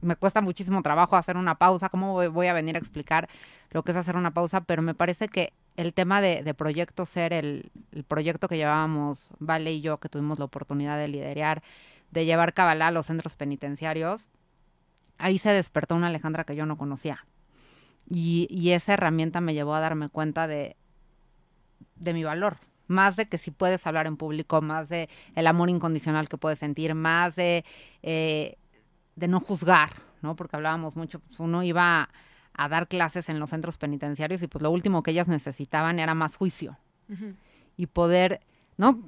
me 0.00 0.16
cuesta 0.16 0.40
muchísimo 0.40 0.82
trabajo 0.82 1.16
hacer 1.16 1.36
una 1.36 1.56
pausa, 1.56 1.88
cómo 1.88 2.14
voy, 2.30 2.46
a 2.46 2.52
venir 2.52 2.76
a 2.76 2.78
explicar 2.78 3.28
lo 3.70 3.82
que 3.82 3.92
es 3.92 3.96
hacer 3.96 4.16
una 4.16 4.32
pausa, 4.32 4.60
pero 4.60 4.82
me 4.82 4.94
parece 4.94 5.28
que 5.28 5.52
el 5.76 5.92
tema 5.92 6.20
de, 6.20 6.42
de 6.42 6.54
Proyecto 6.54 7.04
Ser, 7.06 7.32
el, 7.32 7.70
proyecto 8.06 8.48
que 8.48 8.56
llevábamos, 8.56 9.30
Vale 9.38 9.72
y 9.72 9.80
yo, 9.80 9.98
que 9.98 10.08
tuvimos 10.08 10.38
la 10.38 10.44
oportunidad 10.44 10.98
de 10.98 11.08
liderar, 11.08 11.62
de 12.10 12.24
llevar 12.24 12.54
Cabalá 12.54 12.88
a 12.88 12.90
los 12.90 13.06
centros 13.06 13.34
penitenciarios, 13.34 14.28
ahí 15.18 15.38
se 15.38 15.50
despertó 15.50 15.96
una 15.96 16.08
Alejandra 16.08 16.44
que 16.44 16.56
yo 16.56 16.66
no 16.66 16.76
conocía. 16.76 17.26
Y 18.10 18.70
esa 18.70 18.94
herramienta 18.94 19.42
me 19.42 19.52
llevó 19.52 19.74
a 19.74 19.80
darme 19.80 20.08
cuenta 20.08 20.46
de, 20.46 20.77
de 21.98 22.14
mi 22.14 22.24
valor, 22.24 22.58
más 22.86 23.16
de 23.16 23.28
que 23.28 23.38
si 23.38 23.50
puedes 23.50 23.86
hablar 23.86 24.06
en 24.06 24.16
público, 24.16 24.60
más 24.60 24.88
de 24.88 25.08
el 25.34 25.46
amor 25.46 25.70
incondicional 25.70 26.28
que 26.28 26.38
puedes 26.38 26.58
sentir, 26.58 26.94
más 26.94 27.36
de, 27.36 27.64
eh, 28.02 28.56
de 29.16 29.28
no 29.28 29.40
juzgar, 29.40 29.92
¿no? 30.22 30.36
Porque 30.36 30.56
hablábamos 30.56 30.96
mucho, 30.96 31.20
pues 31.20 31.38
uno 31.38 31.62
iba 31.62 32.08
a, 32.54 32.68
dar 32.68 32.88
clases 32.88 33.28
en 33.28 33.38
los 33.38 33.50
centros 33.50 33.78
penitenciarios 33.78 34.42
y 34.42 34.48
pues 34.48 34.62
lo 34.62 34.70
último 34.70 35.02
que 35.02 35.12
ellas 35.12 35.28
necesitaban 35.28 36.00
era 36.00 36.14
más 36.14 36.36
juicio 36.36 36.76
y 37.76 37.86
poder, 37.86 38.40
¿no? 38.76 39.00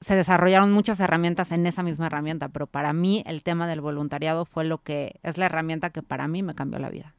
Se 0.00 0.16
desarrollaron 0.16 0.72
muchas 0.72 0.98
herramientas 1.00 1.52
en 1.52 1.66
esa 1.66 1.82
misma 1.82 2.06
herramienta, 2.06 2.48
pero 2.48 2.66
para 2.66 2.92
mí 2.92 3.22
el 3.26 3.42
tema 3.42 3.66
del 3.66 3.80
voluntariado 3.80 4.44
fue 4.44 4.64
lo 4.64 4.82
que 4.82 5.20
es 5.22 5.38
la 5.38 5.46
herramienta 5.46 5.90
que 5.90 6.02
para 6.02 6.26
mí 6.28 6.42
me 6.42 6.54
cambió 6.54 6.78
la 6.78 6.90
vida. 6.90 7.14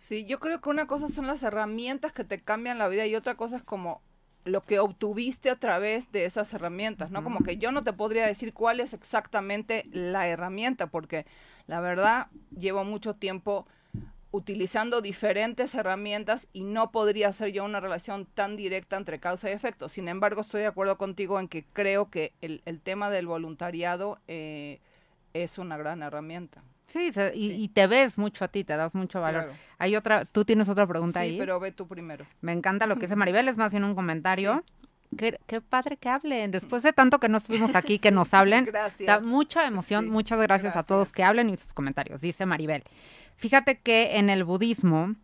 Sí, 0.00 0.24
yo 0.24 0.40
creo 0.40 0.62
que 0.62 0.70
una 0.70 0.86
cosa 0.86 1.10
son 1.10 1.26
las 1.26 1.42
herramientas 1.42 2.14
que 2.14 2.24
te 2.24 2.38
cambian 2.38 2.78
la 2.78 2.88
vida 2.88 3.04
y 3.04 3.14
otra 3.14 3.34
cosa 3.34 3.56
es 3.56 3.62
como 3.62 4.00
lo 4.46 4.62
que 4.62 4.78
obtuviste 4.78 5.50
a 5.50 5.56
través 5.56 6.10
de 6.10 6.24
esas 6.24 6.54
herramientas, 6.54 7.10
¿no? 7.10 7.22
Como 7.22 7.44
que 7.44 7.58
yo 7.58 7.70
no 7.70 7.84
te 7.84 7.92
podría 7.92 8.26
decir 8.26 8.54
cuál 8.54 8.80
es 8.80 8.94
exactamente 8.94 9.84
la 9.92 10.26
herramienta, 10.26 10.86
porque 10.86 11.26
la 11.66 11.82
verdad 11.82 12.28
llevo 12.56 12.82
mucho 12.82 13.14
tiempo 13.14 13.66
utilizando 14.30 15.02
diferentes 15.02 15.74
herramientas 15.74 16.48
y 16.54 16.64
no 16.64 16.92
podría 16.92 17.28
hacer 17.28 17.52
yo 17.52 17.62
una 17.62 17.80
relación 17.80 18.24
tan 18.24 18.56
directa 18.56 18.96
entre 18.96 19.20
causa 19.20 19.50
y 19.50 19.52
efecto. 19.52 19.90
Sin 19.90 20.08
embargo, 20.08 20.40
estoy 20.40 20.62
de 20.62 20.68
acuerdo 20.68 20.96
contigo 20.96 21.38
en 21.38 21.46
que 21.46 21.66
creo 21.74 22.08
que 22.08 22.32
el, 22.40 22.80
tema 22.80 23.10
del 23.10 23.26
voluntariado 23.26 24.18
eh, 24.28 24.80
es 25.34 25.58
una 25.58 25.76
gran 25.76 26.02
herramienta. 26.02 26.62
Sí, 26.92 27.12
y, 27.34 27.68
te 27.68 27.86
ves 27.86 28.18
mucho 28.18 28.44
a 28.44 28.48
ti, 28.48 28.64
te 28.64 28.76
das 28.76 28.94
mucho 28.94 29.20
valor. 29.20 29.52
Hay 29.78 29.94
otra, 29.94 30.24
tú 30.24 30.44
tienes 30.44 30.68
otra 30.68 30.86
pregunta 30.86 31.20
ahí. 31.20 31.32
Sí, 31.32 31.38
pero 31.38 31.60
ve 31.60 31.70
tú 31.70 31.86
primero. 31.86 32.26
Me 32.40 32.52
encanta 32.52 32.86
lo 32.86 32.96
que 32.96 33.02
dice 33.02 33.14
Maribel, 33.14 33.46
es 33.48 33.56
más 33.56 33.70
bien 33.70 33.84
un 33.84 33.94
comentario. 33.94 34.64
Qué, 35.16 35.60
padre 35.60 35.96
que 35.96 36.08
hablen. 36.08 36.50
Después 36.50 36.82
de 36.82 36.92
tanto 36.92 37.20
que 37.20 37.28
no 37.28 37.38
estuvimos 37.38 37.74
aquí, 37.74 37.98
que 37.98 38.10
nos 38.12 38.34
hablen. 38.34 38.64
Gracias. 38.64 39.06
Da 39.06 39.20
mucha 39.20 39.66
emoción. 39.66 40.08
Muchas 40.08 40.40
gracias, 40.40 40.76
a 40.76 40.82
todos 40.82 41.12
que 41.12 41.22
hablen 41.22 41.48
y 41.50 41.56
sus 41.56 41.72
comentarios. 41.72 42.20
Dice 42.20 42.44
Maribel. 42.46 42.82
Fíjate 43.36 43.78
que 43.78 44.18
en 44.18 44.28
el 44.28 44.44
budismo 44.44 45.14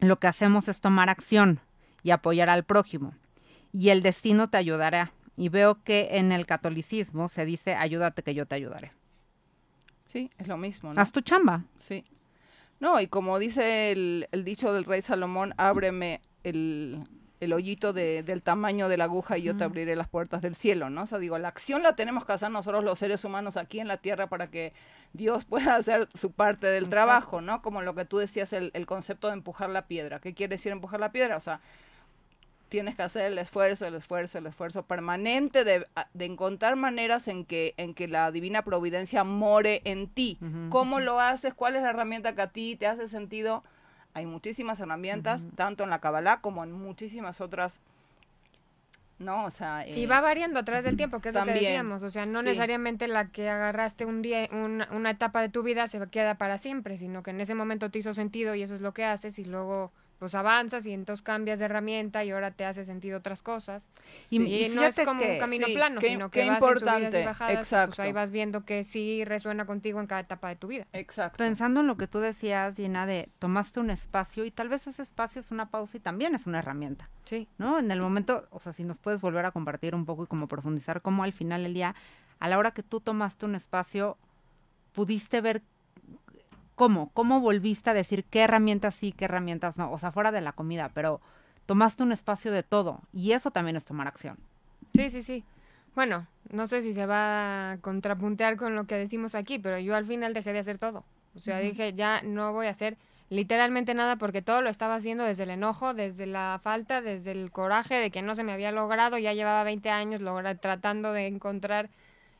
lo 0.00 0.18
que 0.18 0.26
hacemos 0.26 0.68
es 0.68 0.80
tomar 0.80 1.10
acción 1.10 1.60
y 2.02 2.10
apoyar 2.10 2.48
al 2.48 2.64
prójimo. 2.64 3.14
Y 3.70 3.90
el 3.90 4.02
destino 4.02 4.48
te 4.48 4.58
ayudará. 4.58 5.12
Y 5.36 5.48
veo 5.48 5.82
que 5.82 6.08
en 6.12 6.32
el 6.32 6.46
catolicismo 6.46 7.28
se 7.28 7.44
dice 7.46 7.74
ayúdate 7.74 8.22
que 8.22 8.34
yo 8.34 8.46
te 8.46 8.54
ayudaré. 8.54 8.92
Sí, 10.12 10.30
es 10.36 10.46
lo 10.46 10.58
mismo. 10.58 10.92
¿no? 10.92 11.00
Haz 11.00 11.10
tu 11.10 11.22
chamba. 11.22 11.64
Sí. 11.78 12.04
No, 12.80 13.00
y 13.00 13.06
como 13.06 13.38
dice 13.38 13.92
el, 13.92 14.28
el 14.30 14.44
dicho 14.44 14.74
del 14.74 14.84
rey 14.84 15.00
Salomón, 15.00 15.54
ábreme 15.56 16.20
el, 16.44 17.02
el 17.40 17.52
hoyito 17.54 17.94
de, 17.94 18.22
del 18.22 18.42
tamaño 18.42 18.90
de 18.90 18.98
la 18.98 19.04
aguja 19.04 19.38
y 19.38 19.42
yo 19.44 19.56
te 19.56 19.64
abriré 19.64 19.96
las 19.96 20.08
puertas 20.08 20.42
del 20.42 20.54
cielo, 20.54 20.90
¿no? 20.90 21.04
O 21.04 21.06
sea, 21.06 21.18
digo, 21.18 21.38
la 21.38 21.48
acción 21.48 21.82
la 21.82 21.96
tenemos 21.96 22.26
que 22.26 22.32
hacer 22.32 22.50
nosotros 22.50 22.84
los 22.84 22.98
seres 22.98 23.24
humanos 23.24 23.56
aquí 23.56 23.80
en 23.80 23.88
la 23.88 23.96
tierra 23.96 24.28
para 24.28 24.50
que 24.50 24.74
Dios 25.14 25.46
pueda 25.46 25.76
hacer 25.76 26.08
su 26.14 26.30
parte 26.32 26.66
del 26.66 26.90
trabajo, 26.90 27.40
¿no? 27.40 27.62
Como 27.62 27.80
lo 27.80 27.94
que 27.94 28.04
tú 28.04 28.18
decías, 28.18 28.52
el, 28.52 28.70
el 28.74 28.84
concepto 28.84 29.28
de 29.28 29.34
empujar 29.34 29.70
la 29.70 29.86
piedra. 29.86 30.20
¿Qué 30.20 30.34
quiere 30.34 30.56
decir 30.56 30.72
empujar 30.72 31.00
la 31.00 31.10
piedra? 31.10 31.38
O 31.38 31.40
sea, 31.40 31.62
tienes 32.72 32.94
que 32.94 33.02
hacer 33.02 33.30
el 33.30 33.36
esfuerzo, 33.36 33.84
el 33.84 33.96
esfuerzo, 33.96 34.38
el 34.38 34.46
esfuerzo 34.46 34.82
permanente 34.84 35.62
de, 35.62 35.86
de, 36.14 36.24
encontrar 36.24 36.74
maneras 36.74 37.28
en 37.28 37.44
que, 37.44 37.74
en 37.76 37.92
que 37.92 38.08
la 38.08 38.32
divina 38.32 38.62
providencia 38.62 39.24
more 39.24 39.82
en 39.84 40.08
ti. 40.08 40.38
¿Cómo 40.70 40.98
lo 40.98 41.20
haces? 41.20 41.52
¿Cuál 41.52 41.76
es 41.76 41.82
la 41.82 41.90
herramienta 41.90 42.34
que 42.34 42.40
a 42.40 42.46
ti 42.46 42.76
te 42.76 42.86
hace 42.86 43.08
sentido? 43.08 43.62
Hay 44.14 44.24
muchísimas 44.24 44.80
herramientas, 44.80 45.46
tanto 45.54 45.84
en 45.84 45.90
la 45.90 46.00
Kabbalah 46.00 46.40
como 46.40 46.64
en 46.64 46.72
muchísimas 46.72 47.42
otras. 47.42 47.82
¿no? 49.18 49.44
O 49.44 49.50
sea, 49.50 49.86
y 49.86 50.06
va 50.06 50.22
variando 50.22 50.58
a 50.58 50.64
través 50.64 50.82
del 50.82 50.96
tiempo, 50.96 51.20
que 51.20 51.28
es 51.28 51.34
lo 51.34 51.44
que 51.44 51.52
decíamos. 51.52 52.02
O 52.02 52.10
sea, 52.10 52.24
no 52.24 52.40
necesariamente 52.40 53.06
la 53.06 53.28
que 53.28 53.50
agarraste 53.50 54.06
un 54.06 54.22
día, 54.22 54.48
una 54.50 55.10
etapa 55.10 55.42
de 55.42 55.50
tu 55.50 55.62
vida 55.62 55.88
se 55.88 56.00
queda 56.08 56.36
para 56.36 56.56
siempre, 56.56 56.96
sino 56.96 57.22
que 57.22 57.32
en 57.32 57.42
ese 57.42 57.54
momento 57.54 57.90
te 57.90 57.98
hizo 57.98 58.14
sentido 58.14 58.54
y 58.54 58.62
eso 58.62 58.74
es 58.74 58.80
lo 58.80 58.94
que 58.94 59.04
haces 59.04 59.38
y 59.38 59.44
luego 59.44 59.92
pues 60.22 60.36
avanzas 60.36 60.86
y 60.86 60.92
entonces 60.92 61.20
cambias 61.20 61.58
de 61.58 61.64
herramienta 61.64 62.22
y 62.22 62.30
ahora 62.30 62.52
te 62.52 62.64
hace 62.64 62.84
sentido 62.84 63.18
otras 63.18 63.42
cosas. 63.42 63.88
Y, 64.30 64.68
no 64.68 64.84
es 64.84 65.00
como 65.04 65.20
un 65.20 65.38
camino 65.40 65.66
plano, 65.74 66.00
sino 66.00 66.30
que 66.30 66.46
vas 66.46 66.58
importante. 66.58 67.18
en 67.18 67.26
bajadas, 67.26 67.56
pues, 67.56 67.66
Exacto. 67.66 68.02
ahí 68.02 68.12
vas 68.12 68.30
viendo 68.30 68.64
que 68.64 68.84
sí 68.84 69.24
resuena 69.24 69.66
contigo 69.66 69.98
en 69.98 70.06
cada 70.06 70.20
etapa 70.20 70.48
de 70.50 70.54
tu 70.54 70.68
vida. 70.68 70.86
Exacto. 70.92 71.38
Pensando 71.38 71.80
en 71.80 71.88
lo 71.88 71.96
que 71.96 72.06
tú 72.06 72.20
decías, 72.20 72.76
Gina, 72.76 73.04
de 73.04 73.30
tomaste 73.40 73.80
un 73.80 73.90
espacio 73.90 74.44
y 74.44 74.52
tal 74.52 74.68
vez 74.68 74.86
ese 74.86 75.02
espacio 75.02 75.40
es 75.40 75.50
una 75.50 75.70
pausa 75.70 75.96
y 75.96 76.00
también 76.00 76.36
es 76.36 76.46
una 76.46 76.60
herramienta. 76.60 77.10
Sí. 77.24 77.48
¿No? 77.58 77.80
En 77.80 77.90
el 77.90 78.00
momento, 78.00 78.46
o 78.50 78.60
sea, 78.60 78.72
si 78.72 78.84
nos 78.84 79.00
puedes 79.00 79.20
volver 79.20 79.44
a 79.44 79.50
compartir 79.50 79.92
un 79.96 80.06
poco 80.06 80.22
y 80.22 80.28
como 80.28 80.46
profundizar 80.46 81.02
cómo 81.02 81.24
al 81.24 81.32
final 81.32 81.64
del 81.64 81.74
día, 81.74 81.96
a 82.38 82.48
la 82.48 82.58
hora 82.58 82.70
que 82.70 82.84
tú 82.84 83.00
tomaste 83.00 83.44
un 83.44 83.56
espacio, 83.56 84.18
pudiste 84.92 85.40
ver 85.40 85.62
¿Cómo? 86.82 87.12
¿Cómo 87.14 87.38
volviste 87.38 87.90
a 87.90 87.94
decir 87.94 88.24
qué 88.24 88.40
herramientas 88.40 88.96
sí, 88.96 89.12
qué 89.12 89.26
herramientas 89.26 89.78
no? 89.78 89.92
O 89.92 89.98
sea, 89.98 90.10
fuera 90.10 90.32
de 90.32 90.40
la 90.40 90.50
comida, 90.50 90.90
pero 90.92 91.20
tomaste 91.64 92.02
un 92.02 92.10
espacio 92.10 92.50
de 92.50 92.64
todo 92.64 93.02
y 93.12 93.30
eso 93.30 93.52
también 93.52 93.76
es 93.76 93.84
tomar 93.84 94.08
acción. 94.08 94.36
Sí, 94.92 95.08
sí, 95.08 95.22
sí. 95.22 95.44
Bueno, 95.94 96.26
no 96.50 96.66
sé 96.66 96.82
si 96.82 96.92
se 96.92 97.06
va 97.06 97.70
a 97.70 97.78
contrapuntear 97.78 98.56
con 98.56 98.74
lo 98.74 98.88
que 98.88 98.96
decimos 98.96 99.36
aquí, 99.36 99.60
pero 99.60 99.78
yo 99.78 99.94
al 99.94 100.06
final 100.06 100.34
dejé 100.34 100.52
de 100.52 100.58
hacer 100.58 100.78
todo. 100.78 101.04
O 101.36 101.38
sea, 101.38 101.60
dije, 101.60 101.92
ya 101.92 102.20
no 102.22 102.52
voy 102.52 102.66
a 102.66 102.70
hacer 102.70 102.96
literalmente 103.30 103.94
nada 103.94 104.16
porque 104.16 104.42
todo 104.42 104.60
lo 104.60 104.68
estaba 104.68 104.96
haciendo 104.96 105.22
desde 105.22 105.44
el 105.44 105.50
enojo, 105.50 105.94
desde 105.94 106.26
la 106.26 106.58
falta, 106.64 107.00
desde 107.00 107.30
el 107.30 107.52
coraje 107.52 107.94
de 107.94 108.10
que 108.10 108.22
no 108.22 108.34
se 108.34 108.42
me 108.42 108.50
había 108.50 108.72
logrado. 108.72 109.18
Ya 109.18 109.34
llevaba 109.34 109.62
20 109.62 109.88
años 109.88 110.20
tratando 110.60 111.12
de 111.12 111.28
encontrar 111.28 111.90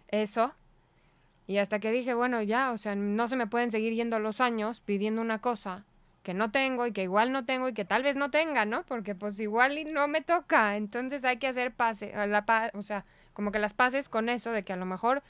eso 0.09 0.53
y 1.47 1.59
hasta 1.59 1.81
que 1.81 1.91
dije, 1.91 2.15
bueno, 2.15 2.43
ya, 2.43 2.73
o 2.73 2.79
sea, 2.79 2.95
no 2.95 3.29
se 3.29 3.37
me 3.37 3.47
pueden 3.47 3.71
seguir 3.71 3.93
yendo 3.95 4.19
los 4.19 4.41
años 4.41 4.81
pidiendo 4.81 5.21
una 5.21 5.41
cosa 5.41 5.85
que 6.23 6.35
no 6.35 6.51
tengo 6.51 6.87
y 6.87 6.93
que 6.93 7.03
igual 7.03 7.33
no 7.33 7.45
tengo 7.45 7.69
y 7.69 7.75
que 7.75 7.85
tal 7.85 8.03
vez 8.03 8.17
no 8.17 8.31
tenga, 8.31 8.65
¿no? 8.65 8.85
Porque 8.85 9.15
pues 9.15 9.41
igual 9.41 9.77
y 9.77 9.85
no 9.85 10.07
me 10.07 10.21
toca. 10.21 10.77
Entonces 10.77 11.25
hay 11.25 11.39
que 11.39 11.49
hacer 11.49 11.73
pase, 11.73 12.13
la 12.15 12.71
o 12.75 12.83
sea, 12.83 13.05
como 13.33 13.51
que 13.51 13.59
las 13.59 13.75
pases 13.75 14.09
con 14.09 14.29
eso 14.29 14.53
de 14.53 14.63
que 14.63 14.73
a 14.73 14.77
lo 14.77 14.87
mejor 14.87 15.23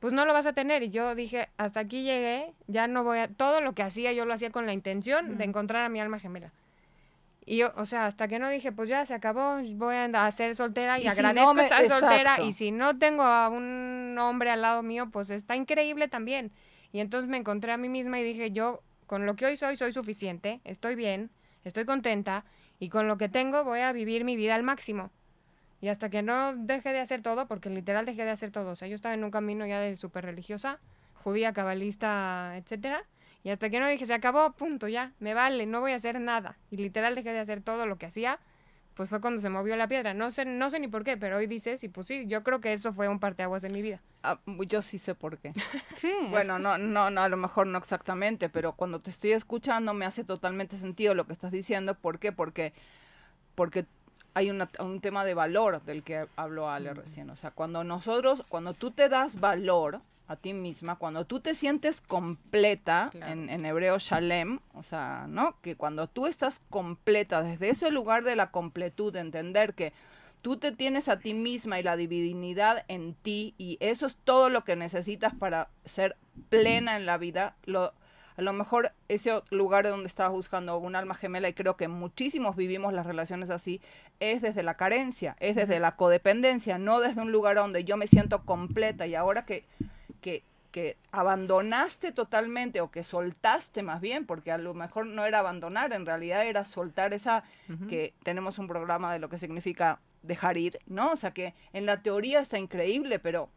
pues 0.00 0.12
no 0.12 0.26
lo 0.26 0.32
vas 0.32 0.46
a 0.46 0.52
tener. 0.52 0.82
Y 0.82 0.90
yo 0.90 1.14
dije, 1.14 1.48
hasta 1.56 1.80
aquí 1.80 2.02
llegué, 2.02 2.52
ya 2.66 2.86
no 2.88 3.04
voy 3.04 3.18
a... 3.18 3.28
Todo 3.28 3.60
lo 3.60 3.74
que 3.74 3.82
hacía 3.82 4.12
yo 4.12 4.24
lo 4.24 4.34
hacía 4.34 4.50
con 4.50 4.66
la 4.66 4.72
intención 4.72 5.38
de 5.38 5.44
encontrar 5.44 5.84
a 5.84 5.88
mi 5.88 6.00
alma 6.00 6.18
gemela. 6.18 6.52
Y 7.46 7.58
yo, 7.58 7.72
o 7.76 7.84
sea, 7.84 8.06
hasta 8.06 8.26
que 8.26 8.38
no 8.38 8.48
dije, 8.48 8.72
pues 8.72 8.88
ya 8.88 9.04
se 9.04 9.12
acabó, 9.12 9.56
voy 9.74 9.96
a 9.96 10.30
ser 10.30 10.54
soltera 10.54 10.98
y, 10.98 11.06
agradezco 11.06 11.58
estar 11.58 11.86
soltera. 11.86 12.40
Y 12.40 12.54
si 12.54 12.70
no 12.70 12.98
tengo 12.98 13.22
a 13.22 13.50
un 13.50 14.16
hombre 14.18 14.50
al 14.50 14.62
lado 14.62 14.82
mío, 14.82 15.10
pues 15.10 15.28
está 15.30 15.54
increíble 15.54 16.08
también. 16.08 16.52
Y 16.90 17.00
entonces 17.00 17.28
me 17.28 17.36
encontré 17.36 17.72
a 17.72 17.76
mí 17.76 17.88
misma 17.88 18.18
y 18.18 18.24
dije, 18.24 18.50
yo 18.50 18.82
con 19.06 19.26
lo 19.26 19.36
que 19.36 19.46
hoy 19.46 19.56
soy, 19.56 19.76
soy 19.76 19.92
suficiente, 19.92 20.60
estoy 20.64 20.94
bien, 20.94 21.30
estoy 21.64 21.84
contenta 21.84 22.44
y 22.78 22.88
con 22.88 23.08
lo 23.08 23.18
que 23.18 23.28
tengo 23.28 23.64
voy 23.64 23.80
a 23.80 23.92
vivir 23.92 24.24
mi 24.24 24.36
vida 24.36 24.54
al 24.54 24.62
máximo. 24.62 25.10
Y 25.80 25.88
hasta 25.88 26.08
que 26.08 26.22
no 26.22 26.56
deje 26.56 26.92
de 26.92 27.00
hacer 27.00 27.20
todo, 27.20 27.46
porque 27.46 27.68
literal 27.68 28.06
dejé 28.06 28.24
de 28.24 28.30
hacer 28.30 28.50
todo, 28.50 28.70
o 28.70 28.74
sea, 28.76 28.88
yo 28.88 28.94
estaba 28.94 29.14
en 29.14 29.22
un 29.22 29.30
camino 29.30 29.66
ya 29.66 29.80
de 29.80 29.98
súper 29.98 30.24
religiosa, 30.24 30.80
judía, 31.12 31.52
cabalista, 31.52 32.54
etcétera, 32.56 33.04
y 33.44 33.50
hasta 33.50 33.68
que 33.68 33.78
no 33.78 33.86
dije, 33.86 34.06
se 34.06 34.14
acabó, 34.14 34.52
punto, 34.52 34.88
ya, 34.88 35.12
me 35.20 35.34
vale, 35.34 35.66
no 35.66 35.82
voy 35.82 35.92
a 35.92 35.96
hacer 35.96 36.18
nada. 36.18 36.56
Y 36.70 36.78
literal 36.78 37.14
dejé 37.14 37.30
de 37.30 37.40
hacer 37.40 37.60
todo 37.60 37.84
lo 37.84 37.98
que 37.98 38.06
hacía, 38.06 38.40
pues 38.94 39.10
fue 39.10 39.20
cuando 39.20 39.38
se 39.42 39.50
movió 39.50 39.76
la 39.76 39.86
piedra. 39.86 40.14
No 40.14 40.30
sé, 40.30 40.46
no 40.46 40.70
sé 40.70 40.80
ni 40.80 40.88
por 40.88 41.04
qué, 41.04 41.18
pero 41.18 41.36
hoy 41.36 41.46
dices, 41.46 41.84
y 41.84 41.88
pues 41.88 42.06
sí, 42.06 42.26
yo 42.26 42.42
creo 42.42 42.62
que 42.62 42.72
eso 42.72 42.94
fue 42.94 43.06
un 43.06 43.20
parteaguas 43.20 43.60
de 43.60 43.68
mi 43.68 43.82
vida. 43.82 44.00
Ah, 44.22 44.38
yo 44.46 44.80
sí 44.80 44.98
sé 44.98 45.14
por 45.14 45.36
qué. 45.36 45.52
sí. 45.98 46.10
Bueno, 46.30 46.58
no, 46.58 46.78
no, 46.78 47.10
no, 47.10 47.20
a 47.20 47.28
lo 47.28 47.36
mejor 47.36 47.66
no 47.66 47.76
exactamente, 47.76 48.48
pero 48.48 48.72
cuando 48.72 49.00
te 49.00 49.10
estoy 49.10 49.32
escuchando 49.32 49.92
me 49.92 50.06
hace 50.06 50.24
totalmente 50.24 50.78
sentido 50.78 51.14
lo 51.14 51.26
que 51.26 51.34
estás 51.34 51.52
diciendo. 51.52 51.94
¿Por 51.94 52.18
qué? 52.18 52.32
Porque, 52.32 52.72
porque 53.54 53.84
hay 54.32 54.50
un 54.50 55.00
tema 55.02 55.26
de 55.26 55.34
valor 55.34 55.82
del 55.82 56.02
que 56.02 56.26
habló 56.36 56.70
Ale 56.70 56.94
recién. 56.94 57.28
O 57.28 57.36
sea, 57.36 57.50
cuando 57.50 57.84
nosotros, 57.84 58.42
cuando 58.48 58.72
tú 58.72 58.90
te 58.90 59.10
das 59.10 59.38
valor, 59.38 60.00
a 60.26 60.36
ti 60.36 60.54
misma, 60.54 60.96
cuando 60.96 61.26
tú 61.26 61.40
te 61.40 61.54
sientes 61.54 62.00
completa, 62.00 63.10
en, 63.12 63.64
hebreo 63.64 63.98
shalem, 63.98 64.60
o 64.72 64.82
sea, 64.82 65.26
¿no? 65.28 65.60
Que 65.60 65.76
cuando 65.76 66.08
tú 66.08 66.26
estás 66.26 66.62
completa, 66.70 67.42
desde 67.42 67.68
ese 67.68 67.90
lugar 67.90 68.24
de 68.24 68.34
la 68.34 68.50
completud, 68.50 69.12
de 69.12 69.20
entender 69.20 69.74
que 69.74 69.92
tú 70.40 70.56
te 70.56 70.72
tienes 70.72 71.08
a 71.08 71.18
ti 71.18 71.34
misma 71.34 71.78
y 71.78 71.82
la 71.82 71.96
divinidad 71.96 72.84
en 72.88 73.14
ti, 73.14 73.54
y 73.58 73.76
eso 73.80 74.06
es 74.06 74.16
todo 74.16 74.48
lo 74.48 74.64
que 74.64 74.76
necesitas 74.76 75.34
para 75.34 75.68
ser 75.84 76.16
plena 76.48 76.96
en 76.96 77.04
la 77.04 77.18
vida, 77.18 77.54
lo, 77.66 77.92
a 78.36 78.42
lo 78.42 78.52
mejor 78.54 78.92
ese 79.08 79.42
lugar 79.50 79.84
de 79.84 79.90
donde 79.90 80.06
estabas 80.06 80.32
buscando 80.32 80.78
un 80.78 80.96
alma 80.96 81.14
gemela, 81.14 81.50
y 81.50 81.52
creo 81.52 81.76
que 81.76 81.88
muchísimos 81.88 82.56
vivimos 82.56 82.94
las 82.94 83.04
relaciones 83.04 83.50
así, 83.50 83.82
es 84.20 84.40
desde 84.40 84.62
la 84.62 84.78
carencia, 84.78 85.36
es 85.38 85.54
desde 85.54 85.80
la 85.80 85.96
codependencia, 85.96 86.78
no 86.78 87.00
desde 87.00 87.20
un 87.20 87.30
lugar 87.30 87.56
donde 87.56 87.84
yo 87.84 87.98
me 87.98 88.06
siento 88.06 88.44
completa 88.44 89.06
y 89.06 89.14
ahora 89.14 89.44
que 89.44 89.66
que, 90.24 90.96
abandonaste 91.12 92.10
totalmente 92.10 92.80
o 92.80 92.90
que 92.90 93.04
soltaste 93.04 93.84
más 93.84 94.00
bien, 94.00 94.26
porque 94.26 94.50
a 94.50 94.58
lo 94.58 94.74
mejor 94.74 95.06
no 95.06 95.24
era 95.24 95.38
abandonar, 95.38 95.92
en 95.92 96.04
realidad 96.04 96.46
era 96.46 96.64
soltar 96.64 97.12
esa, 97.14 97.44
que 97.88 98.12
tenemos 98.24 98.58
un 98.58 98.66
programa 98.66 99.12
de 99.12 99.20
lo 99.20 99.28
que 99.28 99.38
significa 99.38 100.00
dejar 100.22 100.56
ir, 100.56 100.80
¿no? 100.86 101.12
O 101.12 101.16
sea 101.16 101.30
que 101.30 101.54
en 101.72 101.86
la 101.86 102.02
teoría 102.02 102.40
está 102.40 102.58
increíble, 102.58 103.20
pero 103.20 103.50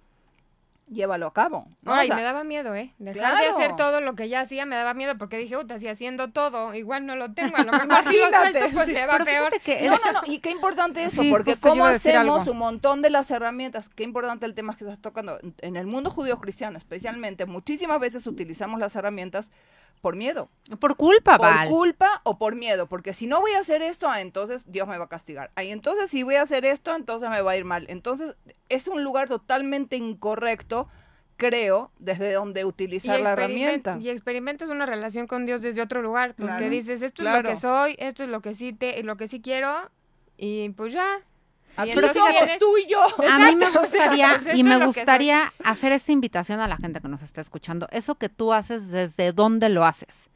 llévalo 0.89 1.27
a 1.27 1.33
cabo. 1.33 1.67
Ay, 1.85 2.09
me 2.09 2.21
daba 2.21 2.43
miedo, 2.43 2.75
¿eh? 2.75 2.93
Dejar 2.97 3.37
de 3.37 3.47
hacer 3.47 3.75
todo 3.75 4.01
lo 4.01 4.15
que 4.15 4.29
ya 4.29 4.41
hacía 4.41 4.65
me 4.65 4.75
daba 4.75 4.93
miedo 4.93 5.17
porque 5.17 5.37
dije, 5.37 5.57
uy, 5.57 5.65
si 5.79 5.87
haciendo 5.87 6.29
todo, 6.29 6.73
igual 6.73 7.05
no 7.05 7.15
lo 7.15 7.33
tengo, 7.33 7.57
a 7.57 7.63
lo 7.63 7.71
mejor 7.87 8.03
si 8.05 8.17
lo 8.17 8.29
suelto, 8.29 8.59
pues 8.73 8.87
le 8.87 9.05
va 9.05 9.19
peor. 9.19 9.51
No, 9.83 9.91
no, 9.91 10.11
no, 10.13 10.21
y 10.25 10.39
qué 10.39 10.51
importante 10.51 11.03
eso, 11.03 11.23
porque 11.29 11.55
cómo 11.57 11.85
hacemos 11.85 12.47
un 12.47 12.57
montón 12.57 13.01
de 13.01 13.09
las 13.09 13.29
herramientas, 13.31 13.89
qué 13.89 14.03
importante 14.03 14.45
el 14.45 14.53
tema 14.53 14.75
que 14.75 14.85
estás 14.85 14.99
tocando. 14.99 15.39
En 15.59 15.75
el 15.75 15.87
mundo 15.87 16.09
judío 16.09 16.39
cristiano 16.39 16.77
especialmente, 16.77 17.45
muchísimas 17.45 17.99
veces 17.99 18.25
utilizamos 18.27 18.79
las 18.79 18.95
herramientas 18.95 19.51
por 20.01 20.15
miedo. 20.15 20.49
Por 20.79 20.95
culpa, 20.95 21.37
Por 21.37 21.67
culpa 21.69 22.21
o 22.23 22.37
por 22.37 22.55
miedo, 22.55 22.87
porque 22.87 23.13
si 23.13 23.27
no 23.27 23.41
voy 23.41 23.51
a 23.51 23.59
hacer 23.59 23.81
esto, 23.81 24.07
ah, 24.09 24.21
entonces 24.21 24.63
Dios 24.71 24.87
me 24.87 24.97
va 24.97 25.05
a 25.05 25.09
castigar. 25.09 25.51
Ahí 25.55 25.71
entonces 25.71 26.09
si 26.09 26.23
voy 26.23 26.35
a 26.35 26.41
hacer 26.41 26.65
esto, 26.65 26.95
entonces 26.95 27.29
me 27.29 27.41
va 27.41 27.51
a 27.51 27.57
ir 27.57 27.65
mal. 27.65 27.85
Entonces 27.89 28.35
es 28.69 28.87
un 28.87 29.03
lugar 29.03 29.27
totalmente 29.27 29.95
incorrecto 29.95 30.87
creo, 31.37 31.91
desde 31.99 32.33
donde 32.33 32.65
utilizar 32.65 33.19
la 33.19 33.33
herramienta. 33.33 33.97
Y 34.01 34.09
experimentas 34.09 34.69
una 34.69 34.85
relación 34.85 35.27
con 35.27 35.45
Dios 35.45 35.61
desde 35.61 35.81
otro 35.81 36.01
lugar, 36.01 36.35
porque 36.35 36.69
dices, 36.69 37.01
esto 37.03 37.23
es 37.23 37.37
lo 37.37 37.43
que 37.43 37.55
soy, 37.55 37.95
esto 37.99 38.23
es 38.23 38.29
lo 38.29 38.41
que 38.41 38.55
sí 38.55 38.73
te, 38.73 39.01
lo 39.03 39.15
que 39.15 39.27
sí 39.27 39.39
quiero, 39.39 39.91
y 40.35 40.69
pues 40.69 40.93
ya. 40.93 41.07
Aquí 41.77 41.93
somos 41.93 42.57
tú 42.59 42.77
y 42.77 42.89
yo. 42.89 43.01
A 43.29 43.39
mí 43.39 43.55
me 43.55 43.69
gustaría, 43.69 44.37
pues 44.43 44.57
y 44.57 44.63
me 44.63 44.83
gustaría 44.85 45.53
hacer 45.63 45.91
esta 45.91 46.11
invitación 46.11 46.59
a 46.59 46.67
la 46.67 46.77
gente 46.77 46.99
que 47.01 47.07
nos 47.07 47.21
está 47.21 47.41
escuchando. 47.41 47.87
Eso 47.91 48.15
que 48.15 48.29
tú 48.29 48.53
haces, 48.53 48.89
¿desde 48.89 49.31
dónde 49.31 49.69
lo 49.69 49.85
haces? 49.85 50.29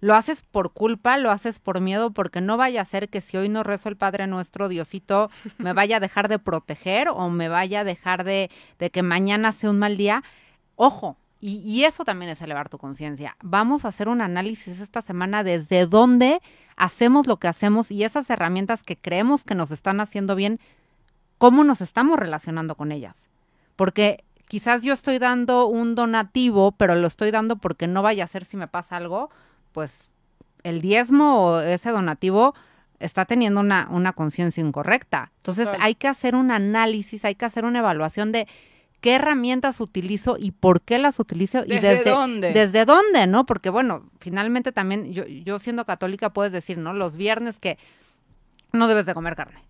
Lo 0.00 0.14
haces 0.14 0.40
por 0.40 0.72
culpa, 0.72 1.18
lo 1.18 1.30
haces 1.30 1.60
por 1.60 1.82
miedo, 1.82 2.10
porque 2.10 2.40
no 2.40 2.56
vaya 2.56 2.80
a 2.80 2.84
ser 2.86 3.10
que 3.10 3.20
si 3.20 3.36
hoy 3.36 3.50
no 3.50 3.62
rezo 3.62 3.90
el 3.90 3.96
Padre 3.96 4.26
Nuestro, 4.26 4.68
Diosito 4.68 5.30
me 5.58 5.74
vaya 5.74 5.98
a 5.98 6.00
dejar 6.00 6.28
de 6.28 6.38
proteger 6.38 7.08
o 7.10 7.28
me 7.28 7.50
vaya 7.50 7.80
a 7.80 7.84
dejar 7.84 8.24
de, 8.24 8.50
de 8.78 8.90
que 8.90 9.02
mañana 9.02 9.52
sea 9.52 9.68
un 9.68 9.78
mal 9.78 9.98
día. 9.98 10.24
Ojo, 10.76 11.18
y, 11.40 11.84
eso 11.84 12.04
también 12.04 12.30
es 12.30 12.40
elevar 12.40 12.68
tu 12.68 12.78
conciencia. 12.78 13.36
Vamos 13.42 13.84
a 13.84 13.88
hacer 13.88 14.08
un 14.08 14.20
análisis 14.20 14.80
esta 14.80 15.02
semana 15.02 15.44
desde 15.44 15.86
dónde 15.86 16.40
hacemos 16.76 17.26
lo 17.26 17.36
que 17.36 17.46
hacemos 17.46 17.90
y 17.90 18.04
esas 18.04 18.28
herramientas 18.30 18.82
que 18.82 18.96
creemos 18.96 19.44
que 19.44 19.54
nos 19.54 19.70
están 19.70 20.00
haciendo 20.00 20.34
bien, 20.34 20.60
cómo 21.38 21.64
nos 21.64 21.80
estamos 21.80 22.18
relacionando 22.18 22.74
con 22.74 22.92
ellas. 22.92 23.28
Porque 23.76 24.24
quizás 24.48 24.82
yo 24.82 24.92
estoy 24.92 25.18
dando 25.18 25.66
un 25.66 25.94
donativo, 25.94 26.72
pero 26.72 26.94
lo 26.94 27.06
estoy 27.06 27.30
dando 27.30 27.56
porque 27.56 27.86
no 27.86 28.02
vaya 28.02 28.24
a 28.24 28.28
ser 28.28 28.44
si 28.44 28.56
me 28.56 28.68
pasa 28.68 28.96
algo, 28.96 29.30
pues 29.72 30.10
el 30.62 30.80
diezmo 30.80 31.40
o 31.40 31.60
ese 31.60 31.90
donativo 31.90 32.54
está 32.98 33.24
teniendo 33.26 33.60
una, 33.60 33.88
una 33.90 34.12
conciencia 34.12 34.62
incorrecta. 34.62 35.32
Entonces 35.38 35.68
hay 35.80 35.94
que 35.94 36.08
hacer 36.08 36.34
un 36.34 36.50
análisis, 36.50 37.24
hay 37.24 37.34
que 37.34 37.44
hacer 37.44 37.64
una 37.64 37.80
evaluación 37.80 38.32
de 38.32 38.48
qué 39.00 39.14
herramientas 39.14 39.80
utilizo 39.80 40.36
y 40.38 40.52
por 40.52 40.80
qué 40.80 40.98
las 40.98 41.20
utilizo 41.20 41.64
y 41.64 41.78
desde 41.78 42.10
dónde. 42.10 42.52
Desde 42.52 42.84
dónde, 42.84 43.26
¿no? 43.26 43.44
Porque 43.44 43.70
bueno, 43.70 44.08
finalmente 44.18 44.72
también 44.72 45.12
yo, 45.12 45.26
yo 45.26 45.58
siendo 45.58 45.84
católica 45.84 46.32
puedes 46.32 46.52
decir, 46.52 46.78
¿no? 46.78 46.94
Los 46.94 47.16
viernes 47.16 47.60
que 47.60 47.78
no 48.72 48.88
debes 48.88 49.06
de 49.06 49.14
comer 49.14 49.36
carne. 49.36 49.60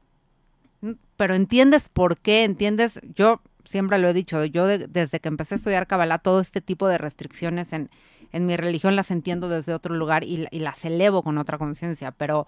Pero 1.16 1.34
entiendes 1.34 1.88
por 1.88 2.18
qué, 2.18 2.44
entiendes, 2.44 3.00
yo 3.14 3.40
siempre 3.64 3.98
lo 3.98 4.08
he 4.08 4.14
dicho, 4.14 4.44
yo 4.44 4.66
desde 4.66 5.20
que 5.20 5.28
empecé 5.28 5.54
a 5.54 5.56
estudiar 5.56 5.86
Kabbalah, 5.86 6.18
todo 6.18 6.40
este 6.40 6.60
tipo 6.60 6.88
de 6.88 6.98
restricciones 6.98 7.72
en, 7.72 7.90
en 8.32 8.46
mi 8.46 8.56
religión 8.56 8.96
las 8.96 9.10
entiendo 9.10 9.48
desde 9.48 9.74
otro 9.74 9.94
lugar 9.94 10.24
y, 10.24 10.46
y 10.50 10.60
las 10.60 10.84
elevo 10.84 11.22
con 11.22 11.38
otra 11.38 11.58
conciencia, 11.58 12.12
pero, 12.12 12.46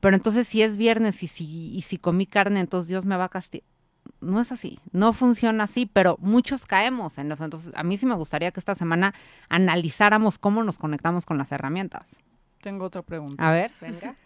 pero 0.00 0.16
entonces 0.16 0.46
si 0.46 0.62
es 0.62 0.76
viernes 0.76 1.22
y 1.22 1.28
si, 1.28 1.74
y 1.74 1.82
si 1.82 1.96
comí 1.96 2.26
carne, 2.26 2.60
entonces 2.60 2.88
Dios 2.88 3.04
me 3.04 3.16
va 3.16 3.24
a 3.24 3.28
castigar 3.28 3.76
no 4.20 4.40
es 4.40 4.52
así, 4.52 4.78
no 4.92 5.12
funciona 5.12 5.64
así, 5.64 5.86
pero 5.86 6.16
muchos 6.20 6.66
caemos 6.66 7.18
en 7.18 7.32
eso. 7.32 7.44
Entonces, 7.44 7.72
a 7.74 7.82
mí 7.82 7.96
sí 7.96 8.06
me 8.06 8.14
gustaría 8.14 8.50
que 8.50 8.60
esta 8.60 8.74
semana 8.74 9.14
analizáramos 9.48 10.38
cómo 10.38 10.62
nos 10.62 10.78
conectamos 10.78 11.26
con 11.26 11.38
las 11.38 11.52
herramientas. 11.52 12.16
Tengo 12.60 12.86
otra 12.86 13.02
pregunta. 13.02 13.46
A 13.46 13.52
ver, 13.52 13.72
venga. 13.80 14.16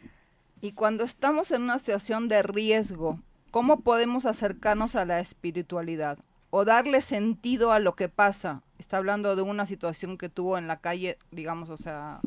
Y 0.63 0.73
cuando 0.73 1.05
estamos 1.05 1.51
en 1.53 1.63
una 1.63 1.79
situación 1.79 2.29
de 2.29 2.43
riesgo, 2.43 3.19
¿cómo 3.51 3.81
podemos 3.81 4.27
acercarnos 4.27 4.95
a 4.95 5.07
la 5.07 5.19
espiritualidad 5.21 6.19
o 6.51 6.67
darle 6.67 7.01
sentido 7.01 7.73
a 7.73 7.79
lo 7.79 7.95
que 7.97 8.11
pasa? 8.11 8.63
Está 8.79 8.99
hablando 8.99 9.37
de 9.37 9.43
una 9.43 9.65
situación 9.65 10.19
que 10.19 10.29
tuvo 10.29 10.59
en 10.59 10.69
la 10.69 10.79
calle, 10.79 11.17
digamos, 11.31 11.71
o 11.71 11.79
sea, 11.79 12.21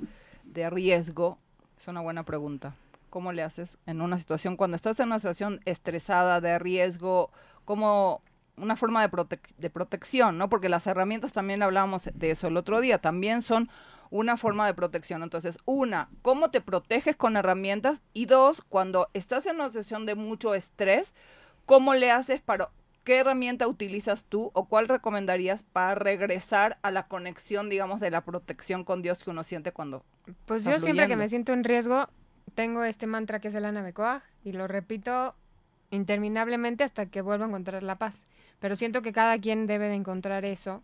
de 0.46 0.68
riesgo. 0.72 1.38
Es 1.78 1.88
una 1.88 2.02
buena 2.02 2.24
pregunta. 2.24 2.76
¿Cómo 3.12 3.34
le 3.34 3.44
haces 3.44 3.78
en 3.86 4.02
una 4.02 4.18
situación, 4.18 4.58
cuando 4.58 4.76
estás 4.76 5.00
en 5.00 5.08
una 5.08 5.20
situación 5.20 5.60
estresada, 5.66 6.42
de 6.42 6.58
riesgo, 6.58 7.30
como 7.66 8.22
una 8.58 8.76
forma 8.76 9.08
de, 9.08 9.40
de 9.60 9.70
protección, 9.70 10.40
¿no? 10.40 10.50
Porque 10.50 10.70
las 10.70 10.88
herramientas 10.88 11.34
también 11.34 11.62
hablábamos 11.62 12.10
de 12.12 12.32
eso 12.32 12.48
el 12.48 12.58
otro 12.58 12.82
día, 12.82 12.98
también 12.98 13.44
son 13.44 13.70
una 14.14 14.38
forma 14.38 14.68
de 14.68 14.76
protección. 14.76 15.24
Entonces, 15.24 15.58
una, 15.66 16.08
¿cómo 16.22 16.52
te 16.52 16.62
proteges 16.62 17.18
con 17.18 17.36
herramientas? 17.36 18.04
Y 18.14 18.28
dos, 18.28 18.62
cuando 18.62 19.10
estás 19.14 19.48
en 19.48 19.56
una 19.56 19.70
situación 19.70 20.06
de 20.06 20.14
mucho 20.14 20.54
estrés, 20.54 21.16
¿cómo 21.66 21.96
le 21.96 22.12
haces 22.12 22.40
para, 22.40 22.70
qué 23.04 23.18
herramienta 23.18 23.68
utilizas 23.68 24.26
tú 24.26 24.52
o 24.54 24.66
cuál 24.66 24.88
recomendarías 24.88 25.64
para 25.64 25.96
regresar 25.96 26.78
a 26.84 26.92
la 26.92 27.08
conexión, 27.08 27.72
digamos, 27.72 28.00
de 28.00 28.12
la 28.12 28.24
protección 28.24 28.84
con 28.84 29.02
Dios 29.02 29.24
que 29.24 29.32
uno 29.32 29.44
siente 29.44 29.72
cuando... 29.72 30.06
Pues 30.46 30.64
yo 30.64 30.80
siempre 30.80 31.08
que 31.08 31.16
me 31.16 31.28
siento 31.28 31.52
en 31.52 31.64
riesgo, 31.64 32.08
tengo 32.54 32.84
este 32.84 33.08
mantra 33.08 33.40
que 33.40 33.48
es 33.48 33.56
el 33.56 33.66
Anabecoag 33.66 34.22
y 34.44 34.52
lo 34.52 34.68
repito 34.68 35.34
interminablemente 35.90 36.84
hasta 36.84 37.08
que 37.08 37.24
vuelva 37.24 37.46
a 37.46 37.48
encontrar 37.48 37.82
la 37.82 37.98
paz. 37.98 38.28
Pero 38.60 38.76
siento 38.76 39.02
que 39.02 39.12
cada 39.12 39.40
quien 39.40 39.66
debe 39.66 39.88
de 39.88 39.96
encontrar 39.96 40.46
eso 40.46 40.84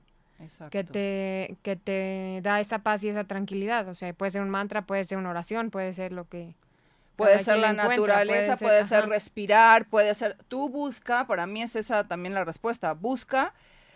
que 0.70 0.84
te, 0.84 1.58
que 1.64 1.76
te 1.76 2.40
da 2.44 2.60
esa 2.60 2.80
paz 2.80 3.04
y 3.04 3.10
esa 3.10 3.24
tranquilidad. 3.24 3.88
O 3.88 3.96
sea, 3.96 4.14
puede 4.14 4.32
ser 4.32 4.42
un 4.42 4.50
mantra, 4.50 4.84
puede 4.84 5.04
ser 5.06 5.18
una 5.18 5.30
oración, 5.30 5.70
puede 5.72 5.94
ser 5.94 6.12
lo 6.12 6.28
que... 6.28 6.56
Puede 7.16 7.40
ser 7.40 7.58
la 7.58 7.74
naturaleza, 7.74 8.56
puede 8.56 8.86
ser, 8.86 9.10
respirar, 9.10 9.86
puede 9.90 10.14
ser... 10.16 10.38
Tú 10.48 10.70
busca, 10.70 11.28
para 11.28 11.46
mí 11.48 11.62
es 11.62 11.76
esa 11.76 12.08
también 12.08 12.34
la 12.34 12.46
respuesta, 12.46 12.94
busca 12.94 13.54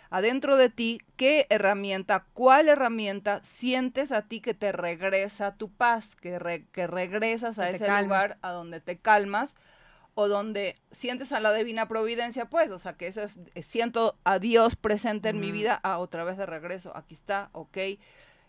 adentro 0.10 0.58
de 0.58 0.70
ti 0.70 1.02
qué 1.16 1.48
herramienta, 1.50 2.26
cuál 2.34 2.70
herramienta 2.70 3.41
sientes 3.44 4.12
a 4.12 4.22
ti 4.22 4.41
que 4.41 4.54
te 4.54 4.72
regresa 4.72 5.56
tu 5.56 5.72
paz, 5.72 6.16
que, 6.16 6.66
que 6.72 6.86
regresas 6.86 7.58
a 7.58 7.70
ese 7.70 7.88
lugar 8.04 8.38
a 8.41 8.52
donde 8.52 8.80
te 8.80 8.98
calmas 8.98 9.56
o 10.16 10.28
donde 10.28 10.76
sientes 10.91 11.32
a 11.32 11.39
la 11.39 11.53
divina 11.53 11.88
providencia, 11.88 12.45
pues, 12.45 12.72
o 12.72 12.80
sea, 12.80 12.93
que 12.93 13.07
eso 13.07 13.22
es, 13.22 13.38
siento 13.66 14.18
a 14.24 14.39
Dios 14.39 14.76
presente 14.76 15.30
en 15.30 15.39
mi 15.39 15.51
vida, 15.51 15.80
a 15.84 15.97
otra 15.97 16.24
vez 16.24 16.38
de 16.38 16.45
regreso, 16.45 16.95
aquí 16.95 17.14
está, 17.14 17.49
ok, 17.53 17.78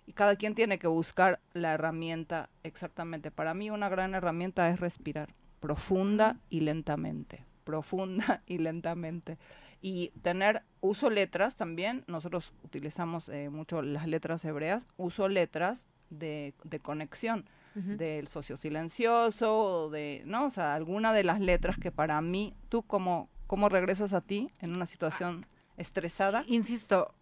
y 0.07 0.13
cada 0.13 0.37
quien 0.37 0.55
tiene 0.55 0.79
que 0.79 0.87
buscar 0.87 1.41
la 1.55 1.73
herramienta 1.73 2.51
exactamente. 2.63 3.31
Para 3.31 3.55
mí 3.55 3.71
una 3.71 3.89
gran 3.89 4.15
herramienta 4.15 4.69
es 4.69 4.79
respirar 4.79 5.35
profunda 5.61 6.37
y 6.51 6.61
lentamente, 6.61 7.45
profunda 7.65 8.43
y 8.47 8.59
lentamente 8.59 9.39
y 9.81 10.13
tener 10.23 10.63
uso 10.81 11.11
letras 11.11 11.57
también. 11.57 12.05
Nosotros 12.07 12.53
utilizamos 12.63 13.29
eh, 13.29 13.51
mucho 13.51 13.83
las 13.83 14.07
letras 14.07 14.45
hebreas, 14.45 14.89
uso 14.97 15.29
letras 15.29 15.89
de, 16.11 16.55
de 16.65 16.81
conexión 16.81 17.47
del 17.75 18.29
socio 18.29 18.57
silencioso, 18.57 19.91
de, 19.91 20.23
¿no? 20.27 20.47
O 20.47 20.51
sea, 20.51 20.75
alguna 20.75 21.13
de 21.13 21.25
las 21.25 21.41
letras 21.41 21.77
que 21.77 21.91
para 21.91 22.21
mí, 22.21 22.55
tú 22.69 22.83
cómo, 22.83 23.29
cómo 23.47 23.69
regresas 23.69 24.13
a 24.13 24.21
ti 24.21 24.51
en 24.61 24.77
una 24.77 24.87
situación 24.87 25.47
estresada. 25.77 26.45
Insisto, 26.47 27.13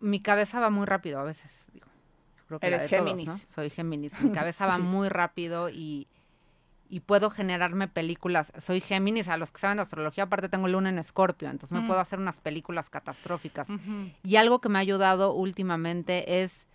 mi 0.00 0.20
cabeza 0.20 0.60
va 0.60 0.70
muy 0.70 0.86
rápido 0.86 1.18
a 1.18 1.24
veces, 1.24 1.66
digo. 1.72 1.86
Creo 2.46 2.60
que 2.60 2.66
Eres 2.66 2.88
Géminis. 2.88 3.46
Soy 3.48 3.70
Géminis. 3.70 4.12
Mi 4.20 4.32
cabeza 4.32 4.66
va 4.66 4.76
muy 4.76 5.08
rápido 5.08 5.70
y 5.70 6.08
y 6.92 7.00
puedo 7.00 7.30
generarme 7.30 7.88
películas. 7.88 8.52
Soy 8.58 8.82
Géminis, 8.82 9.26
a 9.28 9.38
los 9.38 9.50
que 9.50 9.60
saben 9.62 9.78
de 9.78 9.82
astrología, 9.82 10.24
aparte 10.24 10.50
tengo 10.50 10.68
luna 10.68 10.90
en 10.90 10.98
Escorpio, 10.98 11.48
entonces 11.48 11.72
me 11.72 11.80
mm. 11.80 11.86
puedo 11.86 11.98
hacer 11.98 12.18
unas 12.18 12.38
películas 12.40 12.90
catastróficas. 12.90 13.66
Y 14.22 14.36
algo 14.36 14.60
que 14.60 14.68
me 14.68 14.76
ha 14.78 14.82
ayudado 14.82 15.32
últimamente 15.32 16.42
es 16.42 16.66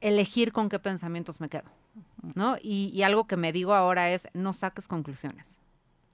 elegir 0.00 0.52
con 0.52 0.68
qué 0.68 0.78
pensamientos 0.78 1.40
me 1.40 1.48
quedo, 1.48 1.70
¿no? 2.34 2.56
Y, 2.62 3.02
algo 3.02 3.26
que 3.26 3.36
me 3.36 3.52
digo 3.52 3.74
ahora 3.74 4.10
es, 4.10 4.28
no 4.32 4.52
saques 4.52 4.88
conclusiones, 4.88 5.58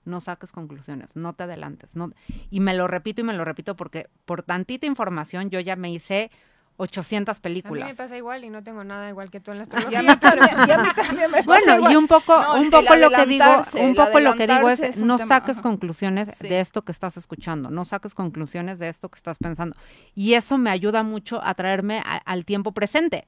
no 0.05 0.21
saques 0.21 0.53
conclusiones, 0.53 1.17
no 1.17 1.35
te 1.35 1.45
adelantes. 1.45 1.97
No, 1.97 2.11
y 2.51 2.61
me 2.61 2.75
lo 2.75 2.89
repito 2.89 3.21
y 3.21 3.25
me 3.25 3.33
lo 3.33 3.45
repito 3.45 3.77
porque 3.77 4.09
por 4.25 4.43
tantita 4.43 4.87
información 4.87 5.51
yo 5.51 5.61
ya 5.61 5.77
me 5.77 5.91
hice 5.91 6.31
800 6.79 7.41
películas. 7.41 7.85
A 7.85 7.87
mí 7.87 7.93
me 7.93 7.97
pasa 7.97 8.17
igual 8.17 8.45
y 8.45 8.51
no 8.51 8.63
tengo 8.63 8.85
nada 8.85 9.09
igual 9.09 9.31
que 9.31 9.41
tú 9.41 9.51
en 9.51 9.59
la 9.59 9.63
astrología. 9.65 10.19
también, 10.19 11.31
me 11.31 11.43
bueno, 11.45 11.91
y 11.91 11.97
un 11.97 12.07
poco, 12.07 12.35
un 12.55 12.71
poco 12.71 12.97
lo 12.97 13.11
que 13.11 13.27
digo, 13.27 13.63
un 13.81 13.95
poco 13.95 14.21
lo 14.21 14.35
que 14.35 14.47
digo 14.47 14.69
es, 14.69 14.99
no 14.99 15.19
saques 15.19 15.61
conclusiones 15.61 16.39
de 16.39 16.61
esto 16.61 16.83
que 16.83 16.93
estás 16.93 17.17
escuchando, 17.17 17.71
no 17.71 17.85
saques 17.85 18.15
conclusiones 18.15 18.79
de 18.79 18.89
esto 18.89 19.09
que 19.09 19.17
estás 19.17 19.39
pensando. 19.39 19.77
Y 20.15 20.35
eso 20.35 20.59
me 20.59 20.71
ayuda 20.71 21.03
mucho 21.03 21.43
a 21.43 21.55
traerme 21.55 22.03
al 22.25 22.45
tiempo 22.45 22.73
presente, 22.73 23.27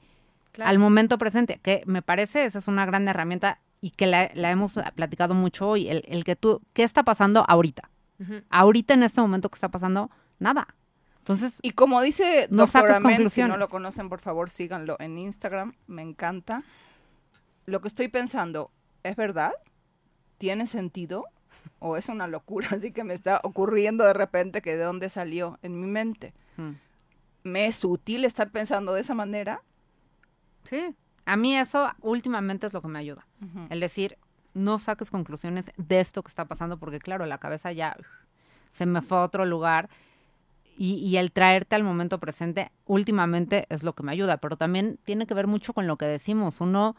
al 0.58 0.78
momento 0.78 1.18
presente, 1.18 1.60
que 1.62 1.82
me 1.86 2.02
parece 2.02 2.44
esa 2.44 2.58
es 2.58 2.68
una 2.68 2.86
gran 2.86 3.06
herramienta 3.08 3.60
y 3.80 3.90
que 3.92 4.06
la, 4.06 4.24
hemos 4.34 4.74
platicado 4.94 5.34
mucho 5.34 5.68
hoy, 5.68 5.88
el, 5.88 6.24
que 6.24 6.36
tú, 6.36 6.60
¿qué 6.72 6.82
está 6.82 7.02
pasando 7.02 7.44
ahorita? 7.48 7.90
Ahorita 8.50 8.94
en 8.94 9.04
este 9.04 9.20
momento 9.20 9.48
que 9.48 9.54
está 9.54 9.68
pasando, 9.68 10.10
nada 10.40 10.74
entonces, 11.28 11.58
y 11.60 11.72
como 11.72 12.00
dice 12.00 12.48
no 12.50 12.64
Doctor 12.64 13.30
si 13.30 13.42
no 13.42 13.58
lo 13.58 13.68
conocen, 13.68 14.08
por 14.08 14.20
favor, 14.20 14.48
síganlo 14.48 14.96
en 14.98 15.18
Instagram, 15.18 15.74
me 15.86 16.00
encanta. 16.00 16.62
Lo 17.66 17.82
que 17.82 17.88
estoy 17.88 18.08
pensando, 18.08 18.70
¿es 19.02 19.14
verdad? 19.14 19.52
¿Tiene 20.38 20.66
sentido? 20.66 21.26
¿O 21.80 21.98
es 21.98 22.08
una 22.08 22.28
locura 22.28 22.68
así 22.74 22.92
que 22.92 23.04
me 23.04 23.12
está 23.12 23.42
ocurriendo 23.42 24.04
de 24.04 24.14
repente 24.14 24.62
que 24.62 24.74
de 24.74 24.84
dónde 24.84 25.10
salió 25.10 25.58
en 25.60 25.78
mi 25.78 25.86
mente? 25.86 26.32
Hmm. 26.56 26.76
¿Me 27.42 27.66
es 27.66 27.84
útil 27.84 28.24
estar 28.24 28.50
pensando 28.50 28.94
de 28.94 29.02
esa 29.02 29.12
manera? 29.12 29.60
Sí, 30.64 30.94
a 31.24 31.36
mí 31.36 31.56
eso 31.56 31.90
últimamente 32.00 32.66
es 32.66 32.72
lo 32.72 32.82
que 32.82 32.88
me 32.88 32.98
ayuda. 32.98 33.26
El 33.70 33.80
decir, 33.80 34.18
no 34.54 34.78
saques 34.78 35.10
conclusiones 35.10 35.70
de 35.76 36.00
esto 36.00 36.22
que 36.22 36.28
está 36.28 36.46
pasando, 36.46 36.78
porque 36.78 36.98
claro, 36.98 37.26
la 37.26 37.38
cabeza 37.38 37.72
ya 37.72 37.96
se 38.70 38.86
me 38.86 39.02
fue 39.02 39.18
a 39.18 39.22
otro 39.22 39.44
lugar. 39.44 39.88
Y, 40.76 40.94
y, 40.94 41.16
el 41.16 41.32
traerte 41.32 41.74
al 41.74 41.82
momento 41.82 42.20
presente 42.20 42.70
últimamente 42.86 43.66
es 43.68 43.82
lo 43.82 43.94
que 43.94 44.04
me 44.04 44.12
ayuda, 44.12 44.36
pero 44.36 44.56
también 44.56 45.00
tiene 45.02 45.26
que 45.26 45.34
ver 45.34 45.48
mucho 45.48 45.72
con 45.72 45.88
lo 45.88 45.96
que 45.96 46.06
decimos. 46.06 46.60
Uno 46.60 46.94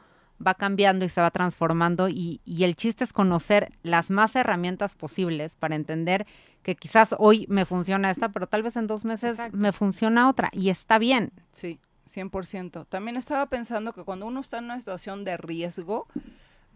va 0.46 0.54
cambiando 0.54 1.06
y 1.06 1.10
se 1.10 1.22
va 1.22 1.32
transformando 1.32 2.10
y, 2.10 2.42
y 2.46 2.66
el 2.66 2.76
chiste 2.76 3.04
es 3.04 3.14
conocer 3.14 3.72
las 3.84 4.10
más 4.10 4.36
herramientas 4.36 4.96
posibles 4.96 5.56
para 5.56 5.76
entender 5.76 6.28
que 6.62 6.76
quizás 6.76 7.16
hoy 7.18 7.46
me 7.50 7.66
funciona 7.66 8.12
esta, 8.12 8.30
pero 8.30 8.48
tal 8.48 8.64
vez 8.64 8.76
en 8.76 8.88
dos 8.88 9.06
meses 9.06 9.38
me 9.54 9.72
funciona 9.72 10.30
otra 10.30 10.50
y 10.52 10.70
está 10.70 11.00
bien. 11.00 11.32
Sí, 11.52 11.80
100%. 12.14 12.86
También 12.88 13.18
estaba 13.18 13.46
pensando 13.48 13.94
que 13.94 14.04
cuando 14.04 14.26
uno 14.26 14.42
está 14.42 14.58
en 14.58 14.66
una 14.66 14.78
situación 14.78 15.24
de 15.24 15.38
riesgo, 15.38 16.08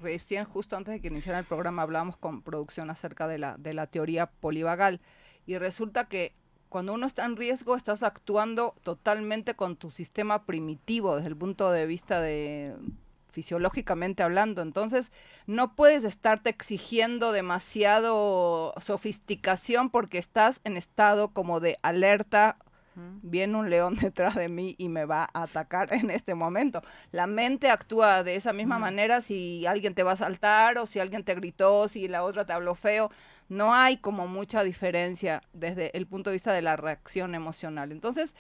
recién 0.02 0.46
justo 0.46 0.76
antes 0.76 0.94
de 0.94 1.02
que 1.02 1.08
iniciara 1.08 1.40
el 1.40 1.46
programa 1.46 1.82
hablábamos 1.82 2.18
con 2.18 2.42
producción 2.42 2.90
acerca 2.90 3.28
de 3.28 3.38
la, 3.38 3.58
de 3.58 3.74
la 3.74 3.88
teoría 3.88 4.28
polivagal 4.28 5.02
y 5.46 5.58
resulta 5.58 6.06
que 6.06 6.34
cuando 6.70 6.94
uno 6.94 7.06
está 7.06 7.26
en 7.26 7.36
riesgo 7.36 7.76
estás 7.76 8.02
actuando 8.02 8.76
totalmente 8.84 9.54
con 9.54 9.76
tu 9.76 9.92
sistema 9.92 10.46
primitivo 10.46 11.16
desde 11.16 11.30
el 11.30 11.38
punto 11.38 11.72
de 11.72 11.86
vista 11.86 12.20
de 12.20 12.76
fisiológicamente 13.34 14.24
hablando. 14.24 14.62
Entonces, 14.62 15.12
no 15.48 15.76
puedes 15.76 16.04
estarte 16.04 16.50
exigiendo 16.50 17.32
demasiado 17.32 18.74
sofisticación 18.80 19.90
porque 19.90 20.18
estás 20.18 20.62
en 20.64 20.78
estado 20.78 21.30
como 21.30 21.60
de 21.60 21.78
alerta 21.82 22.58
viene 22.96 23.58
un 23.58 23.70
león 23.70 23.96
detrás 24.02 24.36
de 24.36 24.50
mí 24.50 24.76
y 24.78 24.90
me 24.90 25.06
va 25.06 25.30
a 25.34 25.44
atacar 25.44 25.94
en 25.94 26.10
este 26.10 26.36
momento. 26.36 26.82
La 27.12 27.28
mente 27.28 27.70
actúa 27.70 28.24
de 28.24 28.36
esa 28.36 28.54
misma 28.54 28.80
manera 28.80 29.22
si 29.22 29.66
alguien 29.66 29.94
te 29.94 30.04
va 30.04 30.14
a 30.14 30.18
saltar 30.18 30.78
o 30.78 30.86
si 30.86 31.00
alguien 31.00 31.24
te 31.24 31.36
gritó, 31.36 31.88
si 31.88 32.08
la 32.08 32.24
otra 32.24 32.46
te 32.46 32.54
habló 32.54 32.76
feo. 32.76 33.12
No 33.50 33.74
hay 33.74 33.98
como 33.98 34.28
mucha 34.28 34.64
diferencia 34.64 35.42
desde 35.54 35.96
el 35.98 36.08
punto 36.08 36.30
de 36.30 36.36
vista 36.36 36.54
de 36.54 36.62
la 36.62 36.76
reacción 36.76 37.36
emocional. 37.36 37.92
Entonces, 37.92 38.36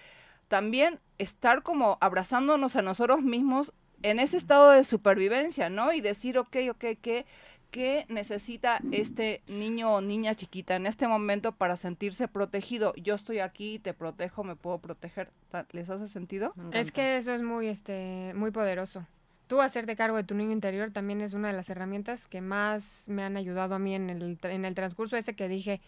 también 0.47 0.99
estar 1.17 1.63
como 1.63 1.97
abrazándonos 2.01 2.75
a 2.75 2.81
nosotros 2.81 3.21
mismos 3.21 3.73
en 4.03 4.19
ese 4.19 4.37
estado 4.37 4.71
de 4.71 4.83
supervivencia, 4.83 5.69
¿no? 5.69 5.93
Y 5.93 6.01
decir, 6.01 6.37
ok, 6.37 6.57
ok, 6.71 6.85
¿qué, 7.01 7.25
¿qué 7.73 8.05
necesita 8.07 8.79
este 8.91 9.41
niño 9.47 9.95
o 9.95 9.99
niña 9.99 10.35
chiquita 10.35 10.75
en 10.75 10.85
este 10.85 11.07
momento 11.07 11.53
para 11.53 11.75
sentirse 11.75 12.27
protegido? 12.27 12.93
Yo 12.97 13.15
estoy 13.15 13.39
aquí, 13.39 13.79
te 13.79 13.95
protejo, 13.95 14.43
me 14.43 14.55
puedo 14.55 14.77
proteger. 14.77 15.31
¿Les 15.71 15.89
hace 15.89 16.07
sentido? 16.07 16.53
Es 16.71 16.91
que 16.91 17.17
eso 17.17 17.33
es 17.33 17.41
muy, 17.41 17.67
este, 17.67 18.33
muy 18.35 18.51
poderoso. 18.51 19.07
Tú 19.47 19.59
hacerte 19.59 19.95
cargo 19.95 20.17
de 20.17 20.23
tu 20.23 20.35
niño 20.35 20.51
interior 20.51 20.91
también 20.91 21.19
es 21.21 21.33
una 21.33 21.47
de 21.47 21.55
las 21.55 21.67
herramientas 21.67 22.27
que 22.27 22.41
más 22.41 23.05
me 23.07 23.23
han 23.23 23.37
ayudado 23.37 23.73
a 23.73 23.79
mí 23.79 23.95
en 23.95 24.11
el, 24.11 24.37
en 24.43 24.65
el 24.65 24.75
transcurso 24.75 25.17
ese 25.17 25.35
que 25.35 25.47
dije, 25.47 25.81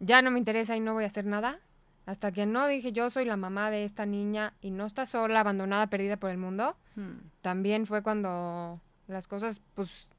ya 0.00 0.22
no 0.22 0.32
me 0.32 0.40
interesa 0.40 0.76
y 0.76 0.80
no 0.80 0.92
voy 0.92 1.04
a 1.04 1.06
hacer 1.06 1.24
nada. 1.24 1.60
Hasta 2.04 2.32
que 2.32 2.46
no 2.46 2.66
dije, 2.66 2.90
yo 2.90 3.10
soy 3.10 3.26
la 3.26 3.36
mamá 3.36 3.70
de 3.70 3.84
esta 3.84 4.06
niña 4.06 4.54
y 4.60 4.72
no 4.72 4.86
está 4.86 5.06
sola, 5.06 5.38
abandonada, 5.38 5.86
perdida 5.86 6.16
por 6.16 6.30
el 6.30 6.38
mundo. 6.38 6.76
Hmm. 6.96 7.18
También 7.42 7.86
fue 7.86 8.02
cuando 8.02 8.80
las 9.06 9.28
cosas, 9.28 9.62
pues, 9.76 10.11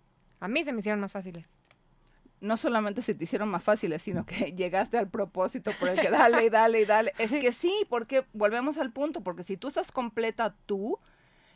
a 0.43 0.49
mí 0.49 0.65
se 0.65 0.73
me 0.73 0.79
hicieron 0.79 0.99
más 0.99 1.13
fáciles. 1.13 1.45
No 2.41 2.57
solamente 2.57 3.01
se 3.01 3.15
te 3.15 3.23
hicieron 3.23 3.47
más 3.47 3.63
fáciles, 3.63 4.01
sino 4.01 4.25
que 4.25 4.51
llegaste 4.57 4.97
al 4.97 5.07
propósito 5.07 5.71
por 5.79 5.87
el 5.87 6.01
que 6.01 6.09
dale 6.11 6.45
y 6.45 6.49
dale 6.49 6.81
y 6.81 6.85
dale. 6.85 7.13
Es 7.17 7.31
que 7.31 7.53
sí, 7.53 7.73
porque 7.87 8.25
volvemos 8.33 8.77
al 8.77 8.91
punto, 8.91 9.21
porque 9.21 9.43
si 9.43 9.55
tú 9.55 9.69
estás 9.69 9.93
completa 9.93 10.53
tú, 10.65 10.99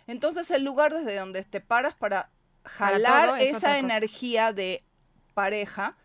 entonces 0.07 0.49
el 0.51 0.63
lugar 0.63 0.93
desde 0.93 1.17
donde 1.17 1.43
te 1.43 1.59
paras 1.59 1.95
para 1.95 2.29
jalar 2.63 3.41
esa 3.41 3.77
energía 3.77 4.53
de 4.53 4.85
pareja 5.33 5.97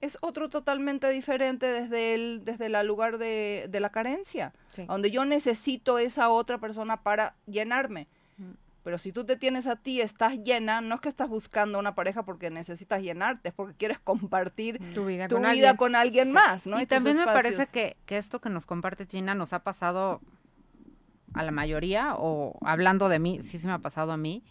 es 0.00 0.16
otro 0.20 0.48
totalmente 0.48 1.10
diferente 1.10 1.66
desde 1.66 2.14
el 2.14 2.44
desde 2.44 2.66
el 2.66 2.86
lugar 2.86 3.18
de, 3.18 3.66
de 3.68 3.80
la 3.80 3.90
carencia, 3.90 4.54
donde 4.86 5.10
yo 5.10 5.24
necesito 5.24 5.98
esa 5.98 6.28
otra 6.28 6.58
persona 6.58 7.02
para 7.02 7.34
llenarme. 7.46 8.06
Pero 8.88 8.96
si 8.96 9.12
tú 9.12 9.26
te 9.26 9.36
tienes 9.36 9.66
a 9.66 9.76
ti, 9.76 10.00
estás 10.00 10.38
llena, 10.38 10.80
no 10.80 10.94
es 10.94 11.02
que 11.02 11.10
estás 11.10 11.28
buscando 11.28 11.78
una 11.78 11.94
pareja 11.94 12.22
porque 12.22 12.48
necesitas 12.48 13.02
llenarte, 13.02 13.50
es 13.50 13.54
porque 13.54 13.74
quieres 13.74 13.98
compartir 13.98 14.78
tu 14.94 15.04
vida, 15.04 15.28
con, 15.28 15.94
alguien. 15.94 16.32
más, 16.32 16.66
¿no? 16.66 16.80
Y, 16.80 16.86
también 16.86 17.18
me 17.18 17.26
parece 17.26 17.66
que, 17.66 17.98
que 18.06 18.16
esto 18.16 18.40
que 18.40 18.48
nos 18.48 18.64
comparte 18.64 19.04
Gina 19.04 19.34
nos 19.34 19.52
ha 19.52 19.62
pasado 19.62 20.22
a 21.34 21.42
la 21.42 21.50
mayoría, 21.50 22.14
o 22.16 22.58
hablando 22.62 23.10
de 23.10 23.18
mí, 23.18 23.42
sí 23.42 23.58
se 23.58 23.66
me 23.66 23.74
ha 23.74 23.78
pasado 23.78 24.10
a 24.10 24.16
mí. 24.16 24.42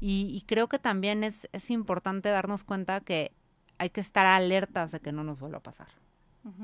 Y, 0.00 0.42
creo 0.46 0.70
que 0.70 0.78
también 0.78 1.22
es, 1.22 1.46
es 1.52 1.70
importante 1.70 2.30
darnos 2.30 2.64
cuenta 2.64 3.00
que 3.00 3.32
hay 3.76 3.90
que 3.90 4.00
estar 4.00 4.24
alertas 4.24 4.90
de 4.90 5.00
que 5.00 5.12
no 5.12 5.22
nos 5.22 5.38
vuelva 5.38 5.58
a 5.58 5.62
pasar. 5.62 5.88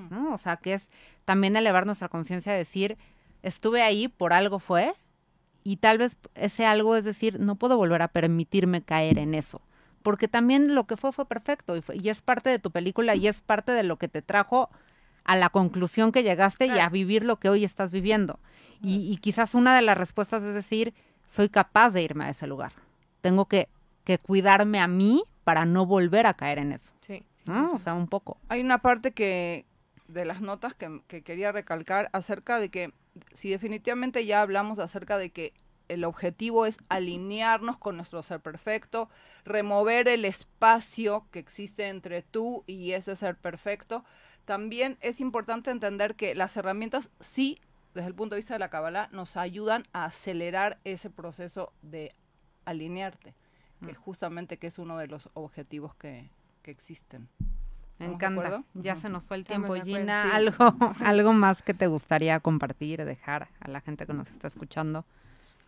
¿no? 0.08 0.32
O 0.32 0.38
sea, 0.38 0.56
que 0.56 0.72
es 0.72 0.88
también 1.26 1.56
elevar 1.56 1.84
nuestra 1.84 2.08
conciencia, 2.08 2.54
decir, 2.54 2.96
estuve 3.42 3.82
ahí, 3.82 4.08
por 4.08 4.32
algo 4.32 4.60
fue, 4.60 4.94
y 5.68 5.76
tal 5.76 5.98
vez 5.98 6.16
ese 6.34 6.64
algo 6.64 6.96
es 6.96 7.04
decir, 7.04 7.38
no 7.40 7.56
puedo 7.56 7.76
volver 7.76 8.00
a 8.00 8.08
permitirme 8.08 8.80
caer 8.80 9.18
en 9.18 9.34
eso. 9.34 9.60
Porque 10.02 10.26
también 10.26 10.74
lo 10.74 10.86
que 10.86 10.96
fue 10.96 11.12
fue 11.12 11.26
perfecto 11.26 11.76
y, 11.76 12.08
es 12.08 12.22
parte 12.22 12.48
de 12.48 12.58
tu 12.58 12.70
película 12.70 13.14
y 13.14 13.28
es 13.28 13.42
parte 13.42 13.72
de 13.72 13.82
lo 13.82 13.98
que 13.98 14.08
te 14.08 14.22
trajo 14.22 14.70
a 15.24 15.36
la 15.36 15.50
conclusión 15.50 16.10
que 16.10 16.22
llegaste 16.22 16.68
y 16.68 16.78
a 16.78 16.88
vivir 16.88 17.26
lo 17.26 17.38
que 17.38 17.50
hoy 17.50 17.66
estás 17.66 17.92
viviendo. 17.92 18.40
Y, 18.80 19.14
quizás 19.18 19.54
una 19.54 19.76
de 19.76 19.82
las 19.82 19.98
respuestas 19.98 20.42
es 20.42 20.54
decir, 20.54 20.94
soy 21.26 21.50
capaz 21.50 21.90
de 21.90 22.00
irme 22.00 22.24
a 22.24 22.30
ese 22.30 22.46
lugar. 22.46 22.72
Tengo 23.20 23.44
que, 23.44 23.68
que 24.04 24.16
cuidarme 24.16 24.80
a 24.80 24.88
mí 24.88 25.22
para 25.44 25.66
no 25.66 25.84
volver 25.84 26.26
a 26.26 26.32
caer 26.32 26.60
en 26.60 26.72
eso. 26.72 26.94
Sí. 27.02 27.22
O 27.46 27.78
sea, 27.78 27.92
un 27.92 28.08
poco. 28.08 28.38
Hay 28.48 28.62
una 28.62 28.78
parte 28.78 29.12
que 29.12 29.66
de 30.08 30.24
las 30.24 30.40
notas 30.40 30.74
que, 30.74 31.02
que 31.06 31.22
quería 31.22 31.52
recalcar 31.52 32.10
acerca 32.12 32.58
de 32.58 32.70
que 32.70 32.92
si 33.32 33.50
definitivamente 33.50 34.24
ya 34.26 34.40
hablamos 34.40 34.78
acerca 34.78 35.18
de 35.18 35.30
que 35.30 35.52
el 35.88 36.04
objetivo 36.04 36.66
es 36.66 36.78
alinearnos 36.88 37.78
con 37.78 37.96
nuestro 37.96 38.22
ser 38.22 38.40
perfecto, 38.40 39.08
remover 39.44 40.08
el 40.08 40.24
espacio 40.24 41.26
que 41.30 41.38
existe 41.38 41.88
entre 41.88 42.22
tú 42.22 42.62
y 42.66 42.92
ese 42.92 43.16
ser 43.16 43.36
perfecto. 43.36 44.04
También 44.44 44.98
es 45.00 45.20
importante 45.20 45.70
entender 45.70 46.14
que 46.14 46.34
las 46.34 46.56
herramientas 46.56 47.10
sí, 47.20 47.58
desde 47.94 48.08
el 48.08 48.14
punto 48.14 48.34
de 48.34 48.40
vista 48.40 48.54
de 48.54 48.60
la 48.60 48.70
Kabbalah, 48.70 49.08
nos 49.12 49.36
ayudan 49.36 49.84
a 49.92 50.04
acelerar 50.04 50.78
ese 50.84 51.10
proceso 51.10 51.72
de 51.82 52.14
alinearte, 52.64 53.34
que 53.80 53.92
mm. 53.92 53.96
justamente 53.96 54.58
que 54.58 54.66
es 54.66 54.78
uno 54.78 54.98
de 54.98 55.06
los 55.06 55.30
objetivos 55.34 55.94
que, 55.94 56.30
que 56.62 56.70
existen. 56.70 57.28
Me 57.98 58.06
encanta. 58.06 58.62
Ya 58.74 58.96
se 58.96 59.08
nos 59.08 59.24
fue 59.24 59.36
el 59.36 59.44
tiempo, 59.44 59.74
Gina. 59.74 60.34
Algo, 60.34 60.54
algo 61.04 61.32
más 61.32 61.62
que 61.62 61.74
te 61.74 61.86
gustaría 61.86 62.38
compartir, 62.40 63.04
dejar 63.04 63.48
a 63.60 63.68
la 63.68 63.80
gente 63.80 64.06
que 64.06 64.12
nos 64.12 64.30
está 64.30 64.48
escuchando. 64.48 65.04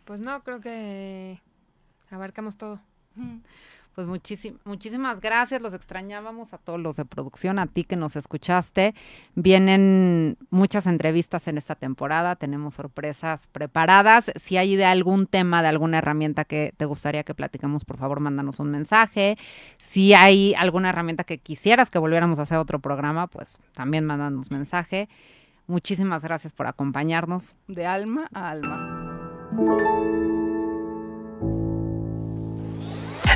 Pues 0.04 0.20
no, 0.20 0.42
creo 0.42 0.60
que 0.60 1.40
abarcamos 2.10 2.56
todo. 2.56 2.80
Pues 3.94 4.06
muchísimas 4.64 5.20
gracias, 5.20 5.60
los 5.60 5.74
extrañábamos 5.74 6.54
a 6.54 6.58
todos 6.58 6.80
los 6.80 6.96
de 6.96 7.04
producción, 7.04 7.58
a 7.58 7.66
ti 7.66 7.84
que 7.84 7.96
nos 7.96 8.16
escuchaste. 8.16 8.94
Vienen 9.34 10.38
muchas 10.48 10.86
entrevistas 10.86 11.48
en 11.48 11.58
esta 11.58 11.74
temporada, 11.74 12.36
tenemos 12.36 12.74
sorpresas 12.74 13.48
preparadas. 13.48 14.30
Si 14.36 14.56
hay 14.56 14.76
de 14.76 14.84
algún 14.84 15.26
tema, 15.26 15.60
de 15.60 15.68
alguna 15.68 15.98
herramienta 15.98 16.44
que 16.44 16.72
te 16.76 16.84
gustaría 16.84 17.24
que 17.24 17.34
platicamos, 17.34 17.84
por 17.84 17.98
favor, 17.98 18.20
mándanos 18.20 18.60
un 18.60 18.70
mensaje. 18.70 19.36
Si 19.76 20.14
hay 20.14 20.54
alguna 20.54 20.90
herramienta 20.90 21.24
que 21.24 21.38
quisieras 21.38 21.90
que 21.90 21.98
volviéramos 21.98 22.38
a 22.38 22.42
hacer 22.42 22.58
otro 22.58 22.78
programa, 22.78 23.26
pues 23.26 23.58
también 23.74 24.06
mándanos 24.06 24.50
mensaje. 24.50 25.08
Muchísimas 25.66 26.22
gracias 26.22 26.52
por 26.52 26.66
acompañarnos. 26.68 27.54
De 27.68 27.86
alma 27.86 28.28
a 28.32 28.50
alma. 28.50 30.29